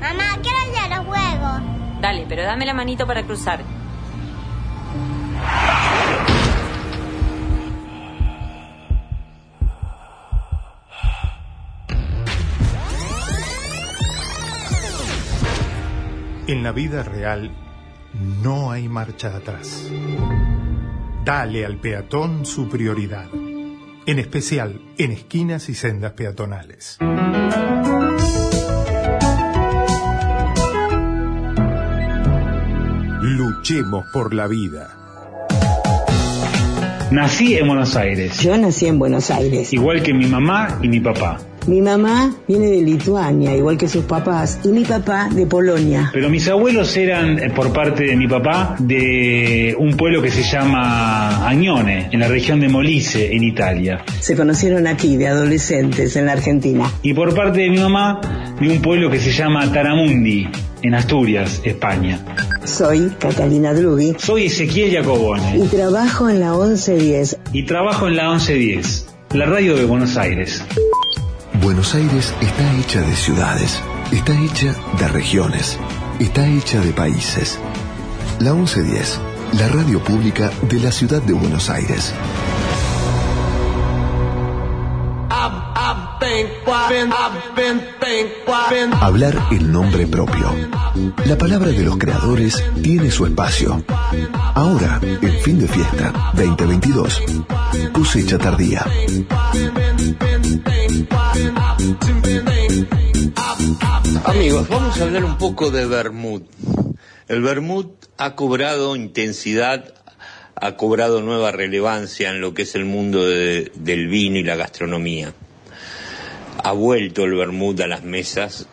Mamá, 0.00 0.38
quiero 0.42 0.58
ir 0.70 0.78
a 0.78 0.96
los 0.96 1.06
juegos. 1.06 1.62
Dale, 2.00 2.26
pero 2.28 2.42
dame 2.42 2.66
la 2.66 2.74
manito 2.74 3.06
para 3.06 3.22
cruzar. 3.22 3.60
En 16.46 16.64
la 16.64 16.72
vida 16.72 17.02
real 17.04 17.50
no 18.42 18.72
hay 18.72 18.88
marcha 18.88 19.36
atrás. 19.36 19.88
Dale 21.24 21.64
al 21.64 21.76
peatón 21.76 22.44
su 22.44 22.68
prioridad, 22.68 23.28
en 24.10 24.18
especial 24.18 24.80
en 24.98 25.12
esquinas 25.12 25.68
y 25.68 25.74
sendas 25.74 26.14
peatonales. 26.14 26.98
Luchemos 33.22 34.04
por 34.12 34.34
la 34.34 34.48
vida. 34.48 34.96
Nací 37.12 37.56
en 37.56 37.68
Buenos 37.68 37.94
Aires. 37.94 38.40
Yo 38.40 38.58
nací 38.58 38.86
en 38.86 38.98
Buenos 38.98 39.30
Aires. 39.30 39.72
Igual 39.72 40.02
que 40.02 40.12
mi 40.12 40.26
mamá 40.26 40.80
y 40.82 40.88
mi 40.88 40.98
papá. 40.98 41.38
Mi 41.70 41.80
mamá 41.80 42.34
viene 42.48 42.66
de 42.66 42.82
Lituania, 42.82 43.56
igual 43.56 43.78
que 43.78 43.86
sus 43.86 44.04
papás, 44.04 44.58
y 44.64 44.70
mi 44.70 44.84
papá 44.84 45.28
de 45.32 45.46
Polonia. 45.46 46.10
Pero 46.12 46.28
mis 46.28 46.48
abuelos 46.48 46.96
eran, 46.96 47.38
eh, 47.38 47.48
por 47.50 47.72
parte 47.72 48.02
de 48.06 48.16
mi 48.16 48.26
papá, 48.26 48.74
de 48.80 49.76
un 49.78 49.96
pueblo 49.96 50.20
que 50.20 50.32
se 50.32 50.42
llama 50.42 51.48
Agnone, 51.48 52.08
en 52.10 52.18
la 52.18 52.26
región 52.26 52.58
de 52.58 52.68
Molise, 52.68 53.32
en 53.32 53.44
Italia. 53.44 54.04
Se 54.18 54.34
conocieron 54.34 54.88
aquí, 54.88 55.16
de 55.16 55.28
adolescentes, 55.28 56.16
en 56.16 56.26
la 56.26 56.32
Argentina. 56.32 56.90
Y 57.02 57.14
por 57.14 57.32
parte 57.36 57.60
de 57.60 57.70
mi 57.70 57.78
mamá, 57.78 58.20
de 58.60 58.68
un 58.68 58.82
pueblo 58.82 59.08
que 59.08 59.20
se 59.20 59.30
llama 59.30 59.72
Taramundi, 59.72 60.48
en 60.82 60.94
Asturias, 60.96 61.60
España. 61.62 62.18
Soy 62.64 63.12
Catalina 63.20 63.72
Drugi. 63.74 64.16
Soy 64.18 64.46
Ezequiel 64.46 64.92
Jacobone. 64.92 65.58
Y 65.58 65.68
trabajo 65.68 66.28
en 66.28 66.40
la 66.40 66.50
1110. 66.50 67.38
Y 67.52 67.62
trabajo 67.62 68.08
en 68.08 68.16
la 68.16 68.30
1110, 68.30 69.06
la 69.34 69.46
radio 69.46 69.76
de 69.76 69.84
Buenos 69.84 70.16
Aires. 70.16 70.64
Buenos 71.60 71.94
Aires 71.94 72.34
está 72.40 72.74
hecha 72.78 73.02
de 73.02 73.14
ciudades, 73.14 73.82
está 74.10 74.32
hecha 74.32 74.74
de 74.98 75.08
regiones, 75.08 75.78
está 76.18 76.46
hecha 76.46 76.80
de 76.80 76.90
países. 76.90 77.58
La 78.38 78.54
1110, 78.54 79.20
la 79.58 79.68
radio 79.68 80.02
pública 80.02 80.50
de 80.62 80.80
la 80.80 80.90
ciudad 80.90 81.20
de 81.20 81.34
Buenos 81.34 81.68
Aires. 81.68 82.14
Hablar 89.00 89.36
el 89.50 89.72
nombre 89.72 90.06
propio. 90.06 90.54
La 91.24 91.36
palabra 91.36 91.68
de 91.70 91.82
los 91.82 91.96
creadores 91.98 92.62
tiene 92.82 93.10
su 93.10 93.26
espacio. 93.26 93.82
Ahora, 94.54 95.00
en 95.02 95.40
fin 95.40 95.58
de 95.58 95.66
fiesta 95.68 96.12
2022, 96.34 97.22
cosecha 97.92 98.38
tardía. 98.38 98.84
Amigos, 104.24 104.68
vamos 104.68 104.98
a 105.00 105.04
hablar 105.04 105.24
un 105.24 105.38
poco 105.38 105.70
de 105.70 105.86
Bermud. 105.86 106.42
El 107.28 107.42
Bermud 107.42 107.86
ha 108.18 108.34
cobrado 108.34 108.96
intensidad, 108.96 109.94
ha 110.54 110.76
cobrado 110.76 111.22
nueva 111.22 111.52
relevancia 111.52 112.30
en 112.30 112.40
lo 112.40 112.52
que 112.54 112.62
es 112.62 112.74
el 112.74 112.84
mundo 112.84 113.26
de- 113.26 113.70
del 113.76 114.08
vino 114.08 114.38
y 114.38 114.42
la 114.44 114.56
gastronomía. 114.56 115.32
Ha 116.62 116.72
vuelto 116.72 117.24
el 117.24 117.34
Bermud 117.34 117.80
a 117.80 117.86
las 117.86 118.02
mesas, 118.04 118.66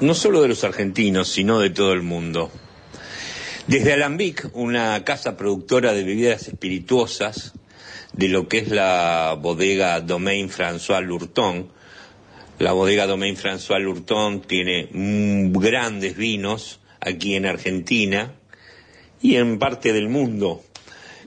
no 0.00 0.14
solo 0.14 0.42
de 0.42 0.48
los 0.48 0.64
argentinos, 0.64 1.28
sino 1.28 1.58
de 1.58 1.70
todo 1.70 1.92
el 1.92 2.02
mundo. 2.02 2.50
Desde 3.66 3.92
Alambic, 3.92 4.50
una 4.54 5.02
casa 5.04 5.36
productora 5.36 5.92
de 5.92 6.04
bebidas 6.04 6.48
espirituosas, 6.48 7.52
de 8.12 8.28
lo 8.28 8.48
que 8.48 8.58
es 8.58 8.68
la 8.68 9.36
bodega 9.40 10.00
Domaine 10.00 10.50
François 10.50 11.00
Lurton, 11.00 11.68
la 12.58 12.72
bodega 12.72 13.06
Domaine 13.06 13.36
François 13.36 13.80
Lurton 13.80 14.42
tiene 14.42 14.88
grandes 14.92 16.16
vinos 16.16 16.80
aquí 17.00 17.34
en 17.34 17.46
Argentina 17.46 18.34
y 19.20 19.36
en 19.36 19.58
parte 19.58 19.92
del 19.92 20.08
mundo. 20.08 20.62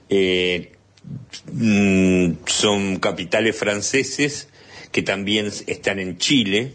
Eh, 0.08 0.72
mm, 1.52 2.32
son 2.46 2.98
capitales 3.00 3.56
franceses 3.56 4.48
que 4.92 5.02
también 5.02 5.50
están 5.66 5.98
en 5.98 6.18
Chile, 6.18 6.72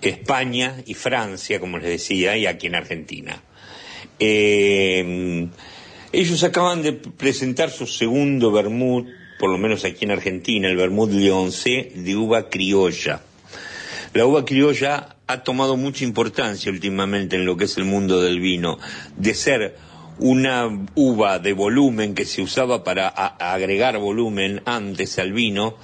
España 0.00 0.76
y 0.86 0.94
Francia, 0.94 1.60
como 1.60 1.78
les 1.78 1.88
decía, 1.88 2.36
y 2.36 2.46
aquí 2.46 2.66
en 2.66 2.74
Argentina. 2.74 3.40
Eh, 4.18 5.48
ellos 6.12 6.44
acaban 6.44 6.82
de 6.82 6.92
presentar 6.92 7.70
su 7.70 7.86
segundo 7.86 8.52
vermut, 8.52 9.08
por 9.38 9.50
lo 9.50 9.58
menos 9.58 9.84
aquí 9.84 10.04
en 10.04 10.12
Argentina, 10.12 10.68
el 10.68 10.76
vermut 10.76 11.10
Leoncé 11.10 11.90
de 11.94 12.16
uva 12.16 12.48
criolla. 12.48 13.22
La 14.12 14.24
uva 14.24 14.44
criolla 14.44 15.16
ha 15.26 15.42
tomado 15.42 15.76
mucha 15.76 16.04
importancia 16.04 16.70
últimamente 16.70 17.34
en 17.34 17.44
lo 17.44 17.56
que 17.56 17.64
es 17.64 17.76
el 17.78 17.84
mundo 17.84 18.20
del 18.20 18.38
vino, 18.38 18.78
de 19.16 19.34
ser 19.34 19.76
una 20.20 20.86
uva 20.94 21.40
de 21.40 21.52
volumen 21.52 22.14
que 22.14 22.24
se 22.24 22.42
usaba 22.42 22.84
para 22.84 23.08
agregar 23.08 23.98
volumen 23.98 24.62
antes 24.66 25.18
al 25.18 25.32
vino, 25.32 25.76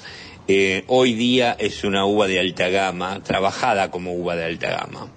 eh, 0.52 0.82
hoy 0.88 1.14
día 1.14 1.54
es 1.56 1.84
una 1.84 2.04
uva 2.06 2.26
de 2.26 2.40
alta 2.40 2.68
gama, 2.70 3.22
trabajada 3.22 3.92
como 3.92 4.14
uva 4.14 4.34
de 4.34 4.46
alta 4.46 4.68
gama. 4.68 5.08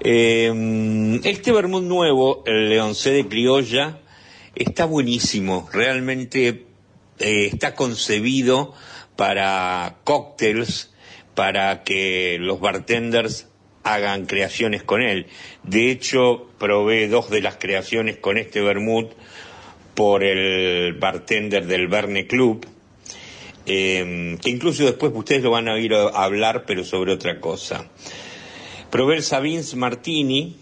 Eh, 0.00 1.20
este 1.24 1.52
vermut 1.52 1.84
nuevo, 1.84 2.42
el 2.46 2.70
Leoncé 2.70 3.10
de 3.10 3.28
Criolla, 3.28 3.98
está 4.54 4.86
buenísimo. 4.86 5.68
Realmente 5.70 6.64
eh, 7.18 7.50
está 7.52 7.74
concebido 7.74 8.72
para 9.14 9.98
cócteles, 10.04 10.94
para 11.34 11.82
que 11.84 12.38
los 12.40 12.60
bartenders 12.60 13.46
hagan 13.82 14.24
creaciones 14.24 14.82
con 14.82 15.02
él. 15.02 15.26
De 15.64 15.90
hecho, 15.90 16.48
probé 16.58 17.08
dos 17.08 17.28
de 17.28 17.42
las 17.42 17.56
creaciones 17.56 18.16
con 18.16 18.38
este 18.38 18.62
vermut 18.62 19.12
por 19.94 20.24
el 20.24 20.94
bartender 20.94 21.66
del 21.66 21.88
Verne 21.88 22.26
Club, 22.26 22.66
eh, 23.66 24.36
que 24.40 24.50
incluso 24.50 24.84
después 24.84 25.12
ustedes 25.14 25.42
lo 25.42 25.50
van 25.50 25.68
a 25.68 25.74
oír 25.74 25.94
hablar, 25.94 26.64
pero 26.66 26.84
sobre 26.84 27.12
otra 27.12 27.40
cosa. 27.40 27.88
Probé 28.90 29.16
el 29.16 29.22
Sabins 29.22 29.74
Martini, 29.74 30.56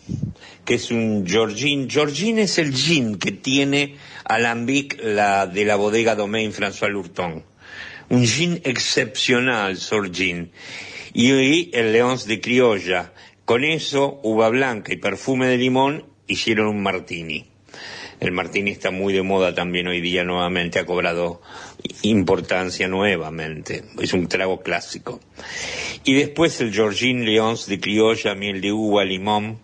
que 0.65 0.75
es 0.75 0.93
un 0.93 1.27
Georgine. 1.27 1.89
Georgine 1.91 2.43
es 2.43 2.59
el 2.59 2.73
gin 2.73 3.19
que 3.19 3.33
tiene 3.33 3.97
Alambic 4.25 5.01
la, 5.03 5.49
de 5.49 5.65
la 5.65 5.75
bodega 5.75 6.15
Domaine 6.15 6.53
François 6.53 6.89
Lurton. 6.89 7.43
Un 8.09 8.27
gin 8.27 8.61
excepcional, 8.65 9.77
Sor 9.77 10.13
Gin. 10.13 10.53
Y 11.13 11.33
hoy 11.33 11.71
el 11.73 11.93
Leons 11.93 12.27
de 12.27 12.41
Criolla. 12.41 13.13
Con 13.45 13.65
eso, 13.65 14.21
uva 14.23 14.49
blanca 14.49 14.93
y 14.93 14.97
perfume 14.97 15.49
de 15.49 15.59
limón, 15.59 16.07
hicieron 16.29 16.69
un 16.69 16.85
martini. 16.85 17.51
El 18.21 18.33
martini 18.33 18.71
está 18.71 18.91
muy 18.91 19.13
de 19.13 19.23
moda 19.23 19.55
también 19.55 19.89
hoy 19.89 20.01
día 20.01 20.23
nuevamente, 20.23 20.79
ha 20.79 20.87
cobrado 20.87 21.41
importancia 22.03 22.89
nuevamente. 22.89 23.85
Es 24.01 24.13
un 24.13 24.29
trago 24.29 24.61
clásico. 24.61 25.21
Y 26.05 26.15
después 26.15 26.61
el 26.61 26.73
Georgine 26.73 27.25
Leons 27.25 27.67
de 27.67 27.81
criolla, 27.81 28.35
miel 28.35 28.61
de 28.61 28.73
uva, 28.73 29.05
limón 29.05 29.59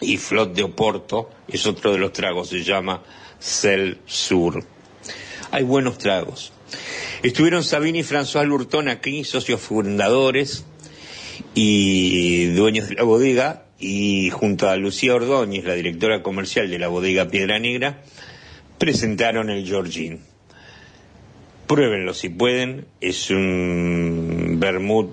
y 0.00 0.16
flot 0.16 0.54
de 0.54 0.62
oporto, 0.62 1.30
es 1.48 1.66
otro 1.66 1.92
de 1.92 1.98
los 1.98 2.12
tragos, 2.12 2.48
se 2.48 2.62
llama 2.62 3.02
Cel 3.40 3.98
Sur. 4.06 4.64
Hay 5.50 5.64
buenos 5.64 5.98
tragos. 5.98 6.52
Estuvieron 7.22 7.64
Sabine 7.64 8.00
y 8.00 8.02
François 8.02 8.44
Lurton 8.44 8.88
aquí, 8.88 9.24
socios 9.24 9.60
fundadores 9.60 10.64
y 11.54 12.46
dueños 12.46 12.88
de 12.88 12.96
la 12.96 13.02
bodega, 13.02 13.64
y 13.80 14.30
junto 14.30 14.68
a 14.68 14.76
Lucía 14.76 15.14
Ordóñez, 15.14 15.64
la 15.64 15.74
directora 15.74 16.22
comercial 16.22 16.68
de 16.68 16.78
la 16.78 16.88
bodega 16.88 17.28
Piedra 17.28 17.58
Negra, 17.58 18.02
presentaron 18.78 19.50
el 19.50 19.66
Georgine. 19.66 20.20
Pruébenlo 21.68 22.14
si 22.14 22.30
pueden, 22.30 22.86
es 23.02 23.28
un 23.30 24.56
vermut 24.58 25.10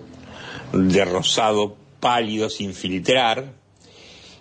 de 0.71 1.03
rosado 1.03 1.75
pálido 1.99 2.49
sin 2.49 2.73
filtrar 2.73 3.51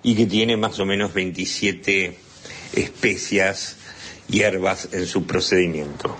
y 0.05 0.15
que 0.15 0.27
tiene 0.27 0.57
más 0.57 0.79
o 0.79 0.87
menos 0.87 1.13
27 1.13 2.17
especias, 2.75 3.79
hierbas 4.29 4.91
en 4.93 5.07
su 5.07 5.27
procedimiento. 5.27 6.17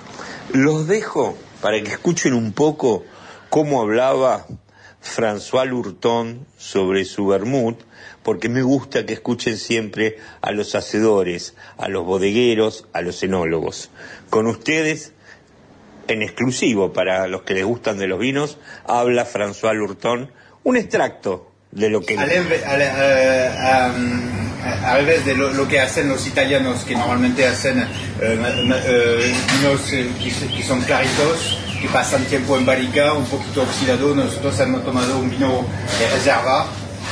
Los 0.53 0.89
dejo 0.89 1.39
para 1.63 1.81
que 1.81 1.93
escuchen 1.93 2.35
un 2.35 2.53
poco 2.53 3.05
cómo 3.49 3.81
hablaba 3.81 4.49
François 5.01 5.65
Lurton 5.65 6.45
sobre 6.59 7.05
su 7.05 7.27
vermut, 7.27 7.79
porque 8.25 8.49
me 8.49 8.63
gusta 8.63 9.07
que 9.07 9.13
escuchen 9.13 9.59
siempre 9.59 10.17
a 10.41 10.51
los 10.51 10.75
hacedores, 10.75 11.55
a 11.77 11.89
los 11.89 12.05
bodegueros, 12.05 12.89
a 12.93 13.01
los 13.01 13.23
enólogos. 13.23 13.91
Con 14.29 14.47
ustedes, 14.47 15.14
en 16.09 16.23
exclusivo 16.23 16.93
para 16.93 17.27
los 17.27 17.43
que 17.43 17.55
les 17.55 17.65
gustan 17.65 17.99
de 17.99 18.07
los 18.07 18.19
vinos, 18.19 18.59
habla 18.87 19.25
François 19.27 19.73
Lurton, 19.75 20.31
un 20.65 20.77
extracto 20.77 21.51
de 21.71 21.91
lo 21.91 22.01
que... 22.01 22.17
Am, 23.59 24.45
al 24.85 24.97
revés 25.05 25.25
de 25.27 25.35
lo, 25.35 25.51
lo 25.53 25.69
que 25.69 25.81
hacen 25.81 26.09
los 26.09 26.27
italianos, 26.27 26.85
que 26.85 26.95
normalmente 26.95 27.47
hacen 27.47 27.81
eh, 27.81 27.87
eh, 28.21 29.35
vinos 29.61 29.93
eh, 29.93 30.09
que, 30.23 30.57
que 30.57 30.63
son 30.63 30.81
claritos, 30.83 31.59
que 31.81 31.89
pasan 31.89 32.25
tiempo 32.25 32.57
en 32.57 32.65
barrica, 32.65 33.13
un 33.13 33.27
poquito 33.27 33.63
oxidado. 33.63 34.15
Nosotros 34.15 34.59
hemos 34.61 34.85
tomado 34.85 35.19
un 35.19 35.29
vino 35.31 35.67
de 35.99 36.09
reserva, 36.11 36.67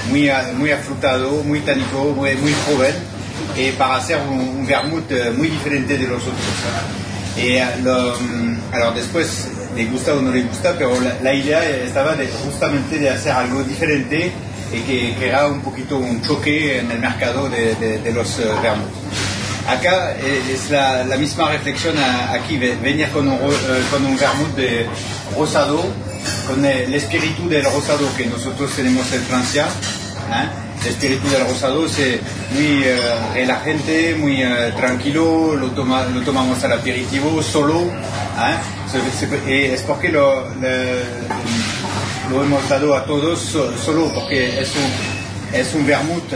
muy, 0.09 0.29
a- 0.31 0.53
muy 0.55 0.71
afrutado, 0.71 1.31
muy 1.43 1.61
tánico, 1.61 2.05
muy, 2.17 2.35
muy 2.37 2.55
joven, 2.67 2.95
y 3.57 3.71
para 3.73 3.97
hacer 3.97 4.19
un, 4.27 4.39
un 4.41 4.67
vermouth 4.67 5.11
muy 5.37 5.49
diferente 5.49 5.99
de 5.99 6.07
los 6.09 6.23
otros. 6.23 6.37
Eh, 7.37 7.65
lo, 7.83 8.15
mm, 8.19 8.57
alors 8.73 8.95
después 8.95 9.49
le 9.75 9.85
gusta 9.87 10.13
o 10.15 10.21
no 10.21 10.31
le 10.33 10.43
gusta, 10.43 10.75
pero 10.77 10.93
la, 11.01 11.33
idea 11.33 11.65
estaba 11.67 12.15
de, 12.15 12.29
justamente 12.29 12.99
de 12.99 13.09
hacer 13.09 13.33
algo 13.33 13.63
diferente 13.63 14.31
y 14.73 14.81
que 14.81 15.15
crea 15.19 15.47
un 15.47 15.61
poquito 15.63 15.97
un 15.97 16.21
choque 16.23 16.79
en 16.81 16.91
el 16.91 16.99
mercado 16.99 17.49
de, 17.49 17.75
de- 17.77 18.13
los 18.13 18.39
eh. 18.39 18.45
Acá 19.69 20.13
eh, 20.19 20.43
es 20.53 20.71
la, 20.71 21.05
misma 21.17 21.49
reflexión 21.51 21.95
aquí, 21.99 22.59
ve- 22.59 22.77
venir 22.83 23.09
con 23.11 23.29
un, 23.29 23.35
eh, 23.35 23.83
con 23.91 24.05
un 24.05 24.17
vermouth 24.17 24.55
de 24.57 24.87
rosado, 25.39 25.83
con 26.47 26.65
el 26.65 26.93
espíritu 26.93 27.49
del 27.49 27.65
rosado 27.65 28.07
que 28.17 28.27
nosotros 28.27 28.71
tenemos 28.77 29.11
en 29.13 29.23
Francia. 29.23 29.67
¿eh? 29.67 30.49
El 30.85 30.89
espíritu 30.89 31.29
del 31.29 31.47
rosado 31.47 31.87
es 31.87 31.99
eh, 32.01 32.21
muy 32.53 32.83
eh, 32.85 32.97
relajante, 33.35 34.17
muy 34.19 34.43
eh, 34.43 34.73
tranquilo, 34.77 35.55
lo, 35.55 35.69
toma- 35.71 36.05
lo 36.07 36.21
tomamos 36.23 36.63
al 36.65 36.73
aperitivo 36.73 37.41
solo. 37.43 37.83
¿eh? 37.83 38.57
Se- 38.91 39.51
y 39.51 39.65
es 39.73 39.83
porque 39.83 40.09
lo, 40.11 40.45
lo 42.31 42.43
hemos 42.45 42.69
dado 42.69 42.97
a 42.97 43.05
todos 43.05 43.39
so- 43.39 43.73
solo 43.79 44.11
porque 44.15 44.61
es 44.61 44.71
un, 44.75 45.57
es 45.59 45.75
un 45.75 45.87
vermouth 45.87 46.33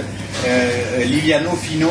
eh, 0.46 1.04
liviano, 1.08 1.52
fino 1.56 1.90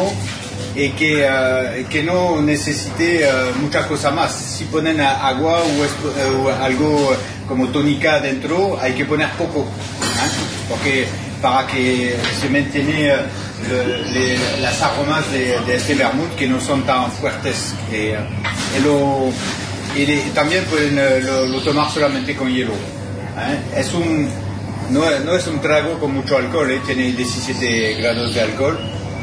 y 0.75 0.89
que, 0.89 1.25
eh, 1.27 1.85
que 1.89 2.03
no 2.03 2.41
necesite 2.41 3.25
eh, 3.25 3.29
mucha 3.61 3.85
cosa 3.87 4.11
más. 4.11 4.31
Si 4.33 4.63
ponen 4.65 5.01
agua 5.01 5.59
o, 5.61 5.85
eh, 5.85 6.53
algo 6.61 7.15
como 7.49 7.67
tónica 7.67 8.19
dentro, 8.21 8.79
hay 8.81 8.93
que 8.93 9.03
poner 9.05 9.29
poco, 9.31 9.61
¿eh? 9.61 10.67
porque 10.69 11.05
para 11.41 11.67
que 11.67 12.15
se 12.39 12.49
mantenga 12.49 13.25
le- 14.13 14.61
las 14.61 14.81
aromas 14.81 15.31
de, 15.31 15.59
de 15.65 15.75
este 15.75 15.95
vermouth 15.95 16.35
que 16.35 16.47
no 16.47 16.59
son 16.59 16.83
tan 16.85 17.11
fuertes. 17.11 17.73
Eh, 17.91 18.17
y 18.77 18.83
lo- 18.83 19.31
y 19.95 20.05
le- 20.05 20.21
también 20.33 20.63
pueden 20.65 20.95
lo, 21.25 21.45
lo 21.45 21.61
tomar 21.61 21.89
solamente 21.91 22.35
con 22.35 22.53
hielo. 22.53 22.73
¿eh? 22.73 23.79
Es 23.79 23.93
un, 23.93 24.29
no, 24.91 25.01
no 25.23 25.35
es 25.35 25.47
un 25.47 25.61
trago 25.61 25.99
con 25.99 26.13
mucho 26.13 26.37
alcohol, 26.37 26.69
¿eh? 26.71 26.81
tiene 26.85 27.11
17 27.13 27.95
grados 27.95 28.33
de 28.33 28.41
alcohol 28.41 28.77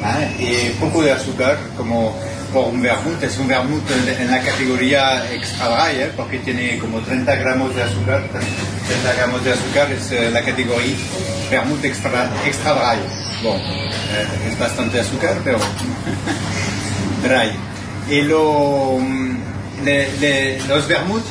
¿eh? 0.05 0.71
y 0.75 0.81
poco 0.81 1.03
de 1.03 1.13
azúcar, 1.13 1.59
como 1.77 2.17
por 2.53 2.69
un 2.69 2.83
vermouth. 2.83 3.23
Es 3.23 3.39
un 3.39 3.49
vermouth 3.49 3.83
en, 3.91 4.31
la 4.31 4.41
categoría 4.41 5.33
extra 5.33 5.69
dry, 5.69 6.01
¿eh? 6.03 6.11
porque 6.17 6.39
tiene 6.39 6.79
como 6.79 7.01
30 7.01 7.35
gramos 7.37 7.75
de 7.75 7.83
azúcar. 7.83 8.23
30 8.31 9.13
gramos 9.17 9.45
de 9.45 9.53
azúcar 9.53 9.91
es 9.93 10.11
eh, 10.13 10.31
la 10.31 10.43
categoría 10.43 10.95
vermouth 11.51 11.85
extra, 11.85 12.31
extra 12.47 12.73
dry. 12.75 12.99
Bon, 13.43 13.57
eh, 13.57 14.51
es 14.51 14.59
bastante 14.59 15.01
azúcar, 15.01 15.37
pero 15.45 15.59
dry. 17.23 17.53
Y 18.09 18.23
lo, 18.23 18.99
le- 19.85 20.09
le- 20.19 20.59
los 20.69 20.87
vermouth 20.89 21.23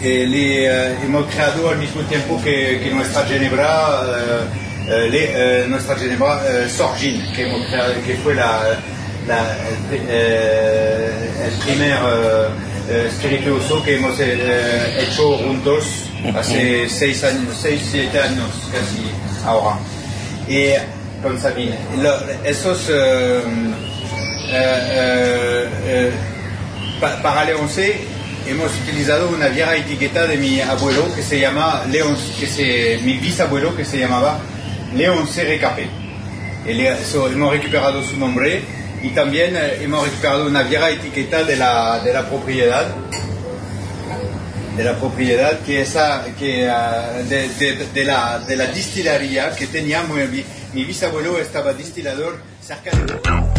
eh, 0.00 0.26
le 0.26 0.66
eh, 0.66 0.96
hemos 1.04 1.26
creado 1.26 1.68
al 1.70 1.78
mismo 1.78 2.00
tiempo 2.02 2.40
que, 2.42 2.80
que 2.82 2.90
nuestra 2.90 3.24
Ginebra, 3.24 4.02
eh, 4.88 5.08
le- 5.10 5.68
nuestra 5.68 5.96
Ginebra 5.96 6.40
Sorgin, 6.68 7.22
que, 7.34 7.48
hemos 7.48 7.66
creado, 7.68 7.94
que 8.06 8.14
fue 8.16 8.34
la, 8.34 8.62
la- 9.26 9.56
eh, 9.92 11.10
el 11.46 11.52
primer 11.64 11.92
eh, 11.92 12.48
eh, 12.90 13.06
espirituoso 13.08 13.82
que 13.82 13.96
hemos 13.96 14.18
eh, 14.20 14.98
hecho 15.00 15.36
juntos 15.38 15.84
hace 16.36 16.88
seis 16.88 17.22
años, 17.24 17.56
seis, 17.60 17.82
siete 17.90 18.18
años 18.20 18.48
casi 18.72 19.46
ahora. 19.46 19.78
Y 20.48 20.72
con 21.22 21.40
Sabine. 21.40 21.76
Lo- 22.00 22.18
esos 22.44 22.90
pa- 27.00 27.22
para 27.22 27.44
León 27.44 27.68
C 27.68 27.96
hemos 28.48 28.72
utilizado 28.82 29.28
una 29.28 29.48
vieja 29.48 29.76
etiqueta 29.76 30.26
de 30.26 30.36
mi 30.36 30.60
abuelo 30.60 31.06
que 31.14 31.22
se 31.22 31.38
llama 31.38 31.84
León, 31.90 32.16
que 32.38 32.46
se, 32.46 32.98
mi 33.04 33.14
bisabuelo 33.18 33.74
que 33.76 33.84
se 33.84 33.98
llamaba 33.98 34.38
León 34.96 35.26
C. 35.28 35.44
Recapé. 35.44 35.86
Y 36.66 36.74
le- 36.74 36.92
eso, 36.92 37.28
hemos 37.28 37.52
recuperado 37.52 38.02
su 38.04 38.16
nombre 38.16 38.62
y 39.02 39.08
también 39.10 39.56
eh, 39.56 39.78
hemos 39.82 40.04
recuperado 40.04 40.46
una 40.46 40.62
vieja 40.62 40.90
etiqueta 40.90 41.42
de 41.44 41.56
la, 41.56 41.98
de 42.00 42.12
la 42.12 42.28
propiedad 42.28 42.86
de 44.76 44.84
la 44.84 44.96
propiedad 44.98 45.58
que 45.60 45.82
esa 45.82 46.24
que 46.38 46.68
ah, 46.70 47.10
de, 47.28 48.04
la, 48.06 48.38
de 48.38 48.56
la 48.56 48.66
destilería 48.66 49.54
que 49.54 49.66
tenía 49.66 50.02
bi- 50.02 50.44
mi 50.72 50.84
bisabuelo 50.84 51.38
estaba 51.38 51.74
destilador 51.74 52.38
cerca 52.66 52.90
de 52.96 53.51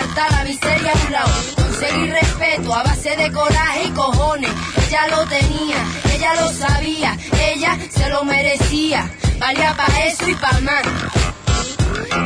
apartar 0.00 0.30
la 0.32 0.44
miseria 0.44 0.92
a 0.92 1.06
un 1.06 1.12
lado. 1.12 1.32
Conseguir 1.56 2.12
respeto 2.12 2.74
a 2.74 2.82
base 2.82 3.16
de 3.16 3.32
coraje 3.32 3.84
y 3.84 3.90
cojones. 3.90 4.50
Ella 4.86 5.08
lo 5.08 5.26
tenía, 5.26 5.76
ella 6.14 6.34
lo 6.34 6.52
sabía, 6.52 7.18
ella 7.40 7.78
se 7.90 8.08
lo 8.08 8.24
merecía. 8.24 9.10
Valía 9.38 9.74
para 9.76 10.04
eso 10.06 10.28
y 10.28 10.34
para 10.34 10.60
más. 10.60 10.82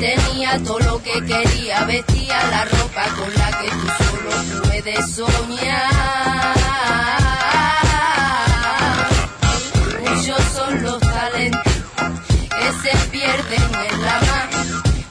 Tenía 0.01 0.63
todo 0.63 0.79
lo 0.81 1.03
que 1.03 1.13
quería, 1.25 1.85
vestía 1.85 2.43
la 2.51 2.65
ropa 2.65 3.05
con 3.17 3.35
la 3.35 3.59
que 3.59 3.69
tú 3.69 3.87
solo 4.05 4.63
puedes 4.63 5.15
soñar. 5.15 6.55
Muchos 10.01 10.43
son 10.55 10.83
los 10.83 11.01
talentos 11.01 11.73
que 12.51 12.91
se 12.91 12.97
pierden 13.09 13.63
en 13.91 14.03
la 14.03 14.21
mar, 14.21 14.49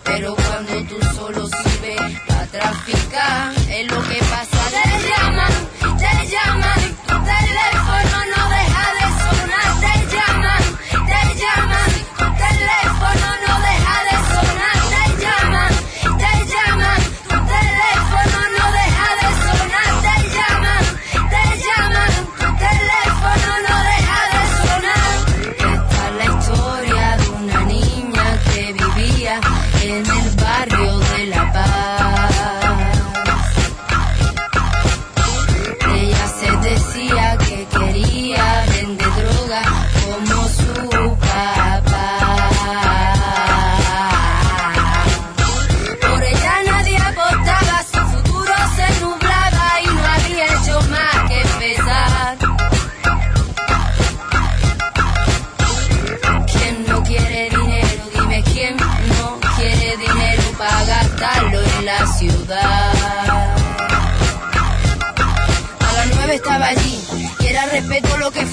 pero 0.03 0.35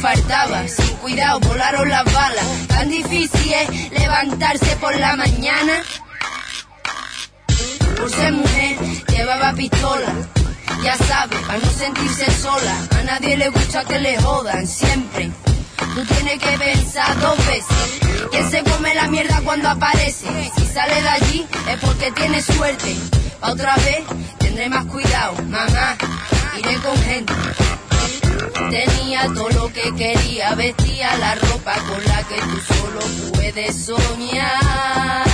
faltaba. 0.01 0.67
Sin 0.67 0.97
cuidado 0.97 1.41
volaron 1.41 1.89
las 1.89 2.05
balas. 2.13 2.45
Tan 2.69 2.89
difícil 2.89 3.53
es 3.53 3.91
levantarse 3.93 4.77
por 4.77 4.99
la 4.99 5.17
mañana. 5.17 5.83
Por 7.97 8.11
ser 8.11 8.33
mujer 8.33 8.77
llevaba 9.09 9.53
pistola. 9.53 10.13
Ya 10.83 10.97
sabe, 10.97 11.37
para 11.47 11.59
no 11.59 11.71
sentirse 11.71 12.31
sola. 12.31 12.75
A 12.99 13.03
nadie 13.05 13.37
le 13.37 13.51
gusta 13.51 13.85
que 13.85 13.99
le 13.99 14.21
jodan 14.21 14.67
siempre. 14.67 15.31
Tú 15.95 16.05
tienes 16.05 16.39
que 16.39 16.59
pensar 16.59 17.21
dos 17.21 17.37
veces. 17.47 18.01
¿Quién 18.31 18.51
se 18.51 18.63
come 18.63 18.95
la 18.95 19.09
mierda 19.09 19.41
cuando 19.45 19.69
aparece? 19.69 20.29
Si 20.57 20.67
sale 20.67 21.03
de 21.03 21.09
allí 21.09 21.47
es 21.69 21.79
porque 21.81 22.11
tiene 22.13 22.41
suerte. 22.41 22.97
Pa 23.41 23.53
otra 23.53 23.75
vez 23.77 24.03
tendré 24.39 24.69
más 24.69 24.87
cuidado, 24.87 25.35
mamá. 25.43 25.97
Iré 26.59 26.77
con 26.77 26.97
gente. 27.03 27.33
Tenía 28.71 29.25
todo 29.35 29.51
lo 29.51 29.73
que 29.73 29.95
quería, 29.95 30.55
vestía 30.55 31.17
la 31.19 31.35
ropa 31.35 31.75
con 31.75 32.05
la 32.05 32.23
que 32.25 32.37
tú 32.37 32.75
solo 32.75 33.01
puedes 33.33 33.85
soñar. 33.85 35.31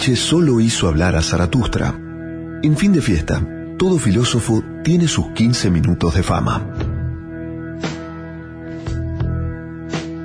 Nietzsche 0.00 0.16
solo 0.16 0.60
hizo 0.60 0.88
hablar 0.88 1.14
a 1.14 1.20
Zaratustra. 1.20 1.94
En 2.62 2.74
fin 2.74 2.90
de 2.94 3.02
fiesta, 3.02 3.46
todo 3.76 3.98
filósofo 3.98 4.64
tiene 4.82 5.06
sus 5.06 5.32
15 5.32 5.70
minutos 5.70 6.14
de 6.14 6.22
fama. 6.22 6.66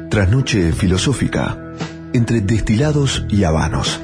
Trasnoche 0.10 0.72
filosófica, 0.72 1.74
entre 2.14 2.40
destilados 2.40 3.26
y 3.28 3.44
habanos. 3.44 4.00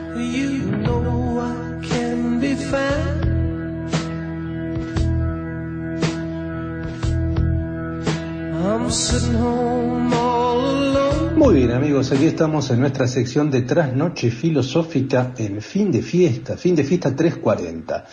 Aquí 12.11 12.25
estamos 12.25 12.69
en 12.71 12.81
nuestra 12.81 13.07
sección 13.07 13.49
de 13.49 13.61
Trasnoche 13.61 14.31
Filosófica 14.31 15.33
en 15.37 15.61
fin 15.61 15.91
de 15.91 16.01
fiesta, 16.01 16.57
fin 16.57 16.75
de 16.75 16.83
fiesta 16.83 17.15
340. 17.15 18.05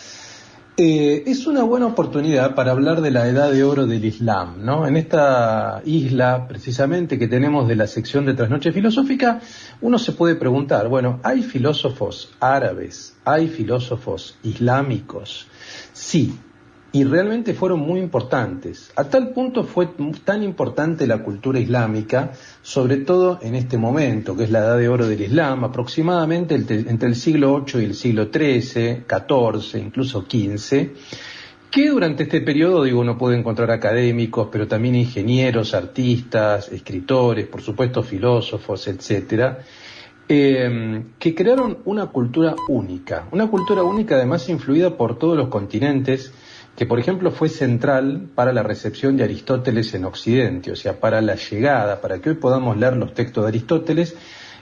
Eh, 0.77 1.23
es 1.25 1.45
una 1.47 1.63
buena 1.63 1.87
oportunidad 1.87 2.55
para 2.55 2.71
hablar 2.71 3.01
de 3.01 3.11
la 3.11 3.27
edad 3.27 3.51
de 3.51 3.65
oro 3.65 3.85
del 3.87 4.05
Islam, 4.05 4.63
¿no? 4.63 4.87
En 4.87 4.95
esta 4.95 5.81
isla, 5.83 6.47
precisamente, 6.47 7.19
que 7.19 7.27
tenemos 7.27 7.67
de 7.67 7.75
la 7.75 7.87
sección 7.87 8.25
de 8.25 8.35
Trasnoche 8.35 8.71
Filosófica, 8.71 9.41
uno 9.81 9.99
se 9.99 10.13
puede 10.13 10.35
preguntar, 10.35 10.87
bueno, 10.87 11.19
¿hay 11.23 11.41
filósofos 11.41 12.31
árabes? 12.39 13.17
¿Hay 13.25 13.49
filósofos 13.49 14.37
islámicos? 14.43 15.47
Sí, 15.91 16.33
y 16.91 17.03
realmente 17.03 17.53
fueron 17.53 17.81
muy 17.81 17.99
importantes. 17.99 18.91
A 18.95 19.03
tal 19.03 19.29
punto 19.29 19.63
fue 19.63 19.89
tan 20.23 20.41
importante 20.41 21.05
la 21.05 21.19
cultura 21.19 21.59
islámica, 21.59 22.31
sobre 22.61 22.97
todo 22.97 23.39
en 23.41 23.55
este 23.55 23.77
momento, 23.77 24.35
que 24.35 24.45
es 24.45 24.51
la 24.51 24.59
edad 24.59 24.77
de 24.77 24.89
oro 24.89 25.07
del 25.07 25.21
Islam, 25.21 25.63
aproximadamente 25.63 26.55
entre 26.55 27.07
el 27.07 27.15
siglo 27.15 27.63
VIII 27.65 27.81
y 27.81 27.85
el 27.85 27.93
siglo 27.95 28.29
XIII, 28.33 29.03
XIV, 29.07 29.79
incluso 29.79 30.21
XV, 30.21 30.89
que 31.69 31.89
durante 31.89 32.23
este 32.23 32.41
periodo, 32.41 32.83
digo, 32.83 32.99
uno 32.99 33.15
puede 33.15 33.37
encontrar 33.37 33.69
académicos, 33.69 34.49
pero 34.51 34.67
también 34.67 34.95
ingenieros, 34.95 35.75
artistas, 35.75 36.71
escritores, 36.71 37.45
por 37.45 37.61
supuesto 37.61 38.01
filósofos, 38.01 38.87
etcétera, 38.87 39.59
eh, 40.27 41.03
que 41.19 41.35
crearon 41.35 41.79
una 41.85 42.07
cultura 42.07 42.55
única, 42.67 43.27
una 43.31 43.47
cultura 43.47 43.83
única 43.83 44.15
además 44.15 44.49
influida 44.49 44.97
por 44.97 45.19
todos 45.19 45.37
los 45.37 45.49
continentes, 45.49 46.33
que 46.79 46.85
por 46.85 46.97
ejemplo 46.97 47.29
fue 47.31 47.49
central 47.49 48.29
para 48.33 48.53
la 48.53 48.63
recepción 48.63 49.17
de 49.17 49.25
Aristóteles 49.25 49.93
en 49.95 50.05
Occidente, 50.05 50.71
o 50.71 50.77
sea, 50.77 50.97
para 50.97 51.19
la 51.19 51.35
llegada, 51.35 51.99
para 51.99 52.19
que 52.19 52.29
hoy 52.29 52.35
podamos 52.37 52.77
leer 52.77 52.95
los 52.95 53.13
textos 53.13 53.43
de 53.43 53.49
Aristóteles, 53.49 54.15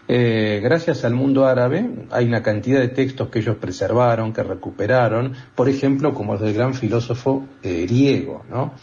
eh, 0.08 0.60
gracias 0.64 1.06
al 1.06 1.14
mundo 1.14 1.46
árabe 1.46 1.88
hay 2.10 2.26
una 2.26 2.42
cantidad 2.42 2.80
de 2.80 2.88
textos 2.88 3.30
que 3.30 3.38
ellos 3.38 3.58
preservaron, 3.58 4.34
que 4.34 4.42
recuperaron, 4.42 5.34
por 5.54 5.70
ejemplo, 5.70 6.16
como 6.16 6.34
el 6.34 6.40
del 6.40 6.56
gran 6.56 6.74
filósofo 6.74 7.46
eh, 7.62 7.86
griego, 7.88 8.44
¿no? 8.50 8.74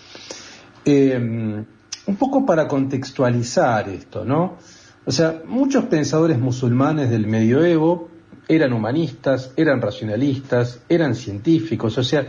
Eh, 0.84 1.16
un 1.16 2.16
poco 2.16 2.46
para 2.46 2.68
contextualizar 2.68 3.88
esto, 3.88 4.24
¿no? 4.24 4.58
O 5.06 5.10
sea, 5.10 5.42
muchos 5.44 5.86
pensadores 5.86 6.38
musulmanes 6.38 7.10
del 7.10 7.26
medioevo 7.26 8.10
eran 8.46 8.72
humanistas, 8.72 9.52
eran 9.56 9.80
racionalistas, 9.82 10.82
eran 10.88 11.16
científicos, 11.16 11.98
o 11.98 12.04
sea, 12.04 12.26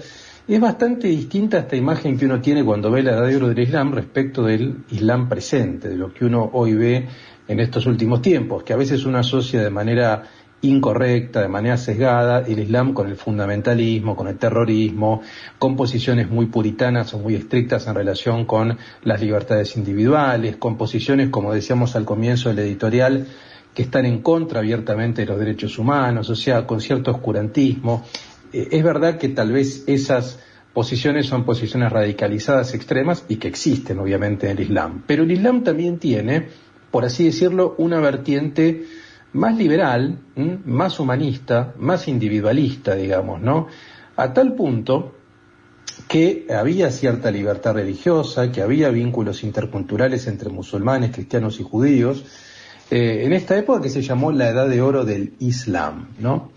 es 0.53 0.61
bastante 0.61 1.07
distinta 1.07 1.59
esta 1.59 1.75
imagen 1.75 2.17
que 2.17 2.25
uno 2.25 2.39
tiene 2.39 2.63
cuando 2.63 2.91
ve 2.91 3.01
la 3.01 3.13
edad 3.13 3.27
de 3.27 3.35
oro 3.35 3.47
del 3.49 3.59
Islam 3.59 3.93
respecto 3.93 4.43
del 4.43 4.83
Islam 4.91 5.27
presente, 5.27 5.89
de 5.89 5.95
lo 5.95 6.13
que 6.13 6.25
uno 6.25 6.49
hoy 6.53 6.75
ve 6.75 7.07
en 7.47 7.59
estos 7.59 7.87
últimos 7.87 8.21
tiempos, 8.21 8.63
que 8.63 8.73
a 8.73 8.77
veces 8.77 9.05
uno 9.05 9.17
asocia 9.17 9.63
de 9.63 9.69
manera 9.71 10.23
incorrecta, 10.61 11.41
de 11.41 11.47
manera 11.47 11.77
sesgada, 11.77 12.39
el 12.39 12.59
Islam 12.59 12.93
con 12.93 13.07
el 13.07 13.15
fundamentalismo, 13.15 14.15
con 14.15 14.27
el 14.27 14.37
terrorismo, 14.37 15.21
con 15.57 15.75
posiciones 15.75 16.29
muy 16.29 16.47
puritanas 16.47 17.13
o 17.13 17.19
muy 17.19 17.35
estrictas 17.35 17.87
en 17.87 17.95
relación 17.95 18.45
con 18.45 18.77
las 19.03 19.21
libertades 19.21 19.75
individuales, 19.77 20.57
con 20.57 20.77
posiciones, 20.77 21.29
como 21.29 21.53
decíamos 21.53 21.95
al 21.95 22.05
comienzo 22.05 22.49
del 22.49 22.59
editorial, 22.59 23.27
que 23.73 23.83
están 23.83 24.05
en 24.05 24.21
contra 24.21 24.59
abiertamente 24.59 25.21
de 25.23 25.27
los 25.27 25.39
derechos 25.39 25.77
humanos, 25.77 26.29
o 26.29 26.35
sea, 26.35 26.65
con 26.65 26.79
cierto 26.81 27.11
oscurantismo. 27.11 28.05
Es 28.71 28.83
verdad 28.83 29.17
que 29.17 29.29
tal 29.29 29.51
vez 29.51 29.83
esas 29.87 30.39
posiciones 30.73 31.27
son 31.27 31.45
posiciones 31.45 31.91
radicalizadas 31.91 32.73
extremas 32.73 33.25
y 33.29 33.37
que 33.37 33.47
existen 33.47 33.99
obviamente 33.99 34.47
en 34.49 34.57
el 34.57 34.63
Islam. 34.63 35.03
Pero 35.07 35.23
el 35.23 35.31
Islam 35.31 35.63
también 35.63 35.99
tiene, 35.99 36.47
por 36.91 37.05
así 37.05 37.25
decirlo, 37.25 37.75
una 37.77 37.99
vertiente 37.99 38.85
más 39.33 39.57
liberal, 39.57 40.19
más 40.65 40.99
humanista, 40.99 41.73
más 41.77 42.07
individualista, 42.07 42.95
digamos, 42.95 43.41
¿no? 43.41 43.67
A 44.15 44.33
tal 44.33 44.53
punto 44.55 45.15
que 46.07 46.47
había 46.53 46.91
cierta 46.91 47.31
libertad 47.31 47.73
religiosa, 47.73 48.51
que 48.51 48.61
había 48.61 48.89
vínculos 48.89 49.43
interculturales 49.43 50.27
entre 50.27 50.49
musulmanes, 50.49 51.11
cristianos 51.11 51.59
y 51.59 51.63
judíos, 51.63 52.25
eh, 52.91 53.23
en 53.25 53.33
esta 53.33 53.57
época 53.57 53.81
que 53.81 53.89
se 53.89 54.01
llamó 54.01 54.31
la 54.31 54.49
Edad 54.49 54.69
de 54.69 54.81
Oro 54.81 55.05
del 55.05 55.33
Islam, 55.39 56.09
¿no? 56.19 56.51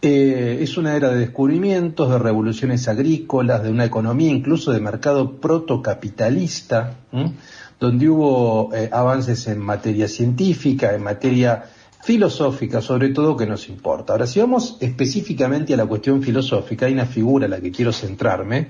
Eh, 0.00 0.58
es 0.60 0.76
una 0.76 0.94
era 0.94 1.10
de 1.10 1.18
descubrimientos, 1.18 2.08
de 2.08 2.18
revoluciones 2.18 2.86
agrícolas, 2.86 3.64
de 3.64 3.70
una 3.70 3.84
economía 3.84 4.30
incluso 4.30 4.70
de 4.70 4.80
mercado 4.80 5.40
protocapitalista, 5.40 6.98
¿m? 7.12 7.32
donde 7.80 8.08
hubo 8.08 8.72
eh, 8.74 8.88
avances 8.92 9.48
en 9.48 9.58
materia 9.58 10.06
científica, 10.06 10.94
en 10.94 11.02
materia 11.02 11.64
filosófica, 12.00 12.80
sobre 12.80 13.08
todo, 13.08 13.36
que 13.36 13.46
nos 13.46 13.68
importa. 13.68 14.12
Ahora, 14.12 14.28
si 14.28 14.38
vamos 14.38 14.76
específicamente 14.80 15.74
a 15.74 15.76
la 15.76 15.86
cuestión 15.86 16.22
filosófica, 16.22 16.86
hay 16.86 16.92
una 16.92 17.06
figura 17.06 17.46
a 17.46 17.48
la 17.48 17.60
que 17.60 17.72
quiero 17.72 17.92
centrarme, 17.92 18.68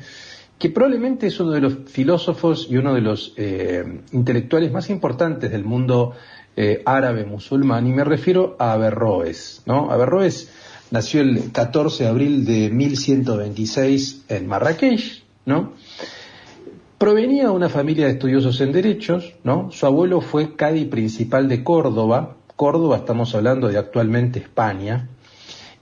que 0.59 0.71
probablemente 0.71 1.27
es 1.27 1.39
uno 1.39 1.53
de 1.53 1.61
los 1.61 1.75
filósofos 1.87 2.67
y 2.71 2.79
uno 2.79 2.95
de 2.95 3.01
los 3.03 3.35
eh, 3.37 4.01
intelectuales 4.13 4.73
más 4.73 4.89
importantes 4.89 5.51
del 5.51 5.65
mundo 5.65 6.15
eh, 6.57 6.83
árabe 6.85 7.25
musulmán, 7.25 7.87
y 7.87 7.93
me 7.93 8.03
refiero 8.03 8.57
a 8.59 8.73
Averroes, 8.73 9.63
¿no? 9.67 9.93
Averroes 9.93 10.51
nació 10.91 11.21
el 11.21 11.53
14 11.53 12.05
de 12.05 12.09
abril 12.09 12.45
de 12.45 12.71
1126 12.71 14.25
en 14.29 14.47
Marrakech, 14.47 15.25
¿no? 15.47 15.73
Provenía 16.99 17.45
de 17.45 17.51
una 17.51 17.69
familia 17.69 18.07
de 18.07 18.13
estudiosos 18.13 18.61
en 18.61 18.73
derechos, 18.73 19.35
¿no? 19.45 19.71
Su 19.71 19.87
abuelo 19.87 20.21
fue 20.21 20.57
cadi 20.57 20.85
principal 20.85 21.49
de 21.49 21.63
Córdoba, 21.63 22.37
Córdoba 22.57 22.97
estamos 22.97 23.35
hablando 23.35 23.69
de 23.69 23.79
actualmente 23.79 24.41
España, 24.41 25.09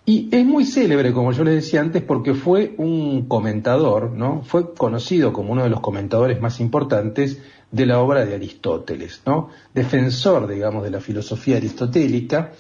y 0.09 0.29
es 0.31 0.47
muy 0.47 0.65
célebre, 0.65 1.13
como 1.13 1.33
yo 1.33 1.43
les 1.43 1.57
decía 1.57 1.81
antes, 1.81 2.01
porque 2.01 2.35
fue 2.35 2.75
un 2.79 3.27
comentador, 3.27 4.13
¿no? 4.13 4.43
Fue 4.45 4.73
conocido 4.73 5.33
como 5.33 5.53
uno 5.53 5.65
de 5.65 5.69
los 5.69 5.81
comentadores 5.81 6.41
más 6.41 6.61
importantes 6.61 7.41
de 7.73 7.87
la 7.87 7.99
obra 7.99 8.25
de 8.25 8.37
Aristóteles, 8.37 9.23
¿no? 9.27 9.49
Defensor, 9.75 10.47
digamos, 10.47 10.85
de 10.85 10.91
la 10.91 11.01
filosofía 11.01 11.57
aristotélica, 11.57 12.53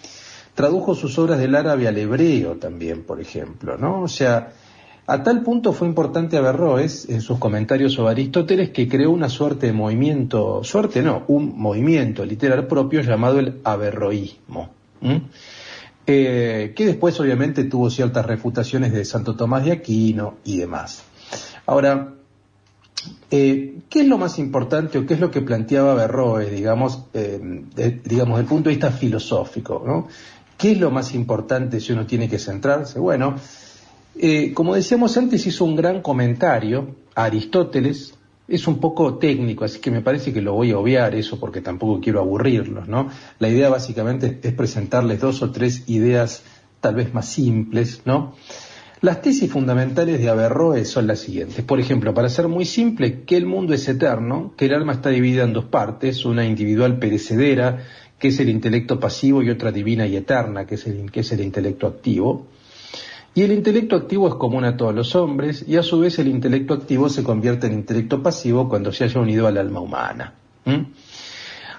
tradujo 0.57 0.95
sus 0.95 1.17
obras 1.19 1.39
del 1.39 1.55
árabe 1.55 1.87
al 1.87 1.99
hebreo 1.99 2.57
también, 2.57 3.05
por 3.05 3.21
ejemplo, 3.21 3.77
¿no? 3.77 4.03
O 4.03 4.09
sea, 4.09 4.55
a 5.07 5.23
tal 5.23 5.43
punto 5.43 5.75
fue 5.75 5.87
importante 5.87 6.39
Averroes 6.39 7.09
en 7.11 7.21
sus 7.21 7.39
comentarios 7.39 7.93
sobre 7.93 8.13
Aristóteles 8.13 8.71
que 8.71 8.89
creó 8.89 9.11
una 9.11 9.29
suerte 9.29 9.67
de 9.67 9.75
movimiento, 9.75 10.65
suerte 10.65 11.03
no, 11.03 11.25
un 11.29 11.57
movimiento 11.59 12.25
literal 12.25 12.67
propio 12.67 13.03
llamado 13.03 13.39
el 13.39 13.61
averroísmo, 13.65 14.71
eh, 16.07 16.73
que 16.75 16.87
después 16.87 17.21
obviamente 17.21 17.65
tuvo 17.65 17.91
ciertas 17.91 18.25
refutaciones 18.25 18.93
de 18.93 19.05
Santo 19.05 19.37
Tomás 19.37 19.65
de 19.67 19.73
Aquino 19.73 20.37
y 20.43 20.57
demás. 20.57 21.05
Ahora, 21.67 22.15
eh, 23.31 23.81
¿qué 23.91 24.01
es 24.01 24.09
lo 24.09 24.17
más 24.17 24.39
importante 24.39 24.99
o 24.99 25.07
qué 25.07 25.15
es 25.15 25.21
lo 25.21 25.31
que 25.31 25.43
planteaba 25.43 25.93
Averroes, 25.93 26.51
digamos, 26.51 27.05
eh, 27.13 27.39
digamos, 28.05 28.39
desde 28.39 28.41
el 28.41 28.47
punto 28.47 28.71
de 28.71 28.77
vista 28.77 28.91
filosófico, 28.91 29.85
¿no? 29.87 30.09
¿Qué 30.57 30.73
es 30.73 30.81
lo 30.81 30.91
más 30.91 31.15
importante 31.15 31.81
si 31.81 31.93
uno 31.93 32.07
tiene 32.07 32.29
que 32.29 32.39
centrarse? 32.39 32.99
Bueno, 32.99 33.37
eh, 34.19 34.53
como 34.55 34.75
decíamos 34.75 35.17
antes, 35.17 35.47
hizo 35.47 35.65
un 35.65 35.77
gran 35.77 36.01
comentario 36.01 36.97
a 37.15 37.25
Aristóteles. 37.25 38.15
Es 38.49 38.67
un 38.69 38.79
poco 38.79 39.19
técnico, 39.19 39.65
así 39.65 39.81
que 39.81 39.91
me 39.91 40.03
parece 40.03 40.33
que 40.33 40.41
lo 40.41 40.55
voy 40.55 40.71
a 40.71 40.79
obviar 40.79 41.15
eso 41.17 41.41
porque 41.41 41.61
tampoco 41.61 42.01
quiero 42.01 42.21
aburrirlos, 42.21 42.87
¿no? 42.87 43.11
La 43.41 43.49
idea 43.49 43.69
básicamente 43.69 44.39
es 44.41 44.53
presentarles 44.53 45.21
dos 45.21 45.43
o 45.43 45.51
tres 45.51 45.83
ideas 45.89 46.45
tal 46.81 46.95
vez 46.95 47.13
más 47.13 47.27
simples, 47.29 48.03
¿no? 48.05 48.35
Las 49.03 49.21
tesis 49.21 49.51
fundamentales 49.51 50.21
de 50.21 50.31
Averroes 50.31 50.89
son 50.89 51.07
las 51.07 51.19
siguientes. 51.19 51.63
Por 51.65 51.81
ejemplo, 51.81 52.15
para 52.15 52.31
ser 52.31 52.49
muy 52.49 52.65
simple, 52.65 53.25
que 53.25 53.37
el 53.37 53.45
mundo 53.45 53.75
es 53.75 53.87
eterno, 53.89 54.55
que 54.57 54.67
el 54.67 54.75
alma 54.75 54.95
está 54.95 55.11
dividida 55.11 55.45
en 55.45 55.53
dos 55.53 55.67
partes, 55.67 56.25
una 56.25 56.47
individual 56.47 56.99
perecedera, 56.99 57.85
que 58.19 58.29
es 58.29 58.41
el 58.41 58.49
intelecto 58.49 58.99
pasivo, 58.99 59.43
y 59.43 59.51
otra 59.51 59.73
divina 59.73 60.07
y 60.07 60.17
eterna, 60.17 60.67
que 60.67 60.77
es 60.77 60.87
el, 60.87 61.11
que 61.11 61.21
es 61.21 61.33
el 61.33 61.41
intelecto 61.41 61.87
activo. 61.87 62.47
Y 63.35 63.43
el 63.43 63.53
intelecto 63.53 63.97
activo 63.97 64.29
es 64.29 64.35
común 64.35 64.65
a 64.65 64.77
todos 64.77 64.95
los 64.95 65.15
hombres, 65.15 65.65
y 65.69 65.77
a 65.77 65.83
su 65.83 66.01
vez 66.01 66.19
el 66.19 66.29
intelecto 66.29 66.75
activo 66.75 67.09
se 67.09 67.23
convierte 67.23 67.67
en 67.67 67.75
intelecto 67.75 68.23
pasivo 68.23 68.69
cuando 68.69 68.93
se 68.93 69.05
haya 69.05 69.21
unido 69.21 69.47
al 69.47 69.59
alma 69.59 69.81
humana. 69.81 70.33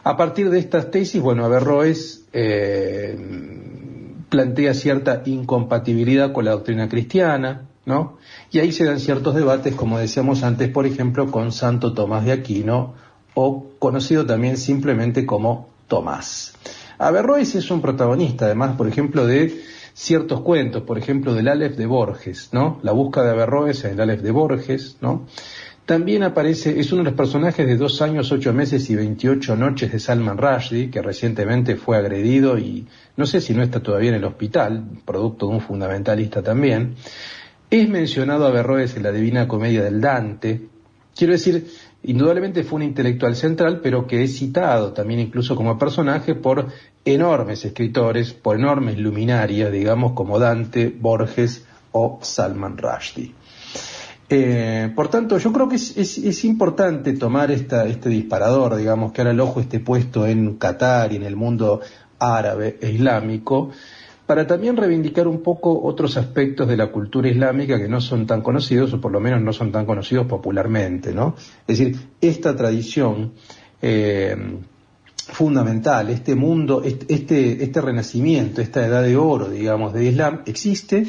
A 0.04 0.16
partir 0.16 0.50
de 0.50 0.60
estas 0.60 0.92
tesis, 0.92 1.22
bueno, 1.22 1.44
Averroes 1.44 2.26
eh, 2.32 3.18
plantea 4.30 4.74
cierta 4.74 5.24
incompatibilidad 5.26 6.32
con 6.32 6.46
la 6.46 6.52
doctrina 6.52 6.88
cristiana, 6.88 7.66
¿no? 7.86 8.18
Y 8.52 8.60
ahí 8.60 8.72
se 8.72 8.86
dan 8.86 9.00
ciertos 9.00 9.36
debates, 9.36 9.74
como 9.76 9.98
decíamos 9.98 10.44
antes, 10.44 10.70
por 10.70 10.86
ejemplo, 10.86 11.32
con 11.32 11.52
Santo 11.52 11.94
Tomás 11.94 12.24
de 12.26 12.34
Aquino, 12.34 12.94
o 13.34 13.66
conocido 13.80 14.26
también 14.26 14.58
simplemente 14.58 15.26
como 15.26 15.70
Tomás. 15.88 16.54
Averroes 16.98 17.56
es 17.56 17.70
un 17.72 17.82
protagonista, 17.82 18.46
además, 18.46 18.76
por 18.76 18.88
ejemplo, 18.88 19.26
de 19.26 19.62
ciertos 19.94 20.42
cuentos, 20.42 20.84
por 20.84 20.98
ejemplo, 20.98 21.34
del 21.34 21.48
Aleph 21.48 21.76
de 21.76 21.86
Borges, 21.86 22.50
¿no? 22.52 22.80
La 22.84 22.92
búsqueda 22.92 23.26
de 23.26 23.32
Averroes 23.32 23.84
en 23.84 23.94
el 23.94 24.02
Aleph 24.02 24.22
de 24.22 24.32
Borges, 24.32 24.98
¿no? 25.02 25.26
También 25.88 26.24
aparece, 26.24 26.80
es 26.82 26.92
uno 26.92 27.02
de 27.02 27.12
los 27.12 27.18
personajes 27.18 27.66
de 27.66 27.78
dos 27.78 28.02
años, 28.02 28.30
ocho 28.34 28.54
meses 28.54 28.90
y 28.90 28.96
veintiocho 28.96 29.56
noches 29.56 29.92
de 29.92 30.00
Salman 30.00 30.38
Rushdie, 30.38 30.92
que 30.92 31.02
recientemente 31.02 31.78
fue 31.78 31.96
agredido 31.96 32.58
y 32.60 32.86
no 33.16 33.26
sé 33.26 33.40
si 33.40 33.54
no 33.54 33.64
está 33.64 33.82
todavía 33.82 34.10
en 34.10 34.16
el 34.16 34.26
hospital, 34.26 34.84
producto 35.06 35.48
de 35.48 35.54
un 35.54 35.62
fundamentalista 35.62 36.44
también. 36.44 36.96
Es 37.70 37.88
mencionado 37.88 38.46
Averroes 38.46 38.98
en 38.98 39.04
la 39.04 39.14
Divina 39.14 39.48
Comedia 39.48 39.82
del 39.82 40.02
Dante. 40.02 40.68
Quiero 41.16 41.32
decir, 41.32 41.68
indudablemente 42.04 42.64
fue 42.64 42.78
un 42.78 42.84
intelectual 42.84 43.36
central, 43.36 43.80
pero 43.82 44.08
que 44.08 44.24
es 44.24 44.38
citado 44.38 44.94
también 44.94 45.20
incluso 45.20 45.56
como 45.56 45.78
personaje 45.78 46.36
por 46.36 46.68
enormes 47.04 47.66
escritores, 47.66 48.34
por 48.34 48.58
enormes 48.58 48.98
luminarias, 48.98 49.72
digamos, 49.72 50.14
como 50.14 50.40
Dante, 50.40 50.90
Borges 50.90 51.66
o 51.92 52.20
Salman 52.22 52.78
Rushdie. 52.78 53.34
Eh, 54.30 54.92
por 54.94 55.08
tanto, 55.08 55.38
yo 55.38 55.54
creo 55.54 55.70
que 55.70 55.78
es, 55.78 56.44
importante 56.44 57.14
tomar 57.14 57.50
este 57.50 58.10
disparador, 58.10 58.76
digamos, 58.76 59.14
que 59.14 59.22
ahora 59.22 59.32
el 59.32 59.40
ojo 59.40 59.62
esté 59.62 59.80
puesto 59.80 60.28
en 60.28 60.56
Qatar 60.56 61.14
y 61.14 61.16
en 61.16 61.24
el 61.24 61.38
mundo 61.38 61.80
árabe 62.20 62.78
e 62.82 62.92
islámico, 62.92 63.72
para 64.28 64.46
también 64.46 64.76
reivindicar 64.76 65.28
un 65.28 65.42
poco 65.42 65.82
otros 65.84 66.18
aspectos 66.18 66.68
de 66.68 66.76
la 66.76 66.92
cultura 66.92 67.30
islámica 67.30 67.80
que 67.80 67.88
no 67.88 68.02
son 68.02 68.28
tan 68.28 68.42
conocidos, 68.42 68.94
o 68.94 69.02
por 69.02 69.12
lo 69.12 69.22
menos 69.22 69.42
no 69.42 69.54
son 69.54 69.72
tan 69.72 69.86
conocidos 69.86 70.28
popularmente, 70.28 71.14
¿no? 71.14 71.36
Es 71.66 71.80
decir, 71.80 71.98
esta 72.20 72.54
tradición 72.54 73.32
eh, 73.82 74.36
fundamental, 75.16 76.10
este 76.10 76.36
mundo, 76.36 76.84
este, 76.84 77.64
este 77.64 77.82
renacimiento, 77.82 78.62
esta 78.62 78.86
edad 78.86 79.02
de 79.02 79.16
oro, 79.16 79.50
digamos, 79.50 79.94
de 79.94 80.06
Islam, 80.06 80.42
existe 80.46 81.08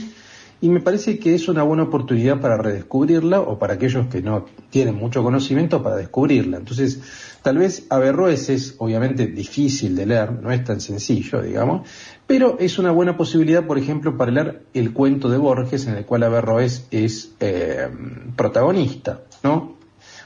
y 0.60 0.68
me 0.70 0.80
parece 0.80 1.18
que 1.18 1.34
es 1.34 1.48
una 1.48 1.62
buena 1.62 1.84
oportunidad 1.84 2.40
para 2.40 2.56
redescubrirla 2.56 3.40
o 3.40 3.58
para 3.58 3.74
aquellos 3.74 4.08
que 4.08 4.22
no 4.22 4.46
tienen 4.70 4.96
mucho 4.96 5.22
conocimiento 5.22 5.82
para 5.82 5.96
descubrirla. 5.96 6.56
Entonces, 6.56 7.00
tal 7.42 7.58
vez 7.58 7.86
Averroes 7.90 8.48
es 8.48 8.74
obviamente 8.78 9.26
difícil 9.28 9.94
de 9.94 10.06
leer, 10.06 10.32
no 10.32 10.50
es 10.50 10.64
tan 10.64 10.80
sencillo, 10.80 11.42
digamos, 11.42 11.88
pero 12.26 12.56
es 12.58 12.78
una 12.78 12.90
buena 12.90 13.16
posibilidad, 13.16 13.66
por 13.66 13.78
ejemplo, 13.78 14.16
para 14.16 14.32
leer 14.32 14.62
el 14.74 14.92
cuento 14.92 15.28
de 15.28 15.38
Borges 15.38 15.86
en 15.86 15.96
el 15.96 16.04
cual 16.04 16.24
Averroes 16.24 16.88
es 16.90 17.32
eh, 17.38 17.88
protagonista, 18.34 19.20
¿no? 19.44 19.76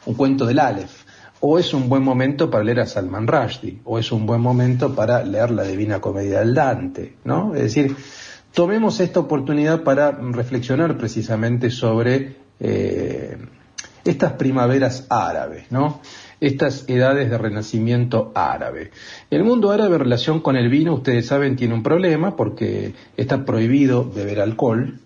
Un 0.07 0.15
cuento 0.15 0.47
del 0.47 0.59
Aleph. 0.59 1.05
O 1.45 1.59
es 1.59 1.75
un 1.75 1.89
buen 1.89 2.05
momento 2.05 2.49
para 2.49 2.63
leer 2.63 2.81
a 2.81 2.87
Salman 2.87 3.27
Rushdie, 3.27 3.81
o 3.85 3.99
es 3.99 4.13
un 4.13 4.27
buen 4.27 4.41
momento 4.41 4.95
para 4.95 5.25
leer 5.25 5.51
la 5.51 5.65
Divina 5.65 6.01
Comedia 6.01 6.39
del 6.39 6.55
Dante, 6.55 7.17
¿no? 7.25 7.55
Es 7.57 7.63
decir, 7.63 7.97
tomemos 8.53 9.01
esta 9.01 9.21
oportunidad 9.21 9.83
para 9.83 10.11
reflexionar 10.11 10.97
precisamente 10.97 11.71
sobre 11.71 12.37
eh, 12.61 13.37
estas 14.05 14.33
primaveras 14.33 15.07
árabes, 15.09 15.71
¿no? 15.71 16.01
Estas 16.41 16.89
edades 16.89 17.31
de 17.31 17.39
renacimiento 17.39 18.33
árabe. 18.35 18.91
El 19.31 19.45
mundo 19.45 19.71
árabe 19.71 19.95
en 19.95 20.01
relación 20.01 20.41
con 20.41 20.57
el 20.57 20.69
vino, 20.69 20.95
ustedes 20.95 21.27
saben, 21.27 21.57
tiene 21.57 21.75
un 21.75 21.83
problema 21.83 22.37
porque 22.37 22.95
está 23.17 23.45
prohibido 23.45 24.11
beber 24.11 24.41
alcohol. 24.41 24.99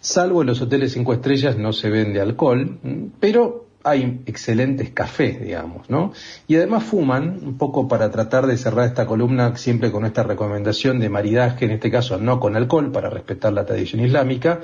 Salvo 0.00 0.40
en 0.40 0.48
los 0.48 0.60
hoteles 0.60 0.92
cinco 0.92 1.12
estrellas 1.12 1.56
no 1.56 1.72
se 1.72 1.88
vende 1.88 2.20
alcohol, 2.20 2.78
pero 3.20 3.69
hay 3.82 4.20
excelentes 4.26 4.90
cafés, 4.90 5.40
digamos, 5.40 5.88
¿no? 5.88 6.12
Y 6.46 6.56
además 6.56 6.84
fuman, 6.84 7.40
un 7.42 7.56
poco 7.56 7.88
para 7.88 8.10
tratar 8.10 8.46
de 8.46 8.56
cerrar 8.56 8.86
esta 8.86 9.06
columna 9.06 9.56
siempre 9.56 9.90
con 9.90 10.04
esta 10.04 10.22
recomendación 10.22 10.98
de 11.00 11.08
maridaje, 11.08 11.64
en 11.64 11.72
este 11.72 11.90
caso 11.90 12.18
no 12.18 12.40
con 12.40 12.56
alcohol, 12.56 12.92
para 12.92 13.08
respetar 13.08 13.52
la 13.52 13.64
tradición 13.64 14.04
islámica, 14.04 14.60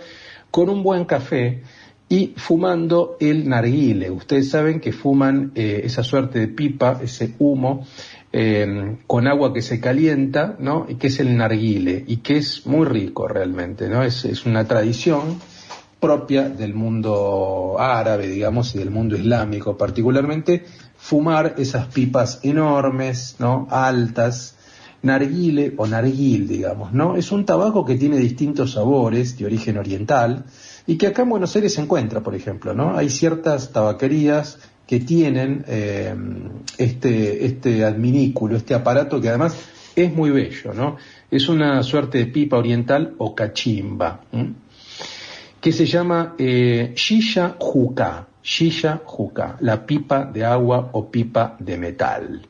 con 0.51 0.69
un 0.69 0.83
buen 0.83 1.07
café 1.07 1.63
y 2.09 2.35
fumando 2.37 3.17
el 3.19 3.49
narguile. 3.49 4.11
Ustedes 4.11 4.51
saben 4.51 4.81
que 4.81 4.93
fuman 4.93 5.53
eh, 5.55 5.81
esa 5.85 6.05
suerte 6.05 6.39
de 6.39 6.49
pipa, 6.49 7.01
ese 7.03 7.35
humo, 7.39 7.87
eh, 8.33 8.97
con 9.07 9.27
agua 9.27 9.55
que 9.55 9.63
se 9.63 9.81
calienta, 9.81 10.57
¿no? 10.59 10.87
Y 10.89 10.97
que 10.97 11.07
es 11.07 11.19
el 11.21 11.37
narguile, 11.37 12.05
y 12.07 12.19
que 12.19 12.37
es 12.37 12.67
muy 12.67 12.85
rico 12.85 13.27
realmente, 13.27 13.89
¿no? 13.89 14.03
Es, 14.03 14.25
es 14.27 14.45
una 14.45 14.67
tradición 14.67 15.39
propia 16.01 16.49
del 16.49 16.75
mundo 16.75 17.77
árabe, 17.79 18.29
digamos, 18.29 18.75
y 18.75 18.79
del 18.79 18.91
mundo 18.91 19.17
islámico 19.17 19.77
particularmente, 19.77 20.65
fumar 20.97 21.55
esas 21.59 21.87
pipas 21.87 22.41
enormes, 22.43 23.37
¿no? 23.39 23.67
Altas, 23.71 24.57
narguile 25.03 25.75
o 25.77 25.87
narguil, 25.87 26.49
digamos, 26.49 26.93
¿no? 26.93 27.17
Es 27.17 27.33
un 27.33 27.45
tabaco 27.45 27.85
que 27.85 27.97
tiene 27.97 28.19
distintos 28.19 28.73
sabores 28.73 29.39
de 29.39 29.47
origen 29.47 29.79
oriental 29.79 30.45
y 30.87 30.97
que 30.97 31.07
acá 31.07 31.23
en 31.23 31.31
Buenos 31.31 31.55
Aires 31.57 31.75
se 31.75 31.81
encuentra, 31.81 32.21
por 32.21 32.35
ejemplo, 32.35 32.75
¿no? 32.75 32.97
Hay 32.97 33.09
ciertas 33.09 33.73
tabaquerías 33.73 34.59
que 34.87 35.01
tienen 35.01 35.65
eh, 35.67 36.15
este, 36.79 37.47
este 37.47 37.85
adminículo, 37.85 38.57
este 38.57 38.75
aparato 38.75 39.21
que 39.21 39.29
además 39.29 39.57
es 39.97 40.13
muy 40.13 40.31
bello, 40.31 40.75
¿no? 40.75 40.97
Es 41.31 41.49
una 41.49 41.83
suerte 41.83 42.19
de 42.19 42.27
pipa 42.27 42.59
oriental 42.59 43.15
o 43.19 43.35
cachimba. 43.35 44.21
Que 45.61 45.73
se 45.73 45.87
llama 45.87 46.35
eh, 46.39 46.93
Shisha 46.95 47.57
Juka, 47.59 48.27
Shisha 48.43 49.01
Juka, 49.05 49.57
la 49.61 49.85
pipa 49.85 50.25
de 50.25 50.45
agua 50.45 50.91
o 50.93 51.11
pipa 51.11 51.57
de 51.59 51.77
metal. 51.77 52.47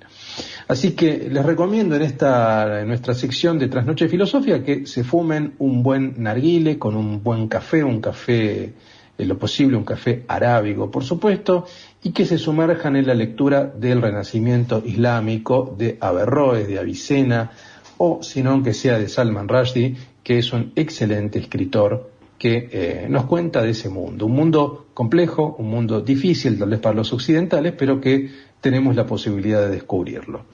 Así 0.69 0.93
que 0.93 1.29
les 1.31 1.45
recomiendo 1.45 1.95
en 1.97 2.03
esta 2.03 2.81
en 2.81 2.89
nuestra 2.89 3.15
sección 3.15 3.59
de 3.59 3.69
Trasnoche 3.69 4.09
Filosofía 4.09 4.63
que 4.63 4.87
se 4.87 5.05
fumen 5.05 5.55
un 5.59 5.83
buen 5.83 6.15
narguile 6.19 6.79
con 6.79 6.97
un 6.97 7.23
buen 7.23 7.49
café, 7.49 7.85
un 7.85 8.01
café 8.01 8.75
en 9.19 9.29
lo 9.29 9.39
posible 9.39 9.77
un 9.77 9.85
café 9.85 10.25
arábigo, 10.29 10.91
por 10.91 11.05
supuesto, 11.05 11.67
y 12.03 12.13
que 12.13 12.27
se 12.27 12.39
sumerjan 12.39 12.97
en 12.97 13.07
la 13.07 13.15
lectura 13.15 13.65
del 13.65 14.03
Renacimiento 14.03 14.83
Islámico 14.85 15.75
de 15.79 15.97
Averroes, 16.01 16.69
de 16.69 16.79
Avicena, 16.79 17.51
o 17.99 18.23
si 18.23 18.43
no, 18.43 18.63
que 18.63 18.75
sea 18.75 18.99
de 18.99 19.09
Salman 19.09 19.49
Rushdie, 19.49 19.97
que 20.23 20.39
es 20.39 20.53
un 20.53 20.73
excelente 20.77 21.39
escritor 21.39 22.11
que 22.39 22.69
eh, 22.71 23.07
nos 23.09 23.27
cuenta 23.27 23.63
de 23.63 23.71
ese 23.71 23.89
mundo. 23.89 24.27
Un 24.27 24.33
mundo 24.33 24.87
complejo, 24.95 25.57
un 25.59 25.71
mundo 25.71 26.01
difícil 26.01 26.59
tal 26.59 26.71
vez 26.71 26.81
para 26.81 26.95
los 26.95 27.13
occidentales, 27.13 27.75
pero 27.77 28.01
que 28.01 28.31
tenemos 28.61 28.97
la 28.97 29.07
posibilidad 29.07 29.63
de 29.63 29.71
descubrirlo. 29.71 30.45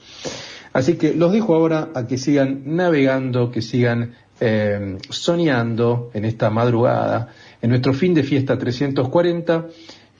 Así 0.73 0.95
que 0.95 1.15
los 1.15 1.33
dejo 1.33 1.55
ahora 1.55 1.91
a 1.95 2.07
que 2.07 2.19
sigan 2.19 2.63
navegando, 2.65 3.51
que 3.51 3.61
sigan 3.61 4.15
eh, 4.41 4.97
soñando 5.11 6.11
en 6.15 6.25
esta 6.25 6.51
madrugada, 6.51 7.29
en 7.61 7.71
nuestro 7.71 7.93
fin 7.93 8.15
de 8.15 8.23
fiesta 8.23 8.59
340 8.59 9.67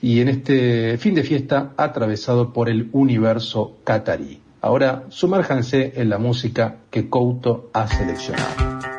y 0.01 0.19
en 0.19 0.29
este 0.29 0.97
fin 0.97 1.15
de 1.15 1.23
fiesta 1.23 1.73
atravesado 1.75 2.53
por 2.53 2.69
el 2.69 2.89
universo 2.91 3.77
catarí. 3.83 4.41
Ahora 4.61 5.03
sumérjanse 5.09 5.93
en 5.95 6.09
la 6.09 6.19
música 6.19 6.77
que 6.89 7.09
Couto 7.09 7.69
ha 7.73 7.87
seleccionado. 7.87 8.92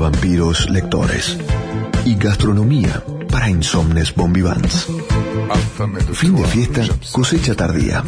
Vampiros 0.00 0.68
lectores 0.70 1.36
y 2.04 2.16
gastronomía 2.16 3.04
para 3.30 3.50
insomnes 3.50 4.14
bombivans. 4.14 4.86
Fin 6.12 6.34
de 6.34 6.44
fiesta, 6.44 6.82
cosecha 7.12 7.54
tardía. 7.54 8.02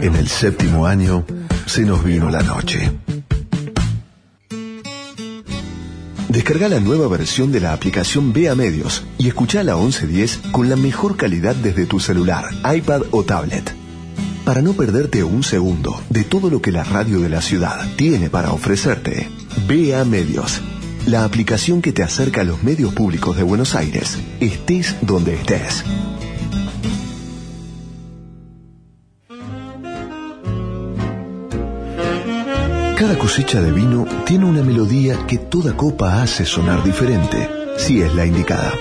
En 0.00 0.14
el 0.14 0.28
séptimo 0.28 0.86
año 0.86 1.24
se 1.66 1.82
nos 1.82 2.04
vino 2.04 2.30
la 2.30 2.42
noche. 2.42 2.92
Descarga 6.28 6.68
la 6.68 6.80
nueva 6.80 7.08
versión 7.08 7.52
de 7.52 7.60
la 7.60 7.72
aplicación 7.72 8.32
Vea 8.32 8.54
Medios 8.54 9.04
y 9.18 9.28
escucha 9.28 9.62
la 9.62 9.76
1110 9.76 10.40
con 10.50 10.68
la 10.68 10.76
mejor 10.76 11.16
calidad 11.16 11.54
desde 11.54 11.86
tu 11.86 12.00
celular, 12.00 12.44
iPad 12.74 13.02
o 13.12 13.22
tablet. 13.22 13.72
Para 14.44 14.60
no 14.60 14.74
perderte 14.74 15.24
un 15.24 15.42
segundo 15.42 15.98
de 16.10 16.24
todo 16.24 16.50
lo 16.50 16.60
que 16.60 16.70
la 16.70 16.84
radio 16.84 17.20
de 17.20 17.30
la 17.30 17.40
ciudad 17.40 17.86
tiene 17.96 18.28
para 18.28 18.52
ofrecerte, 18.52 19.30
Vea 19.66 20.04
Medios, 20.04 20.60
la 21.06 21.24
aplicación 21.24 21.80
que 21.80 21.92
te 21.92 22.02
acerca 22.02 22.42
a 22.42 22.44
los 22.44 22.62
medios 22.62 22.92
públicos 22.92 23.34
de 23.34 23.42
Buenos 23.42 23.74
Aires, 23.74 24.18
estés 24.38 24.94
donde 25.00 25.34
estés. 25.34 25.82
Cada 32.98 33.18
cosecha 33.18 33.62
de 33.62 33.72
vino 33.72 34.06
tiene 34.26 34.44
una 34.44 34.62
melodía 34.62 35.26
que 35.26 35.38
toda 35.38 35.74
copa 35.74 36.22
hace 36.22 36.44
sonar 36.44 36.84
diferente, 36.84 37.48
si 37.78 38.02
es 38.02 38.14
la 38.14 38.26
indicada. 38.26 38.74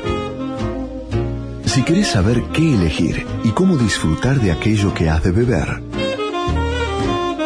Si 1.65 1.83
querés 1.83 2.07
saber 2.07 2.43
qué 2.51 2.73
elegir 2.73 3.25
y 3.45 3.51
cómo 3.51 3.77
disfrutar 3.77 4.41
de 4.41 4.51
aquello 4.51 4.93
que 4.93 5.09
has 5.09 5.23
de 5.23 5.31
beber, 5.31 5.81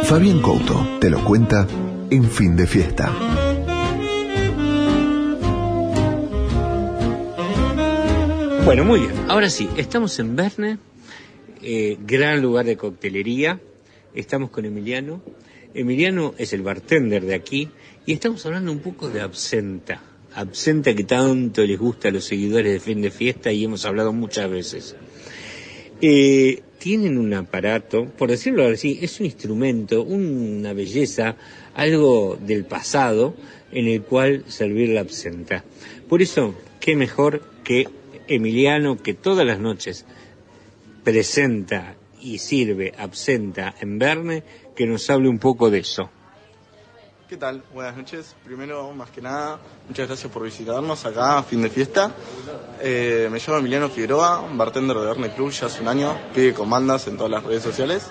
Fabián 0.05 0.41
Couto 0.41 0.88
te 0.99 1.11
lo 1.11 1.23
cuenta 1.23 1.68
en 2.10 2.30
fin 2.30 2.56
de 2.56 2.68
fiesta. 2.68 3.14
Bueno, 8.64 8.84
muy 8.84 9.00
bien. 9.00 9.14
Ahora 9.30 9.50
sí, 9.50 9.70
estamos 9.78 10.18
en 10.20 10.36
Verne, 10.36 10.78
eh, 11.62 11.98
gran 12.06 12.42
lugar 12.42 12.66
de 12.66 12.78
coctelería. 12.78 13.60
Estamos 14.14 14.50
con 14.50 14.66
Emiliano. 14.66 15.22
Emiliano 15.74 16.34
es 16.38 16.54
el 16.54 16.64
bartender 16.64 17.26
de 17.26 17.36
aquí 17.36 17.70
y 18.06 18.14
estamos 18.14 18.46
hablando 18.46 18.72
un 18.72 18.80
poco 18.80 19.10
de 19.10 19.22
absenta. 19.22 20.02
Absenta 20.36 20.94
que 20.96 21.04
tanto 21.04 21.66
les 21.66 21.80
gusta 21.80 22.10
a 22.10 22.12
los 22.12 22.26
seguidores 22.26 22.72
de 22.74 22.80
fin 22.80 23.02
de 23.02 23.12
fiesta 23.12 23.52
y 23.52 23.64
hemos 23.64 23.86
hablado 23.86 24.12
muchas 24.14 24.50
veces. 24.50 24.96
Eh, 26.02 26.62
tienen 26.78 27.18
un 27.18 27.34
aparato, 27.34 28.06
por 28.06 28.30
decirlo 28.30 28.68
así, 28.68 29.00
es 29.02 29.20
un 29.20 29.26
instrumento, 29.26 30.04
una 30.04 30.74
belleza, 30.74 31.36
algo 31.78 32.38
del 32.41 32.66
pasado 32.66 33.36
en 33.72 33.88
el 33.88 34.02
cual 34.02 34.44
servir 34.48 34.90
la 34.90 35.02
absenta. 35.02 35.64
Por 36.10 36.22
eso, 36.22 36.56
qué 36.80 36.95
mejor 36.95 37.44
que 37.64 37.88
Emiliano, 38.28 38.98
que 38.98 39.14
todas 39.14 39.45
las 39.45 39.60
noches 39.60 40.06
presenta 41.04 41.95
y 42.20 42.40
sirve 42.40 42.94
absenta 42.98 43.76
en 43.80 43.99
Verne, 43.99 44.44
que 44.76 44.88
nos 44.88 45.10
hable 45.10 45.30
un 45.30 45.38
poco 45.38 45.70
de 45.70 45.80
eso. 45.80 46.10
¿Qué 47.30 47.38
tal? 47.38 47.62
Buenas 47.74 47.95
noches. 47.95 48.36
Primero, 48.44 48.91
más 48.94 49.12
que 49.12 49.22
nada, 49.22 49.60
muchas 49.88 50.08
gracias 50.08 50.32
por 50.32 50.44
visitarnos 50.44 51.06
acá 51.06 51.38
a 51.38 51.44
fin 51.44 51.62
de 51.62 51.70
fiesta. 51.70 52.12
Eh, 52.82 53.28
me 53.32 53.38
llamo 53.38 53.60
Emiliano 53.60 53.90
Figueroa, 53.90 54.49
bartender 54.54 54.98
de 54.98 55.06
Verne 55.06 55.34
Club 55.34 55.52
ya 55.52 55.68
hace 55.68 55.82
un 55.82 55.90
año, 55.90 56.18
pide 56.34 56.54
comandas 56.54 57.06
en 57.08 57.18
todas 57.18 57.32
las 57.32 57.44
redes 57.44 57.62
sociales. 57.62 58.08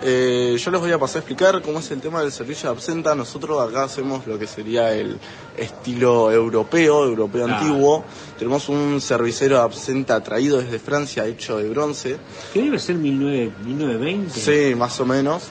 Eh, 0.00 0.56
yo 0.58 0.70
les 0.70 0.80
voy 0.80 0.92
a 0.92 0.98
pasar 0.98 1.16
a 1.16 1.18
explicar 1.20 1.60
cómo 1.60 1.80
es 1.80 1.90
el 1.90 2.00
tema 2.00 2.20
del 2.22 2.30
servicio 2.30 2.68
de 2.68 2.76
absenta. 2.76 3.14
Nosotros 3.14 3.60
acá 3.60 3.84
hacemos 3.84 4.26
lo 4.26 4.38
que 4.38 4.46
sería 4.46 4.92
el 4.92 5.18
estilo 5.56 6.30
europeo, 6.30 7.04
europeo 7.04 7.46
antiguo. 7.46 8.04
Tenemos 8.38 8.68
un 8.68 9.00
servicero 9.00 9.56
de 9.56 9.62
absenta 9.62 10.22
traído 10.22 10.58
desde 10.58 10.78
Francia, 10.78 11.26
hecho 11.26 11.58
de 11.58 11.68
bronce. 11.68 12.16
¿Qué 12.52 12.62
debe 12.62 12.78
ser 12.78 13.00
19, 13.00 13.52
1920? 13.64 14.38
Sí, 14.38 14.74
más 14.76 15.00
o 15.00 15.04
menos. 15.04 15.50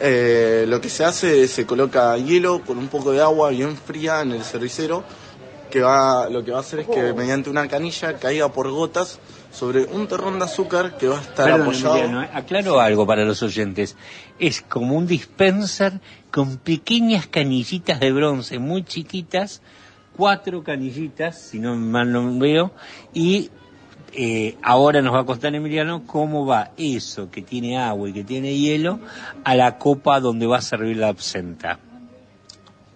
Eh, 0.00 0.64
lo 0.66 0.80
que 0.80 0.88
se 0.88 1.04
hace 1.04 1.44
es 1.44 1.52
se 1.52 1.64
coloca 1.64 2.16
hielo 2.18 2.62
con 2.64 2.78
un 2.78 2.88
poco 2.88 3.12
de 3.12 3.20
agua 3.20 3.50
bien 3.50 3.76
fría 3.76 4.22
en 4.22 4.32
el 4.32 4.42
cervicero, 4.42 5.04
que 5.70 5.80
va, 5.80 6.28
lo 6.28 6.44
que 6.44 6.50
va 6.50 6.58
a 6.58 6.60
hacer 6.60 6.80
es 6.80 6.88
que 6.88 7.12
mediante 7.12 7.48
una 7.48 7.68
canilla 7.68 8.18
caiga 8.18 8.52
por 8.52 8.70
gotas 8.70 9.20
sobre 9.54 9.84
un 9.84 10.08
terrón 10.08 10.38
de 10.38 10.46
azúcar 10.46 10.98
que 10.98 11.06
va 11.06 11.18
a 11.18 11.22
estar 11.22 11.46
Perdón, 11.46 11.62
apoyado. 11.62 11.96
Emiliano, 11.96 12.22
eh, 12.24 12.30
aclaro 12.32 12.80
algo 12.80 13.06
para 13.06 13.24
los 13.24 13.42
oyentes. 13.42 13.96
Es 14.38 14.60
como 14.62 14.96
un 14.96 15.06
dispenser 15.06 16.00
con 16.32 16.56
pequeñas 16.56 17.28
canillitas 17.28 18.00
de 18.00 18.12
bronce 18.12 18.58
muy 18.58 18.84
chiquitas, 18.84 19.62
cuatro 20.16 20.64
canillitas, 20.64 21.40
si 21.40 21.60
no 21.60 21.76
mal 21.76 22.10
no 22.10 22.36
veo, 22.38 22.72
y 23.12 23.50
eh, 24.12 24.56
ahora 24.62 25.00
nos 25.02 25.14
va 25.14 25.20
a 25.20 25.24
contar 25.24 25.54
Emiliano 25.54 26.04
cómo 26.04 26.46
va 26.46 26.72
eso 26.76 27.30
que 27.30 27.42
tiene 27.42 27.78
agua 27.78 28.08
y 28.08 28.12
que 28.12 28.24
tiene 28.24 28.56
hielo 28.56 28.98
a 29.44 29.54
la 29.54 29.78
copa 29.78 30.18
donde 30.18 30.46
va 30.46 30.58
a 30.58 30.62
servir 30.62 30.96
la 30.96 31.08
absenta. 31.08 31.78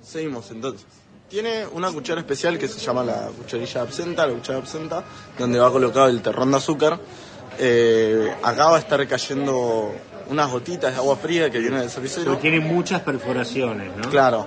Seguimos 0.02 0.50
entonces. 0.50 0.97
Tiene 1.28 1.66
una 1.66 1.92
cuchara 1.92 2.20
especial 2.22 2.56
que 2.56 2.66
se 2.68 2.80
llama 2.80 3.04
la 3.04 3.28
cucharilla 3.36 3.82
absenta, 3.82 4.26
la 4.26 4.32
cuchara 4.32 4.58
absenta, 4.58 5.04
donde 5.38 5.58
va 5.58 5.70
colocado 5.70 6.08
el 6.08 6.22
terrón 6.22 6.50
de 6.50 6.56
azúcar. 6.56 6.98
Eh, 7.58 8.34
acá 8.42 8.70
va 8.70 8.76
a 8.76 8.78
estar 8.78 9.06
cayendo 9.06 9.92
unas 10.30 10.50
gotitas 10.50 10.92
de 10.92 10.96
agua 10.96 11.16
fría 11.16 11.50
que 11.50 11.58
viene 11.58 11.80
del. 11.80 11.90
Pero 11.90 12.38
tiene 12.38 12.60
muchas 12.60 13.02
perforaciones, 13.02 13.94
¿no? 13.94 14.08
Claro. 14.08 14.46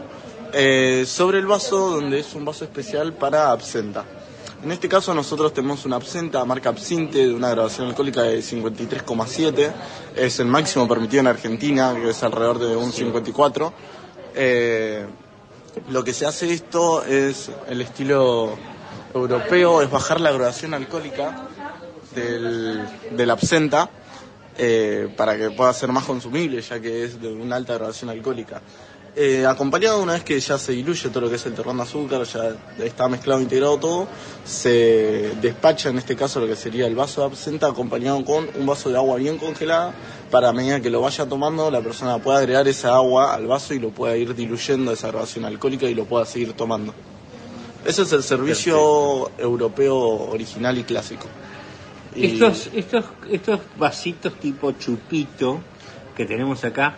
Eh, 0.54 1.04
sobre 1.06 1.38
el 1.38 1.46
vaso, 1.46 1.92
donde 1.92 2.20
es 2.20 2.34
un 2.34 2.46
vaso 2.46 2.64
especial 2.64 3.14
para 3.14 3.52
absenta. 3.52 4.04
En 4.64 4.72
este 4.72 4.90
caso 4.90 5.14
nosotros 5.14 5.54
tenemos 5.54 5.86
una 5.86 5.98
absenta 5.98 6.44
marca 6.46 6.70
Absinte 6.70 7.28
de 7.28 7.34
una 7.34 7.50
graduación 7.52 7.90
alcohólica 7.90 8.24
de 8.24 8.40
53,7. 8.40 9.72
Es 10.16 10.40
el 10.40 10.48
máximo 10.48 10.88
permitido 10.88 11.22
en 11.22 11.28
Argentina, 11.28 11.94
que 11.94 12.10
es 12.10 12.24
alrededor 12.24 12.58
de 12.58 12.76
un 12.76 12.92
54. 12.92 13.74
Eh, 14.34 15.06
lo 15.90 16.04
que 16.04 16.14
se 16.14 16.26
hace 16.26 16.52
esto 16.54 17.04
es 17.04 17.50
el 17.68 17.82
estilo 17.82 18.58
europeo, 19.14 19.82
es 19.82 19.90
bajar 19.90 20.20
la 20.22 20.32
graduación 20.32 20.74
alcohólica 20.74 21.48
del, 22.16 22.82
de 23.12 23.26
la 23.26 23.34
absenta 23.34 23.90
eh, 24.58 25.14
para 25.16 25.38
que 25.38 25.52
pueda 25.52 25.74
ser 25.74 25.92
más 25.92 26.06
consumible, 26.06 26.62
ya 26.62 26.80
que 26.80 27.04
es 27.06 27.22
de 27.22 27.32
una 27.32 27.56
alta 27.56 27.74
graduación 27.76 28.10
alcohólica. 28.10 28.62
Eh, 29.14 29.46
acompañado 29.46 30.02
una 30.02 30.14
vez 30.14 30.24
que 30.24 30.40
ya 30.40 30.58
se 30.58 30.72
diluye 30.72 31.10
todo 31.10 31.20
lo 31.22 31.30
que 31.30 31.36
es 31.36 31.46
el 31.46 31.54
terrón 31.54 31.76
de 31.76 31.84
azúcar, 31.84 32.24
ya 32.24 32.56
está 32.86 33.10
mezclado, 33.10 33.42
integrado 33.42 33.78
todo, 33.78 34.08
se 34.46 35.34
despacha 35.42 35.90
en 35.90 35.98
este 35.98 36.16
caso 36.16 36.40
lo 36.40 36.48
que 36.48 36.56
sería 36.56 36.88
el 36.88 36.96
vaso 36.96 37.20
de 37.20 37.28
absenta 37.28 37.68
acompañado 37.68 38.24
con 38.24 38.48
un 38.56 38.66
vaso 38.66 38.90
de 38.90 38.96
agua 38.96 39.18
bien 39.18 39.38
congelada 39.38 39.94
para 40.32 40.48
a 40.50 40.54
medida 40.54 40.80
que 40.80 40.90
lo 40.90 41.02
vaya 41.02 41.26
tomando 41.26 41.70
la 41.70 41.82
persona 41.82 42.20
pueda 42.20 42.38
agregar 42.40 42.70
esa 42.70 42.96
agua 42.96 43.34
al 43.34 43.48
vaso 43.48 43.74
y 43.74 43.80
lo 43.80 43.90
pueda 43.90 44.16
ir 44.16 44.34
diluyendo 44.34 44.94
esa 44.94 45.08
graduación 45.10 45.44
alcohólica 45.44 45.88
y 45.88 45.94
lo 45.94 46.06
pueda 46.06 46.26
seguir 46.26 46.54
tomando. 46.54 46.94
Ese 47.84 48.04
es 48.04 48.14
el 48.14 48.24
servicio 48.24 49.30
europeo 49.38 49.98
original 49.98 50.78
y 50.78 50.84
clásico. 50.84 51.26
Y- 52.16 52.28
Estos, 52.28 52.70
estos, 52.74 53.06
estos 53.30 53.60
vasitos 53.78 54.34
tipo 54.40 54.72
chupito 54.72 55.60
que 56.16 56.26
tenemos 56.26 56.64
acá, 56.64 56.96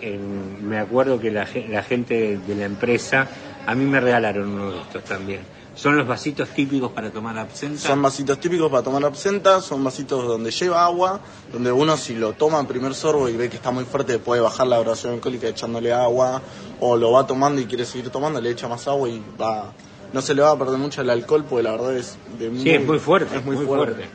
en- 0.00 0.68
me 0.68 0.78
acuerdo 0.78 1.18
que 1.20 1.30
la, 1.30 1.46
ge- 1.46 1.66
la 1.68 1.82
gente 1.82 2.38
de 2.38 2.54
la 2.54 2.64
empresa, 2.64 3.26
a 3.66 3.74
mí 3.74 3.84
me 3.84 4.00
regalaron 4.00 4.48
uno 4.48 4.70
de 4.72 4.80
estos 4.80 5.04
también. 5.04 5.40
Son 5.74 5.94
los 5.94 6.06
vasitos 6.08 6.48
típicos 6.50 6.90
para 6.92 7.10
tomar 7.10 7.36
absenta. 7.38 7.78
Son 7.78 8.00
vasitos 8.00 8.38
típicos 8.40 8.70
para 8.70 8.82
tomar 8.82 9.04
absenta, 9.04 9.60
son 9.60 9.84
vasitos 9.84 10.26
donde 10.26 10.50
lleva 10.50 10.84
agua, 10.86 11.20
donde 11.52 11.70
uno 11.70 11.98
si 11.98 12.14
lo 12.14 12.32
toma 12.32 12.58
en 12.60 12.66
primer 12.66 12.94
sorbo 12.94 13.28
y 13.28 13.36
ve 13.36 13.50
que 13.50 13.56
está 13.56 13.70
muy 13.70 13.84
fuerte 13.84 14.18
puede 14.18 14.40
bajar 14.40 14.66
la 14.68 14.78
graduación 14.78 15.12
alcohólica 15.12 15.48
echándole 15.48 15.92
agua, 15.92 16.40
o 16.80 16.96
lo 16.96 17.12
va 17.12 17.26
tomando 17.26 17.60
y 17.60 17.66
quiere 17.66 17.84
seguir 17.84 18.08
tomando, 18.08 18.40
le 18.40 18.50
echa 18.50 18.68
más 18.68 18.88
agua 18.88 19.08
y 19.10 19.22
va... 19.40 19.72
No 20.14 20.22
se 20.22 20.34
le 20.34 20.40
va 20.40 20.52
a 20.52 20.56
perder 20.58 20.78
mucho 20.78 21.02
el 21.02 21.10
alcohol 21.10 21.44
porque 21.46 21.64
la 21.64 21.72
verdad 21.72 21.94
es 21.96 22.16
de 22.38 22.50
Sí, 22.58 22.70
es 22.70 22.86
muy 22.86 22.98
fuerte, 22.98 23.36
Es 23.36 23.44
muy, 23.44 23.56
muy 23.56 23.66
fuerte. 23.66 23.94
fuerte. 23.94 24.10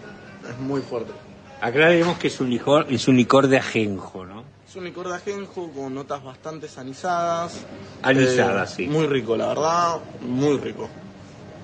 Es 0.49 0.57
muy 0.59 0.81
fuerte. 0.81 1.11
Aclaremos 1.59 2.17
que 2.17 2.27
es 2.27 2.39
un 2.39 2.49
licor, 2.49 2.87
es 2.89 3.07
un 3.07 3.17
licor 3.17 3.47
de 3.47 3.57
ajenjo, 3.57 4.25
¿no? 4.25 4.43
Es 4.71 4.77
un 4.77 4.85
licor 4.85 5.09
de 5.09 5.15
ajenjo 5.15 5.69
con 5.73 5.93
notas 5.93 6.23
bastante 6.23 6.69
anisadas. 6.77 7.65
Anisadas, 8.03 8.73
sí. 8.73 8.87
Muy 8.87 9.05
rico, 9.05 9.35
la 9.35 9.47
verdad, 9.47 9.97
muy 10.21 10.57
rico. 10.59 10.87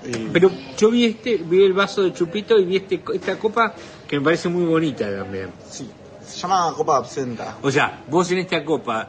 Y- 0.04 0.26
Pero 0.30 0.50
yo 0.76 0.90
vi 0.90 1.06
este, 1.06 1.38
vi 1.38 1.64
el 1.64 1.72
vaso 1.72 2.02
de 2.02 2.12
chupito 2.12 2.58
y 2.58 2.66
vi 2.66 2.76
este, 2.76 3.02
esta 3.14 3.38
copa 3.38 3.72
que 4.06 4.18
me 4.18 4.24
parece 4.26 4.50
muy 4.50 4.66
bonita 4.66 5.10
también. 5.10 5.48
Sí, 5.70 5.90
se 6.22 6.36
llama 6.36 6.70
copa 6.76 6.92
de 6.92 6.98
absenta. 6.98 7.56
O 7.62 7.70
sea, 7.70 8.04
vos 8.08 8.30
en 8.30 8.40
esta 8.40 8.62
copa 8.62 9.08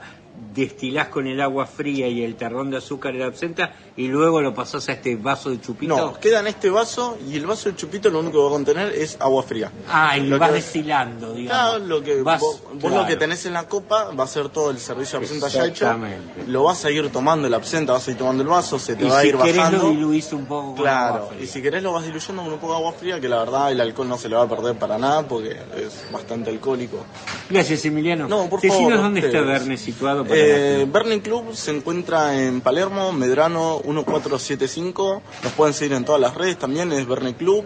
destilás 0.54 1.08
con 1.10 1.28
el 1.28 1.40
agua 1.42 1.66
fría 1.66 2.08
y 2.08 2.24
el 2.24 2.36
terrón 2.36 2.70
de 2.72 2.78
azúcar 2.78 3.14
y 3.16 3.20
la 3.20 3.26
absenta 3.28 3.74
y 3.96 4.08
luego 4.08 4.42
lo 4.42 4.54
pasás 4.54 4.88
a 4.90 4.94
este 4.94 5.16
vaso 5.16 5.50
de 5.50 5.60
chupito. 5.62 5.96
No, 5.96 6.14
queda 6.20 6.40
en 6.40 6.48
este 6.48 6.70
vaso 6.70 7.18
y 7.30 7.36
el 7.38 7.46
vaso 7.46 7.70
de 7.70 7.76
chupito 7.76 8.10
lo 8.10 8.20
único 8.20 8.38
que 8.38 8.42
va 8.44 8.48
a 8.48 8.52
contener 8.52 8.94
es 8.94 9.18
agua 9.20 9.44
fría. 9.44 9.72
Ah, 9.90 10.18
y 10.18 10.22
Lo 10.22 10.40
vas 10.40 10.50
que- 10.50 10.56
destilando, 10.56 11.34
digamos. 11.34 11.70
Claro, 11.72 11.86
lo 11.86 12.04
que 12.04 12.22
Vas- 12.22 12.40
vos, 12.40 12.62
vos 12.74 12.80
claro. 12.82 13.02
lo 13.02 13.06
que 13.08 13.16
tenés 13.16 13.46
en 13.46 13.54
la 13.54 13.68
copa 13.68 14.12
va 14.12 14.24
a 14.24 14.28
ser 14.28 14.50
todo 14.50 14.72
el 14.72 14.80
servicio 14.80 15.20
de 15.20 15.26
absenta 15.26 15.48
ya 15.50 15.66
hecho. 15.66 15.86
Exactamente. 15.86 16.44
Lo 16.48 16.64
vas 16.64 16.84
a 16.86 16.92
ir 16.92 17.10
tomando 17.12 17.48
el 17.48 17.54
absenta, 17.54 17.94
vas 17.94 18.08
a 18.08 18.12
ir 18.12 18.18
tomando 18.18 18.44
el 18.44 18.50
vaso, 18.50 18.80
se 18.80 18.96
te 18.96 19.06
Y 19.06 19.10
va 19.10 19.20
a 19.20 19.22
si 19.22 19.28
ir 19.30 19.38
querés 19.38 19.58
bajando. 19.58 19.84
lo 19.84 19.90
diluís 19.92 20.32
un 20.34 20.46
poco 20.46 20.68
con 20.76 20.84
Claro, 20.84 21.16
agua 21.16 21.28
fría. 21.30 21.44
y 21.44 21.48
si 21.48 21.62
querés 21.62 21.84
lo 21.84 21.94
vas 21.94 22.06
diluyendo 22.06 22.44
con 22.44 22.54
un 22.54 22.60
poco 22.60 22.74
de 22.74 22.80
agua 22.80 22.94
fría, 22.94 23.20
que 23.20 23.30
la 23.30 23.38
verdad 23.40 23.72
el 23.72 23.82
alcohol 23.82 24.08
no 24.10 24.18
se 24.18 24.30
le 24.30 24.36
va 24.36 24.44
a 24.44 24.48
perder 24.50 24.76
para 24.78 24.98
nada 24.98 25.28
porque 25.28 25.52
es 25.78 26.06
bastante 26.12 26.50
alcohólico. 26.50 27.06
Gracias, 27.50 27.84
Emiliano. 27.86 28.28
No, 28.28 28.48
por 28.50 28.62
Decinos 28.62 28.90
favor, 28.90 28.98
dónde 29.04 29.20
está 29.22 29.40
ustedes. 29.40 29.60
Verne 29.60 29.78
situado 29.78 30.24
Eh, 30.32 30.86
Burning 30.92 31.20
Club 31.20 31.56
se 31.56 31.72
encuentra 31.72 32.40
en 32.42 32.62
Palermo, 32.62 33.12
Medrano 33.12 33.82
1475. 33.84 35.22
Nos 35.44 35.54
pueden 35.54 35.74
seguir 35.74 35.94
en 35.96 36.06
todas 36.06 36.22
las 36.22 36.36
redes 36.36 36.58
también, 36.58 36.92
es 36.92 37.06
Burning 37.06 37.34
Club. 37.34 37.66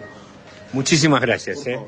Muchísimas 0.71 1.21
gracias. 1.21 1.65
eh. 1.67 1.79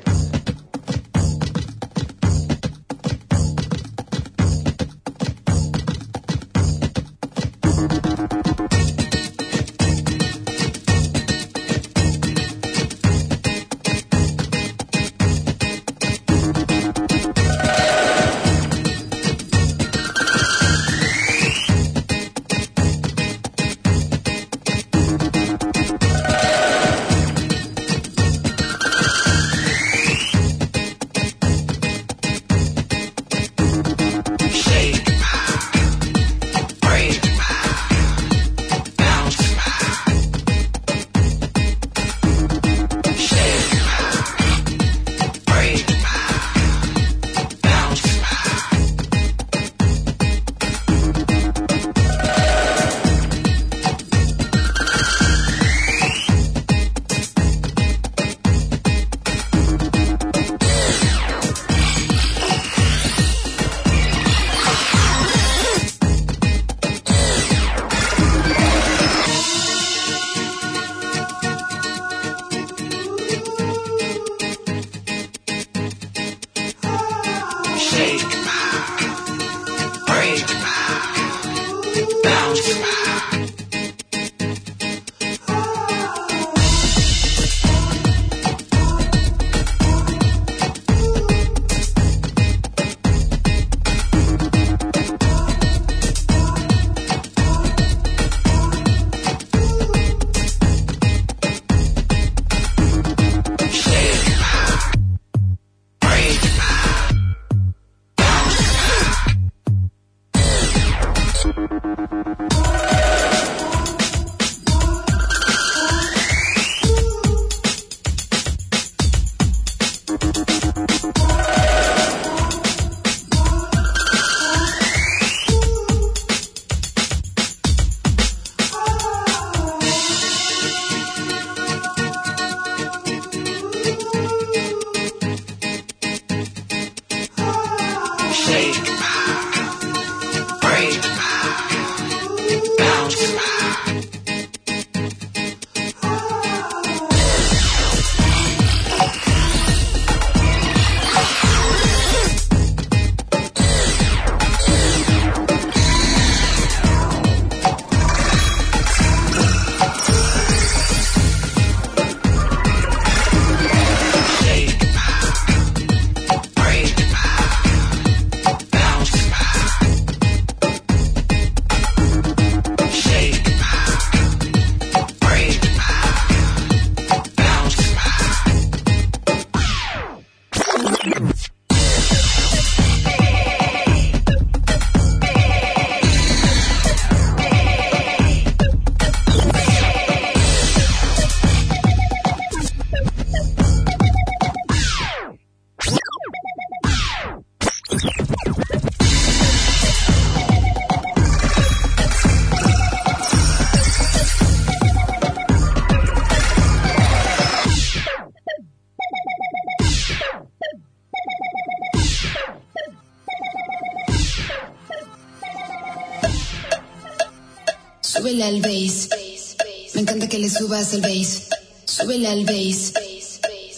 Me 218.46 220.02
encanta 220.02 220.28
que 220.28 220.38
le 220.38 220.48
subas 220.48 220.94
el 220.94 221.00
bass. 221.00 221.48
Súbele 221.84 222.28
al 222.28 222.44
bass. 222.44 222.92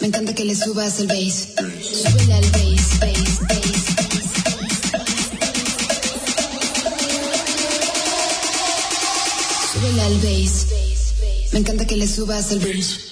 Me 0.02 0.08
encanta 0.08 0.34
que 0.34 0.44
le 0.44 0.54
subas 0.54 1.00
el 1.00 1.06
bass. 1.06 1.54
Súbele 1.56 2.34
al 2.34 2.50
bass, 2.50 3.00
bass, 3.00 3.40
bass. 3.48 3.84
Súbele 9.72 10.02
al 10.02 10.18
bass. 10.18 10.66
Me 11.52 11.58
encanta 11.60 11.86
que 11.86 11.96
le 11.96 12.06
subas 12.06 12.52
el 12.52 12.58
bass. 12.58 13.07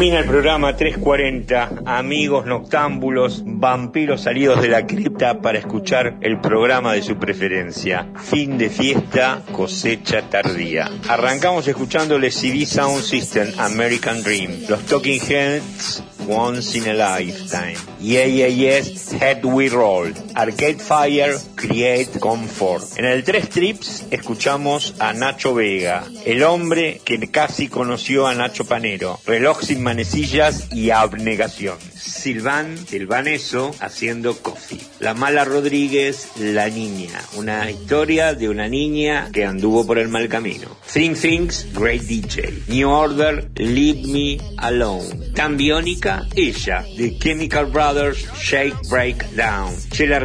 Termina 0.00 0.20
el 0.20 0.24
programa 0.24 0.74
340, 0.74 1.82
amigos 1.84 2.46
noctámbulos, 2.46 3.42
vampiros 3.44 4.22
salidos 4.22 4.62
de 4.62 4.68
la 4.68 4.86
cripta 4.86 5.42
para 5.42 5.58
escuchar 5.58 6.16
el 6.22 6.40
programa 6.40 6.94
de 6.94 7.02
su 7.02 7.18
preferencia. 7.18 8.06
Fin 8.16 8.56
de 8.56 8.70
fiesta, 8.70 9.42
cosecha 9.52 10.22
tardía. 10.22 10.90
Arrancamos 11.06 11.68
escuchándole 11.68 12.30
CD 12.30 12.64
Sound 12.64 13.02
System, 13.02 13.48
American 13.58 14.22
Dream, 14.22 14.62
los 14.70 14.86
Talking 14.86 15.20
Heads, 15.20 16.02
Once 16.26 16.78
in 16.78 16.88
a 16.88 16.94
Lifetime, 16.94 17.76
Yeah 18.00 18.24
Yeah 18.24 18.48
Yes, 18.48 19.12
Head 19.12 19.44
We 19.44 19.68
Roll, 19.68 20.14
Arcade 20.34 20.78
Fire, 20.78 21.36
Create 21.54 22.18
Comfort. 22.18 22.98
En 22.98 23.04
el 23.04 23.24
Tres 23.24 23.48
Trips 23.48 24.06
escuchamos 24.10 24.94
a 24.98 25.12
Nacho 25.12 25.54
Vega, 25.54 26.04
el 26.24 26.42
hombre 26.42 27.00
que 27.04 27.18
casi 27.30 27.68
conoció 27.68 28.26
a 28.26 28.34
Nacho 28.34 28.64
Panero, 28.64 29.18
Reloj 29.26 29.62
sin 29.62 29.82
manecillas 29.82 30.68
y 30.72 30.90
Abnegación. 30.90 31.78
Silván, 32.00 32.76
Silvaneso, 32.76 33.74
haciendo 33.80 34.36
coffee. 34.38 34.80
La 35.00 35.14
Mala 35.14 35.44
Rodríguez, 35.44 36.28
La 36.38 36.68
Niña, 36.68 37.20
una 37.36 37.70
historia 37.70 38.34
de 38.34 38.48
una 38.48 38.68
niña 38.68 39.30
que 39.32 39.44
anduvo 39.44 39.86
por 39.86 39.98
el 39.98 40.08
mal 40.08 40.28
camino. 40.28 40.76
Think 40.92 41.18
Things, 41.18 41.66
Great 41.74 42.02
DJ. 42.02 42.64
New 42.68 42.88
Order, 42.88 43.50
Leave 43.56 44.06
Me 44.06 44.38
Alone. 44.56 45.30
Tan 45.34 45.56
biónica, 45.56 46.26
ella, 46.34 46.84
de 46.96 47.18
Chemical 47.18 47.66
Brothers, 47.66 48.26
Shake 48.34 48.76
Break 48.88 49.30
Down. 49.32 49.74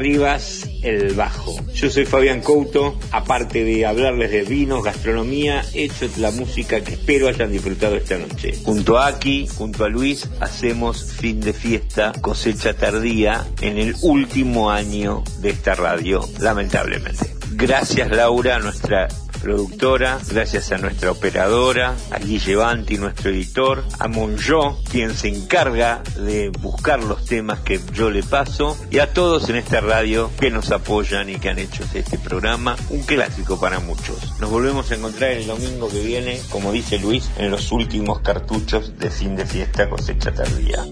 Rivas, 0.05 0.69
el 0.83 1.15
bajo. 1.15 1.55
Yo 1.73 1.89
soy 1.89 2.05
Fabián 2.05 2.41
Couto, 2.41 2.95
aparte 3.09 3.63
de 3.63 3.87
hablarles 3.87 4.29
de 4.29 4.43
vinos, 4.43 4.83
gastronomía, 4.83 5.65
he 5.73 5.85
hecho 5.85 6.07
la 6.17 6.29
música 6.29 6.81
que 6.81 6.93
espero 6.93 7.27
hayan 7.27 7.51
disfrutado 7.51 7.95
esta 7.95 8.15
noche. 8.19 8.53
Junto 8.63 8.99
a 8.99 9.07
Aki, 9.07 9.47
junto 9.47 9.83
a 9.83 9.89
Luis, 9.89 10.29
hacemos 10.41 11.11
fin 11.11 11.39
de 11.39 11.53
fiesta, 11.53 12.11
cosecha 12.21 12.75
tardía, 12.75 13.47
en 13.61 13.79
el 13.79 13.95
último 14.03 14.69
año 14.69 15.23
de 15.39 15.49
esta 15.49 15.73
radio, 15.73 16.23
lamentablemente. 16.39 17.35
Gracias 17.53 18.11
Laura, 18.11 18.59
nuestra 18.59 19.07
productora, 19.45 20.19
gracias 20.27 20.71
a 20.71 20.79
nuestra 20.79 21.11
operadora, 21.11 21.93
a 22.09 22.17
Guille 22.17 22.55
Banti, 22.55 22.97
nuestro 22.97 23.29
editor, 23.29 23.83
a 23.99 24.07
Monjo, 24.07 24.81
quien 24.89 25.15
se 25.15 25.27
encarga 25.27 26.01
de 26.17 26.49
buscar 26.49 27.03
los 27.03 27.25
temas 27.25 27.59
que 27.59 27.79
yo 27.93 28.09
le 28.09 28.23
paso, 28.23 28.75
y 28.89 28.97
a 28.97 29.13
todos 29.13 29.47
en 29.49 29.57
esta 29.57 29.81
radio 29.81 30.31
que 30.39 30.49
nos 30.49 30.71
apoyan 30.71 31.29
y 31.29 31.35
que 31.35 31.49
han 31.49 31.59
hecho 31.59 31.83
este 31.93 32.17
programa 32.17 32.75
un 32.89 33.03
clásico 33.03 33.59
para 33.59 33.79
muchos. 33.79 34.17
Nos 34.39 34.49
volvemos 34.49 34.89
a 34.89 34.95
encontrar 34.95 35.29
el 35.29 35.45
domingo 35.45 35.89
que 35.89 36.01
viene, 36.01 36.41
como 36.49 36.71
dice 36.71 36.97
Luis, 36.97 37.29
en 37.37 37.51
los 37.51 37.71
últimos 37.71 38.21
cartuchos 38.21 38.97
de 38.97 39.11
fin 39.11 39.35
de 39.35 39.45
fiesta 39.45 39.87
cosecha 39.87 40.33
tardía. 40.33 40.83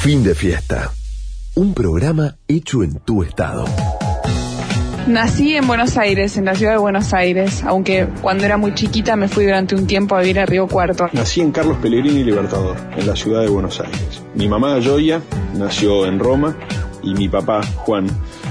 Fin 0.00 0.24
de 0.24 0.34
fiesta. 0.34 0.92
Un 1.56 1.74
programa 1.74 2.36
hecho 2.48 2.82
en 2.82 3.00
tu 3.00 3.22
estado. 3.22 3.66
Nací 5.06 5.54
en 5.54 5.66
Buenos 5.66 5.98
Aires, 5.98 6.38
en 6.38 6.46
la 6.46 6.54
ciudad 6.54 6.72
de 6.72 6.78
Buenos 6.78 7.12
Aires, 7.12 7.62
aunque 7.64 8.08
cuando 8.22 8.46
era 8.46 8.56
muy 8.56 8.72
chiquita 8.72 9.14
me 9.16 9.28
fui 9.28 9.44
durante 9.44 9.74
un 9.74 9.86
tiempo 9.86 10.16
a 10.16 10.20
vivir 10.20 10.40
a 10.40 10.46
Río 10.46 10.68
Cuarto. 10.68 11.10
Nací 11.12 11.42
en 11.42 11.52
Carlos 11.52 11.76
Pellegrini 11.82 12.24
Libertador, 12.24 12.78
en 12.96 13.06
la 13.06 13.14
ciudad 13.14 13.42
de 13.42 13.48
Buenos 13.48 13.78
Aires. 13.78 14.22
Mi 14.34 14.48
mamá 14.48 14.78
Joya 14.82 15.20
nació 15.54 16.06
en 16.06 16.18
Roma 16.18 16.56
y 17.02 17.12
mi 17.12 17.28
papá 17.28 17.60
Juan 17.76 18.06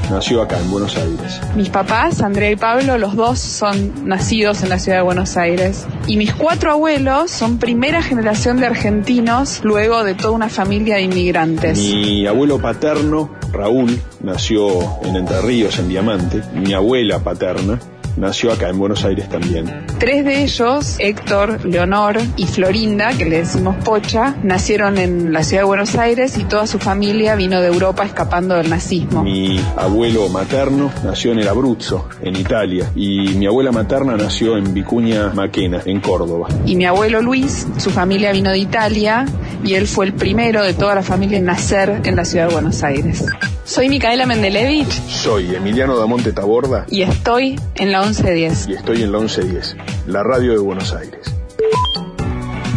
nació 0.10 0.42
acá 0.42 0.60
en 0.60 0.72
Buenos 0.72 0.98
Aires. 0.98 1.42
Mis 1.56 1.70
papás, 1.70 2.22
Andrea 2.22 2.52
y 2.52 2.56
Pablo, 2.56 2.98
los 2.98 3.16
dos 3.16 3.40
son 3.40 4.08
nacidos 4.08 4.64
en 4.64 4.70
la 4.70 4.80
ciudad 4.80 5.00
de 5.00 5.04
Buenos 5.04 5.38
Aires. 5.38 5.86
Y 6.08 6.18
mis 6.18 6.34
cuatro 6.34 6.72
abuelos 6.72 7.32
son 7.32 7.58
primera 7.58 8.02
generación 8.02 8.58
de 8.58 8.66
argentinos, 8.66 9.62
luego 9.64 10.04
de 10.04 10.16
toda 10.16 10.32
una 10.32 10.50
familia 10.50 10.96
de 10.96 11.04
inmigrantes. 11.04 11.78
Mi 11.78 12.26
abuelo 12.28 12.60
paterno, 12.60 13.32
Raúl, 13.52 14.00
nació 14.22 14.68
en 15.04 15.16
Entre 15.16 15.42
Ríos, 15.42 15.80
en 15.80 15.90
Diamante. 15.90 16.42
Mi 16.54 16.74
abuela 16.74 17.20
paterna 17.20 17.80
nació 18.18 18.52
acá 18.52 18.70
en 18.70 18.80
Buenos 18.80 19.04
Aires 19.06 19.30
también. 19.30 19.86
Tres 20.00 20.26
de 20.26 20.44
ellos, 20.44 20.96
Héctor, 21.00 21.66
Leonor 21.66 22.18
y 22.38 22.46
Florinda, 22.46 23.10
que 23.18 23.26
le 23.26 23.40
decimos 23.40 23.76
Pocha, 23.84 24.36
nacieron 24.44 24.98
en 24.98 25.34
la 25.34 25.44
ciudad 25.44 25.64
de 25.64 25.68
Buenos 25.68 25.96
Aires 25.96 26.38
y 26.38 26.44
toda 26.44 26.68
su 26.68 26.80
familia 26.80 27.36
vino 27.36 27.62
de 27.62 27.68
Europa 27.68 28.04
escapando 28.04 28.56
del 28.56 28.70
nazismo. 28.70 29.24
Mi 29.24 29.60
abuelo 29.78 30.30
materno 30.30 30.92
nació 31.04 31.32
en 31.32 31.40
el 31.40 31.48
Abruzzo, 31.48 32.08
en 32.22 32.36
Italia, 32.36 32.92
y 32.96 33.30
mi 33.36 33.46
abuela 33.46 33.72
materna 33.72 34.16
nació 34.16 34.58
en 34.58 34.74
Vicuña 34.74 35.32
Maquena, 35.34 35.82
en 35.86 36.00
Córdoba. 36.00 36.48
Y 36.66 36.76
mi 36.76 36.86
abuelo 36.86 37.22
Luis, 37.22 37.68
su 37.78 37.90
familia 37.90 38.32
vino 38.32 38.52
de 38.52 38.60
Italia 38.60 39.26
y 39.64 39.74
él 39.74 39.88
fue 39.88 40.06
el 40.06 40.14
primero 40.14 40.64
de 40.64 40.74
toda 40.74 40.96
la 40.96 41.04
familia 41.04 41.38
en 41.38 41.46
nacer 41.46 42.02
en 42.04 42.16
la 42.16 42.26
ciudad 42.26 42.48
de 42.48 42.54
Buenos 42.54 42.84
Aires. 42.84 43.26
Soy 43.66 43.88
Micaela 43.88 44.26
Mendelevich 44.26 44.90
Soy 45.08 45.54
Emiliano 45.54 45.96
Damonte 45.96 46.34
Taborda 46.34 46.86
y 46.90 47.04
estoy 47.04 47.60
en 47.76 47.92
la 47.92 47.99
1110. 48.02 48.68
y 48.70 48.74
estoy 48.74 49.04
en 49.04 49.12
la 49.12 49.20
1110, 49.20 49.76
la 50.08 50.24
radio 50.24 50.54
de 50.54 50.60
Buenos 50.60 50.94
Aires. 50.94 51.34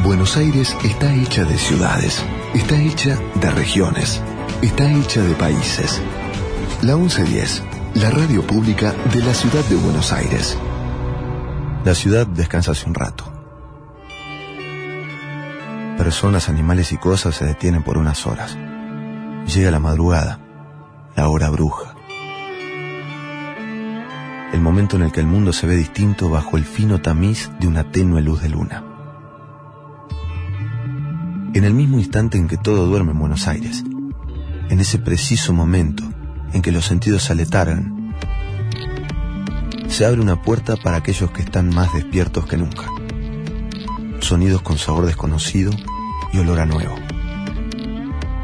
Buenos 0.02 0.36
Aires 0.36 0.76
está 0.82 1.14
hecha 1.14 1.44
de 1.44 1.56
ciudades, 1.56 2.24
está 2.54 2.74
hecha 2.80 3.16
de 3.36 3.50
regiones, 3.52 4.20
está 4.62 4.90
hecha 4.90 5.22
de 5.22 5.34
países. 5.34 6.02
La 6.82 6.96
1110, 6.96 7.62
la 7.94 8.10
radio 8.10 8.44
pública 8.44 8.94
de 9.14 9.22
la 9.22 9.32
ciudad 9.32 9.64
de 9.66 9.76
Buenos 9.76 10.12
Aires. 10.12 10.58
La 11.84 11.94
ciudad 11.94 12.26
descansa 12.26 12.72
hace 12.72 12.88
un 12.88 12.94
rato. 12.94 13.32
Personas, 15.96 16.48
animales 16.48 16.90
y 16.90 16.96
cosas 16.96 17.36
se 17.36 17.44
detienen 17.44 17.84
por 17.84 17.96
unas 17.96 18.26
horas. 18.26 18.58
Llega 19.46 19.70
la 19.70 19.78
madrugada, 19.78 20.40
la 21.14 21.28
hora 21.28 21.48
bruja. 21.50 21.91
El 24.52 24.60
momento 24.60 24.96
en 24.96 25.02
el 25.02 25.12
que 25.12 25.20
el 25.20 25.26
mundo 25.26 25.54
se 25.54 25.66
ve 25.66 25.76
distinto 25.76 26.28
bajo 26.28 26.58
el 26.58 26.64
fino 26.64 27.00
tamiz 27.00 27.50
de 27.58 27.66
una 27.66 27.90
tenue 27.90 28.20
luz 28.20 28.42
de 28.42 28.50
luna. 28.50 28.84
En 31.54 31.64
el 31.64 31.72
mismo 31.72 31.98
instante 31.98 32.36
en 32.36 32.48
que 32.48 32.58
todo 32.58 32.86
duerme 32.86 33.12
en 33.12 33.18
Buenos 33.18 33.48
Aires, 33.48 33.82
en 34.68 34.78
ese 34.78 34.98
preciso 34.98 35.54
momento 35.54 36.04
en 36.52 36.60
que 36.60 36.70
los 36.70 36.84
sentidos 36.84 37.24
se 37.24 37.32
aletargan, 37.32 38.14
se 39.88 40.04
abre 40.04 40.20
una 40.20 40.42
puerta 40.42 40.76
para 40.76 40.98
aquellos 40.98 41.30
que 41.30 41.40
están 41.40 41.74
más 41.74 41.92
despiertos 41.94 42.44
que 42.46 42.58
nunca. 42.58 42.84
Sonidos 44.20 44.60
con 44.60 44.76
sabor 44.76 45.06
desconocido 45.06 45.72
y 46.32 46.38
olor 46.38 46.60
a 46.60 46.66
nuevo. 46.66 46.94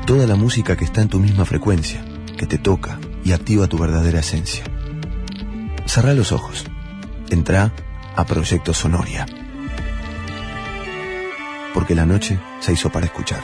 Toda 0.07 0.27
la 0.27 0.37
música 0.37 0.75
que 0.75 0.87
está 0.87 1.03
en 1.03 1.09
tu 1.09 1.19
misma 1.19 1.45
frecuencia, 1.45 2.03
que 2.39 2.47
te 2.47 2.57
toca 2.57 2.99
y 3.25 3.33
activa 3.33 3.67
tu 3.67 3.77
verdadera 3.77 4.21
esencia. 4.21 4.65
Cerrá 5.89 6.13
los 6.13 6.33
ojos. 6.33 6.67
Entra 7.31 7.73
a 8.15 8.25
Proyecto 8.27 8.75
Sonoria. 8.75 9.25
Porque 11.73 11.95
la 11.95 12.05
noche 12.05 12.39
se 12.61 12.75
hizo 12.75 12.91
para 12.91 13.07
escuchar. 13.07 13.41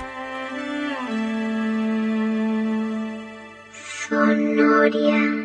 Sonoria. 4.09 5.44